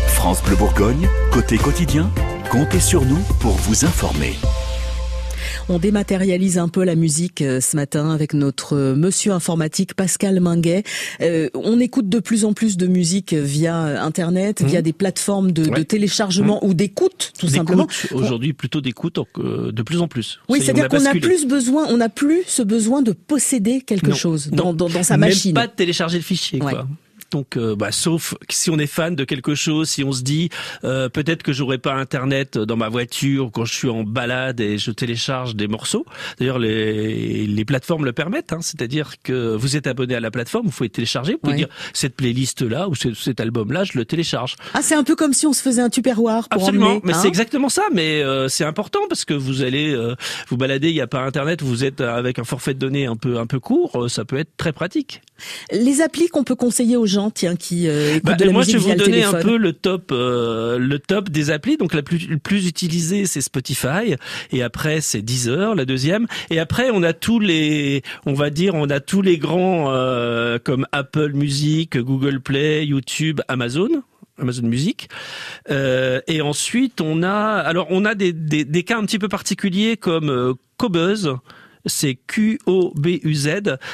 France 0.06 0.42
Bleu 0.42 0.56
Bourgogne, 0.56 1.06
côté 1.30 1.58
quotidien, 1.58 2.10
comptez 2.50 2.80
sur 2.80 3.04
nous 3.04 3.20
pour 3.40 3.52
vous 3.52 3.84
informer. 3.84 4.36
On 5.70 5.78
dématérialise 5.78 6.58
un 6.58 6.68
peu 6.68 6.84
la 6.84 6.94
musique 6.94 7.40
euh, 7.40 7.58
ce 7.58 7.74
matin 7.74 8.10
avec 8.10 8.34
notre 8.34 8.76
euh, 8.76 8.94
monsieur 8.94 9.32
informatique 9.32 9.94
Pascal 9.94 10.38
Minguet. 10.38 10.82
Euh, 11.22 11.48
on 11.54 11.80
écoute 11.80 12.10
de 12.10 12.18
plus 12.18 12.44
en 12.44 12.52
plus 12.52 12.76
de 12.76 12.86
musique 12.86 13.32
via 13.32 14.02
Internet, 14.04 14.60
Mmh. 14.60 14.66
via 14.66 14.82
des 14.82 14.92
plateformes 14.92 15.52
de, 15.52 15.64
de 15.64 15.82
téléchargement 15.82 16.60
Mmh. 16.62 16.66
ou 16.66 16.74
d'écoute, 16.74 17.32
tout 17.38 17.48
simplement. 17.48 17.86
Aujourd'hui, 18.12 18.52
plutôt 18.52 18.82
d'écoute 18.82 19.18
euh, 19.38 19.72
de 19.72 19.82
plus 19.82 20.00
en 20.02 20.08
plus. 20.08 20.38
Oui, 20.50 20.58
C'est- 20.58 20.66
c'est-à-dire 20.66 20.88
on 20.92 20.98
qu'on 20.98 21.06
a 21.06 21.14
plus 21.14 21.46
besoin, 21.46 21.86
on 21.88 21.96
n'a 21.96 22.10
plus 22.10 22.42
ce 22.46 22.62
besoin 22.62 23.00
de 23.00 23.12
posséder 23.12 23.80
quelque 23.80 24.10
Non, 24.10 24.14
chose 24.16 24.50
non. 24.50 24.56
dans, 24.56 24.74
dans, 24.74 24.88
dans 24.90 25.02
sa 25.02 25.16
Même 25.16 25.30
machine. 25.30 25.54
pas 25.54 25.66
de 25.66 25.72
télécharger 25.72 26.18
le 26.18 26.24
fichier, 26.24 26.60
Ouais. 26.62 26.72
quoi. 26.72 26.86
Donc, 27.34 27.56
euh, 27.56 27.74
bah, 27.74 27.90
sauf 27.90 28.34
si 28.48 28.70
on 28.70 28.78
est 28.78 28.86
fan 28.86 29.16
de 29.16 29.24
quelque 29.24 29.56
chose, 29.56 29.88
si 29.88 30.04
on 30.04 30.12
se 30.12 30.22
dit 30.22 30.50
euh, 30.84 31.08
peut-être 31.08 31.42
que 31.42 31.52
j'aurai 31.52 31.78
pas 31.78 31.94
internet 31.94 32.56
dans 32.58 32.76
ma 32.76 32.88
voiture 32.88 33.50
quand 33.52 33.64
je 33.64 33.74
suis 33.74 33.88
en 33.88 34.04
balade 34.04 34.60
et 34.60 34.78
je 34.78 34.92
télécharge 34.92 35.56
des 35.56 35.66
morceaux. 35.66 36.06
D'ailleurs, 36.38 36.60
les, 36.60 37.44
les 37.48 37.64
plateformes 37.64 38.04
le 38.04 38.12
permettent, 38.12 38.52
hein, 38.52 38.60
c'est-à-dire 38.62 39.14
que 39.24 39.56
vous 39.56 39.74
êtes 39.76 39.88
abonné 39.88 40.14
à 40.14 40.20
la 40.20 40.30
plateforme, 40.30 40.66
vous 40.66 40.70
pouvez 40.72 40.88
télécharger, 40.88 41.32
vous 41.32 41.38
pouvez 41.38 41.52
Ouais. 41.54 41.58
dire 41.58 41.68
cette 41.92 42.14
playlist 42.14 42.62
là 42.62 42.88
ou 42.88 42.94
ce- 42.94 43.14
cet 43.14 43.40
album 43.40 43.72
là, 43.72 43.82
je 43.82 43.98
le 43.98 44.04
télécharge. 44.04 44.54
Ah, 44.72 44.78
c'est 44.80 44.94
un 44.94 45.02
peu 45.02 45.16
comme 45.16 45.32
si 45.32 45.44
on 45.48 45.52
se 45.52 45.60
faisait 45.60 45.82
un 45.82 45.90
tupperware 45.90 46.48
pour 46.48 46.62
Absolument, 46.62 46.86
emmener. 46.86 47.00
mais 47.02 47.14
hein 47.14 47.18
c'est 47.20 47.26
exactement 47.28 47.68
ça. 47.68 47.82
Mais 47.92 48.22
euh, 48.22 48.46
c'est 48.48 48.64
important 48.64 49.00
parce 49.08 49.24
que 49.24 49.34
vous 49.34 49.62
allez 49.62 49.92
euh, 49.92 50.14
vous 50.50 50.56
balader, 50.56 50.90
il 50.90 50.94
n'y 50.94 51.00
a 51.00 51.08
pas 51.08 51.22
internet, 51.22 51.62
vous 51.62 51.82
êtes 51.82 52.00
avec 52.00 52.38
un 52.38 52.44
forfait 52.44 52.74
de 52.74 52.78
données 52.78 53.06
un 53.06 53.16
peu 53.16 53.38
un 53.38 53.46
peu 53.48 53.58
court, 53.58 54.04
euh, 54.04 54.08
ça 54.08 54.24
peut 54.24 54.38
être 54.38 54.56
très 54.56 54.72
pratique. 54.72 55.20
Les 55.72 56.00
applis 56.00 56.28
qu'on 56.28 56.44
peut 56.44 56.54
conseiller 56.54 56.96
aux 56.96 57.06
gens, 57.06 57.23
tiens, 57.30 57.56
qui 57.56 57.88
euh, 57.88 58.16
écoutent 58.16 58.24
Bah, 58.24 58.34
de 58.34 58.44
la 58.44 58.52
moi, 58.52 58.60
musique 58.60 58.78
je 58.78 58.84
vais 58.84 58.92
vous 58.94 58.98
donner 58.98 59.24
un 59.24 59.34
peu 59.34 59.56
le 59.56 59.72
top, 59.72 60.10
euh, 60.12 60.78
le 60.78 60.98
top 60.98 61.30
des 61.30 61.50
applis. 61.50 61.76
Donc 61.76 61.94
la 61.94 62.02
plus, 62.02 62.28
le 62.28 62.38
plus 62.38 62.66
utilisée, 62.66 63.26
c'est 63.26 63.40
Spotify, 63.40 64.16
et 64.52 64.62
après 64.62 65.00
c'est 65.00 65.22
Deezer, 65.22 65.74
la 65.74 65.84
deuxième. 65.84 66.26
Et 66.50 66.58
après, 66.58 66.90
on 66.90 67.02
a 67.02 67.12
tous 67.12 67.40
les, 67.40 68.02
on 68.26 68.34
va 68.34 68.50
dire, 68.50 68.74
on 68.74 68.90
a 68.90 69.00
tous 69.00 69.22
les 69.22 69.38
grands 69.38 69.92
euh, 69.92 70.58
comme 70.62 70.86
Apple 70.92 71.32
Music, 71.32 71.96
Google 71.98 72.40
Play, 72.40 72.86
YouTube, 72.86 73.40
Amazon. 73.48 73.88
Amazon 74.38 74.66
Music. 74.66 75.08
Euh, 75.70 76.20
et 76.26 76.42
ensuite, 76.42 77.00
on 77.00 77.22
a, 77.22 77.30
alors 77.30 77.86
on 77.90 78.04
a 78.04 78.14
des, 78.14 78.32
des, 78.32 78.64
des 78.64 78.82
cas 78.82 78.98
un 78.98 79.04
petit 79.04 79.18
peu 79.18 79.28
particuliers 79.28 79.96
comme 79.96 80.28
euh, 80.28 80.54
Cobuzz 80.76 81.36
C'est 81.86 82.18
Q-O-B-U-Z. 82.26 83.48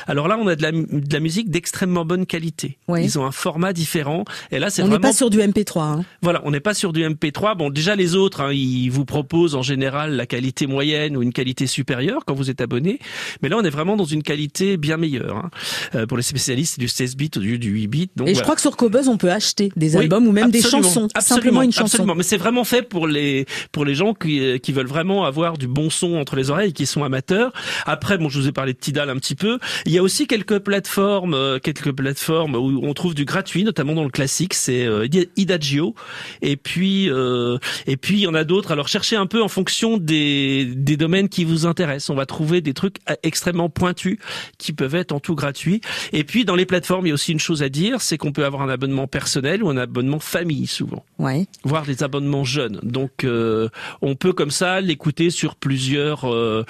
Alors 0.06 0.28
là, 0.28 0.38
on 0.40 0.46
a 0.46 0.56
de 0.56 0.62
la, 0.62 0.72
de 0.72 1.12
la 1.12 1.20
musique 1.20 1.50
d'extrêmement 1.50 2.04
bonne 2.04 2.26
qualité. 2.26 2.78
Ils 2.88 3.18
ont 3.18 3.24
un 3.24 3.32
format 3.32 3.72
différent. 3.72 4.24
Et 4.50 4.58
là, 4.58 4.70
c'est 4.70 4.82
On 4.82 4.86
n'est 4.86 4.90
vraiment 4.90 5.08
pas 5.08 5.12
sur 5.12 5.30
du 5.30 5.38
MP3. 5.38 5.80
hein. 5.80 6.04
voilà, 6.22 6.40
on 6.44 6.50
n'est 6.50 6.60
pas 6.60 6.74
sur 6.74 6.92
du 6.92 7.02
MP3. 7.02 7.56
Bon, 7.56 7.70
déjà 7.70 7.96
les 7.96 8.14
autres, 8.14 8.40
hein, 8.42 8.52
ils 8.52 8.88
vous 8.90 9.04
proposent 9.04 9.54
en 9.54 9.62
général 9.62 10.14
la 10.16 10.26
qualité 10.26 10.66
moyenne 10.66 11.16
ou 11.16 11.22
une 11.22 11.32
qualité 11.32 11.66
supérieure 11.66 12.24
quand 12.26 12.34
vous 12.34 12.50
êtes 12.50 12.60
abonné. 12.60 12.98
Mais 13.42 13.48
là, 13.48 13.56
on 13.58 13.62
est 13.62 13.70
vraiment 13.70 13.96
dans 13.96 14.04
une 14.04 14.22
qualité 14.22 14.76
bien 14.76 14.96
meilleure. 14.96 15.36
hein. 15.36 15.50
Euh, 15.94 16.06
pour 16.06 16.16
les 16.16 16.22
spécialistes, 16.22 16.74
c'est 16.76 16.80
du 16.80 16.88
16 16.88 17.16
bits 17.16 17.30
au 17.36 17.40
lieu 17.40 17.58
du 17.58 17.70
8 17.70 17.86
bits. 17.88 18.10
Donc 18.16 18.28
Et 18.28 18.34
je 18.34 18.42
crois 18.42 18.54
que 18.54 18.60
sur 18.60 18.76
Cobuzz, 18.76 19.08
on 19.08 19.16
peut 19.16 19.30
acheter 19.30 19.72
des 19.76 19.96
Oui, 19.96 20.02
albums 20.02 20.26
ou 20.26 20.32
même 20.32 20.50
des 20.50 20.62
chansons. 20.62 21.08
absolument, 21.14 21.20
simplement 21.20 21.62
une 21.62 21.72
chanson. 21.72 21.84
Absolument, 21.96 22.14
mais 22.14 22.22
c'est 22.22 22.36
vraiment 22.36 22.64
fait 22.64 22.82
pour 22.82 23.06
les 23.06 23.46
pour 23.72 23.84
les 23.84 23.94
gens 23.94 24.14
qui, 24.14 24.40
euh, 24.40 24.58
qui 24.58 24.72
veulent 24.72 24.86
vraiment 24.86 25.24
avoir 25.24 25.58
du 25.58 25.66
bon 25.66 25.90
son 25.90 26.14
entre 26.16 26.36
les 26.36 26.50
oreilles, 26.50 26.72
qui 26.72 26.86
sont 26.86 27.02
amateurs. 27.04 27.52
Après, 27.86 28.18
bon, 28.18 28.28
je 28.28 28.38
vous 28.40 28.48
ai 28.48 28.52
parlé 28.52 28.72
de 28.72 28.78
Tidal 28.78 29.10
un 29.10 29.16
petit 29.16 29.34
peu. 29.34 29.58
Il 29.86 29.92
y 29.92 29.98
a 29.98 30.02
aussi 30.02 30.26
quelques 30.26 30.58
plateformes, 30.60 31.34
euh, 31.34 31.58
quelques 31.58 31.92
plateformes 31.92 32.54
où 32.54 32.80
on 32.82 32.94
trouve 32.94 33.14
du 33.14 33.24
gratuit, 33.24 33.64
notamment 33.64 33.94
dans 33.94 34.04
le 34.04 34.10
classique, 34.10 34.54
c'est 34.54 34.84
euh, 34.84 35.06
Idagio. 35.36 35.94
Et 36.42 36.56
puis 36.56 37.10
euh, 37.10 37.58
et 37.86 37.96
puis 37.96 38.14
il 38.16 38.20
y 38.20 38.26
en 38.26 38.34
a 38.34 38.44
d'autres. 38.44 38.72
Alors 38.72 38.88
cherchez 38.88 39.16
un 39.16 39.26
peu 39.26 39.42
en 39.42 39.48
fonction 39.48 39.96
des 39.96 40.64
des 40.74 40.96
domaines 40.96 41.28
qui 41.28 41.44
vous 41.44 41.66
intéressent. 41.66 42.10
On 42.10 42.14
va 42.14 42.26
trouver 42.26 42.60
des 42.60 42.74
trucs 42.74 42.96
euh, 43.08 43.14
extrêmement 43.22 43.68
pointus 43.68 44.18
qui 44.58 44.72
peuvent 44.72 44.94
être 44.94 45.12
en 45.12 45.20
tout 45.20 45.34
gratuit. 45.34 45.80
Et 46.12 46.24
puis 46.24 46.44
dans 46.44 46.56
les 46.56 46.66
plateformes, 46.66 47.06
il 47.06 47.10
y 47.10 47.12
a 47.12 47.14
aussi 47.14 47.32
une 47.32 47.40
chose 47.40 47.62
à 47.62 47.68
dire, 47.68 48.00
c'est 48.00 48.18
qu'on 48.18 48.32
peut 48.32 48.44
avoir 48.44 48.62
un 48.62 48.68
abonnement 48.68 49.06
personnel 49.06 49.62
ou 49.62 49.68
un 49.70 49.76
abonnement 49.76 50.18
famille 50.20 50.66
souvent 50.66 51.04
Ouais. 51.18 51.46
voire 51.64 51.84
des 51.84 52.02
abonnements 52.02 52.44
jeunes. 52.44 52.80
Donc 52.82 53.24
euh, 53.24 53.68
on 54.02 54.14
peut 54.14 54.32
comme 54.32 54.50
ça 54.50 54.80
l'écouter 54.80 55.30
sur 55.30 55.54
plusieurs 55.56 56.26
euh, 56.30 56.64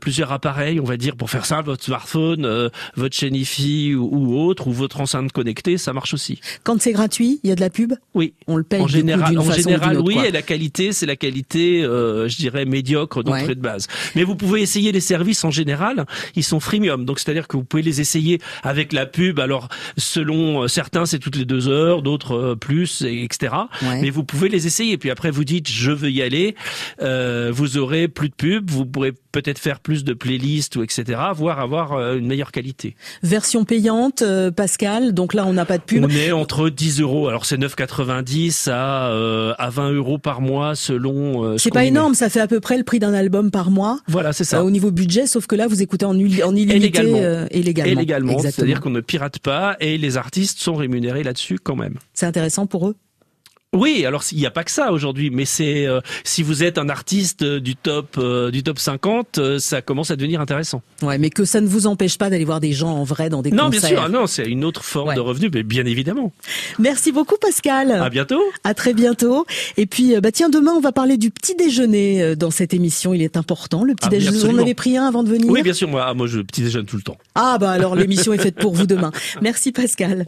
plusieurs 0.00 0.32
appareils, 0.32 0.47
on 0.80 0.84
va 0.84 0.96
dire 0.96 1.16
pour 1.16 1.30
faire 1.30 1.46
ça, 1.46 1.60
votre 1.62 1.84
smartphone, 1.84 2.44
euh, 2.44 2.68
votre 2.96 3.14
chaîne 3.16 3.34
IFI 3.34 3.94
ou, 3.94 4.08
ou 4.12 4.38
autre, 4.40 4.66
ou 4.68 4.72
votre 4.72 5.00
enceinte 5.00 5.32
connectée, 5.32 5.78
ça 5.78 5.92
marche 5.92 6.14
aussi. 6.14 6.40
Quand 6.64 6.80
c'est 6.80 6.92
gratuit, 6.92 7.40
il 7.42 7.48
y 7.50 7.52
a 7.52 7.56
de 7.56 7.60
la 7.60 7.70
pub? 7.70 7.94
Oui. 8.14 8.34
On 8.46 8.56
le 8.56 8.62
paye 8.62 8.80
en 8.80 8.84
coup, 8.84 8.90
général, 8.90 9.38
en 9.38 9.42
façon 9.42 9.62
général, 9.62 9.96
autre, 9.98 10.06
oui, 10.06 10.14
quoi. 10.14 10.28
et 10.28 10.30
la 10.30 10.42
qualité, 10.42 10.92
c'est 10.92 11.06
la 11.06 11.16
qualité, 11.16 11.82
euh, 11.82 12.28
je 12.28 12.36
dirais 12.36 12.64
médiocre 12.64 13.22
d'entrée 13.22 13.48
Ouais. 13.48 13.54
de 13.54 13.60
base. 13.60 13.86
Mais 14.14 14.24
vous 14.24 14.36
pouvez 14.36 14.60
essayer 14.62 14.92
les 14.92 15.00
services 15.00 15.44
en 15.44 15.50
général, 15.50 16.06
ils 16.34 16.44
sont 16.44 16.60
freemium, 16.60 17.04
donc 17.04 17.18
c'est-à-dire 17.18 17.48
que 17.48 17.56
vous 17.56 17.64
pouvez 17.64 17.82
les 17.82 18.00
essayer 18.00 18.40
avec 18.62 18.92
la 18.92 19.06
pub. 19.06 19.38
Alors 19.40 19.68
selon 19.96 20.62
euh, 20.64 20.68
certains, 20.68 21.06
c'est 21.06 21.18
toutes 21.18 21.36
les 21.36 21.44
deux 21.44 21.68
heures, 21.68 22.02
d'autres 22.02 22.54
plus, 22.54 23.02
et 23.02 23.22
etc. 23.24 23.54
Ouais. 23.82 24.00
Mais 24.02 24.10
vous 24.10 24.24
pouvez 24.24 24.48
les 24.48 24.66
essayer. 24.66 24.96
Puis 24.98 25.10
après, 25.10 25.30
vous 25.30 25.44
dites 25.44 25.68
je 25.68 25.90
veux 25.90 26.10
y 26.10 26.22
aller. 26.22 26.54
Euh, 27.02 27.50
vous 27.52 27.76
aurez 27.78 28.08
plus 28.08 28.28
de 28.28 28.34
pub, 28.34 28.70
vous 28.70 28.86
pourrez 28.86 29.12
peut-être 29.32 29.58
faire 29.58 29.80
plus 29.80 30.04
de 30.04 30.14
playlists 30.38 30.76
ou 30.76 30.82
etc. 30.82 31.20
Voire 31.34 31.58
avoir 31.60 31.92
euh, 31.92 32.16
une 32.16 32.26
meilleure 32.26 32.52
qualité. 32.52 32.94
Version 33.22 33.64
payante, 33.64 34.22
euh, 34.22 34.50
Pascal. 34.50 35.12
Donc 35.12 35.34
là, 35.34 35.44
on 35.46 35.52
n'a 35.52 35.64
pas 35.64 35.78
de 35.78 35.82
pub. 35.82 36.04
On 36.04 36.08
est 36.08 36.32
entre 36.32 36.68
10 36.70 37.00
euros. 37.00 37.28
Alors 37.28 37.44
c'est 37.44 37.56
9,90 37.56 38.70
à 38.70 39.08
euh, 39.10 39.54
à 39.58 39.70
20 39.70 39.92
euros 39.92 40.18
par 40.18 40.40
mois 40.40 40.74
selon. 40.74 41.44
euh, 41.44 41.52
ce 41.58 41.64
C'est 41.64 41.70
pas 41.70 41.80
met. 41.80 41.88
énorme, 41.88 42.14
ça 42.14 42.28
fait 42.28 42.40
à 42.40 42.46
peu 42.46 42.60
près 42.60 42.78
le 42.78 42.84
prix 42.84 42.98
d'un 42.98 43.14
album 43.14 43.50
par 43.50 43.70
mois. 43.70 43.98
Voilà, 44.08 44.32
c'est 44.32 44.44
ça. 44.44 44.58
Euh, 44.60 44.62
au 44.62 44.70
niveau 44.70 44.90
budget, 44.90 45.26
sauf 45.26 45.46
que 45.46 45.56
là, 45.56 45.66
vous 45.66 45.82
écoutez 45.82 46.04
en, 46.06 46.10
en 46.10 46.14
illimité 46.20 46.78
légalement. 46.78 47.46
et 47.50 47.62
légalement. 47.62 47.92
Et 47.92 47.94
légalement, 47.94 48.38
c'est-à-dire 48.38 48.80
qu'on 48.80 48.90
ne 48.90 49.00
pirate 49.00 49.38
pas 49.38 49.76
et 49.80 49.98
les 49.98 50.16
artistes 50.16 50.60
sont 50.60 50.74
rémunérés 50.74 51.22
là-dessus 51.22 51.58
quand 51.62 51.76
même. 51.76 51.94
C'est 52.14 52.26
intéressant 52.26 52.66
pour 52.66 52.88
eux. 52.88 52.96
Oui, 53.76 54.06
alors 54.06 54.24
il 54.32 54.38
n'y 54.38 54.46
a 54.46 54.50
pas 54.50 54.64
que 54.64 54.70
ça 54.70 54.92
aujourd'hui, 54.92 55.28
mais 55.28 55.44
c'est 55.44 55.86
euh, 55.86 56.00
si 56.24 56.42
vous 56.42 56.62
êtes 56.64 56.78
un 56.78 56.88
artiste 56.88 57.42
euh, 57.42 57.60
du 57.60 57.76
top 57.76 58.16
euh, 58.16 58.50
du 58.50 58.62
top 58.62 58.78
50, 58.78 59.36
euh, 59.36 59.58
ça 59.58 59.82
commence 59.82 60.10
à 60.10 60.16
devenir 60.16 60.40
intéressant. 60.40 60.80
Ouais, 61.02 61.18
mais 61.18 61.28
que 61.28 61.44
ça 61.44 61.60
ne 61.60 61.66
vous 61.66 61.86
empêche 61.86 62.16
pas 62.16 62.30
d'aller 62.30 62.46
voir 62.46 62.60
des 62.60 62.72
gens 62.72 62.88
en 62.88 63.04
vrai 63.04 63.28
dans 63.28 63.42
des 63.42 63.50
non, 63.50 63.68
bien 63.68 63.78
concerts. 63.78 63.98
sûr, 63.98 64.02
ah 64.06 64.08
non, 64.08 64.26
c'est 64.26 64.46
une 64.46 64.64
autre 64.64 64.82
forme 64.82 65.10
Ouais. 65.10 65.14
de 65.16 65.20
revenu, 65.20 65.50
mais 65.52 65.62
bien 65.64 65.84
évidemment. 65.84 66.32
Merci 66.78 67.12
beaucoup, 67.12 67.36
Pascal. 67.38 67.92
À 67.92 68.08
bientôt. 68.08 68.40
À 68.64 68.72
très 68.72 68.94
bientôt. 68.94 69.44
Et 69.76 69.84
puis, 69.84 70.16
euh, 70.16 70.22
bah 70.22 70.32
tiens, 70.32 70.48
demain, 70.48 70.72
on 70.74 70.80
va 70.80 70.92
parler 70.92 71.18
du 71.18 71.30
petit 71.30 71.54
déjeuner 71.54 72.22
euh, 72.22 72.36
dans 72.36 72.50
cette 72.50 72.72
émission. 72.72 73.12
Il 73.12 73.20
est 73.20 73.36
important, 73.36 73.84
le 73.84 73.94
petit 73.94 74.06
Ah, 74.06 74.08
bien 74.08 74.18
déjeuner. 74.20 74.38
Vous 74.38 74.48
en 74.48 74.58
avez 74.62 74.74
pris 74.74 74.96
un 74.96 75.04
avant 75.06 75.22
de 75.22 75.28
venir 75.28 75.50
Oui, 75.50 75.62
bien 75.62 75.74
sûr, 75.74 75.88
moi, 75.88 76.06
ah, 76.08 76.14
moi 76.14 76.26
je 76.26 76.40
petit 76.40 76.62
déjeune 76.62 76.86
tout 76.86 76.96
le 76.96 77.02
temps. 77.02 77.18
Ah, 77.34 77.58
bah 77.60 77.70
alors 77.70 77.96
l'émission 77.96 78.32
est 78.32 78.38
faite 78.38 78.56
pour 78.56 78.72
vous 78.74 78.86
demain. 78.86 79.12
Merci, 79.42 79.72
Pascal. 79.72 80.24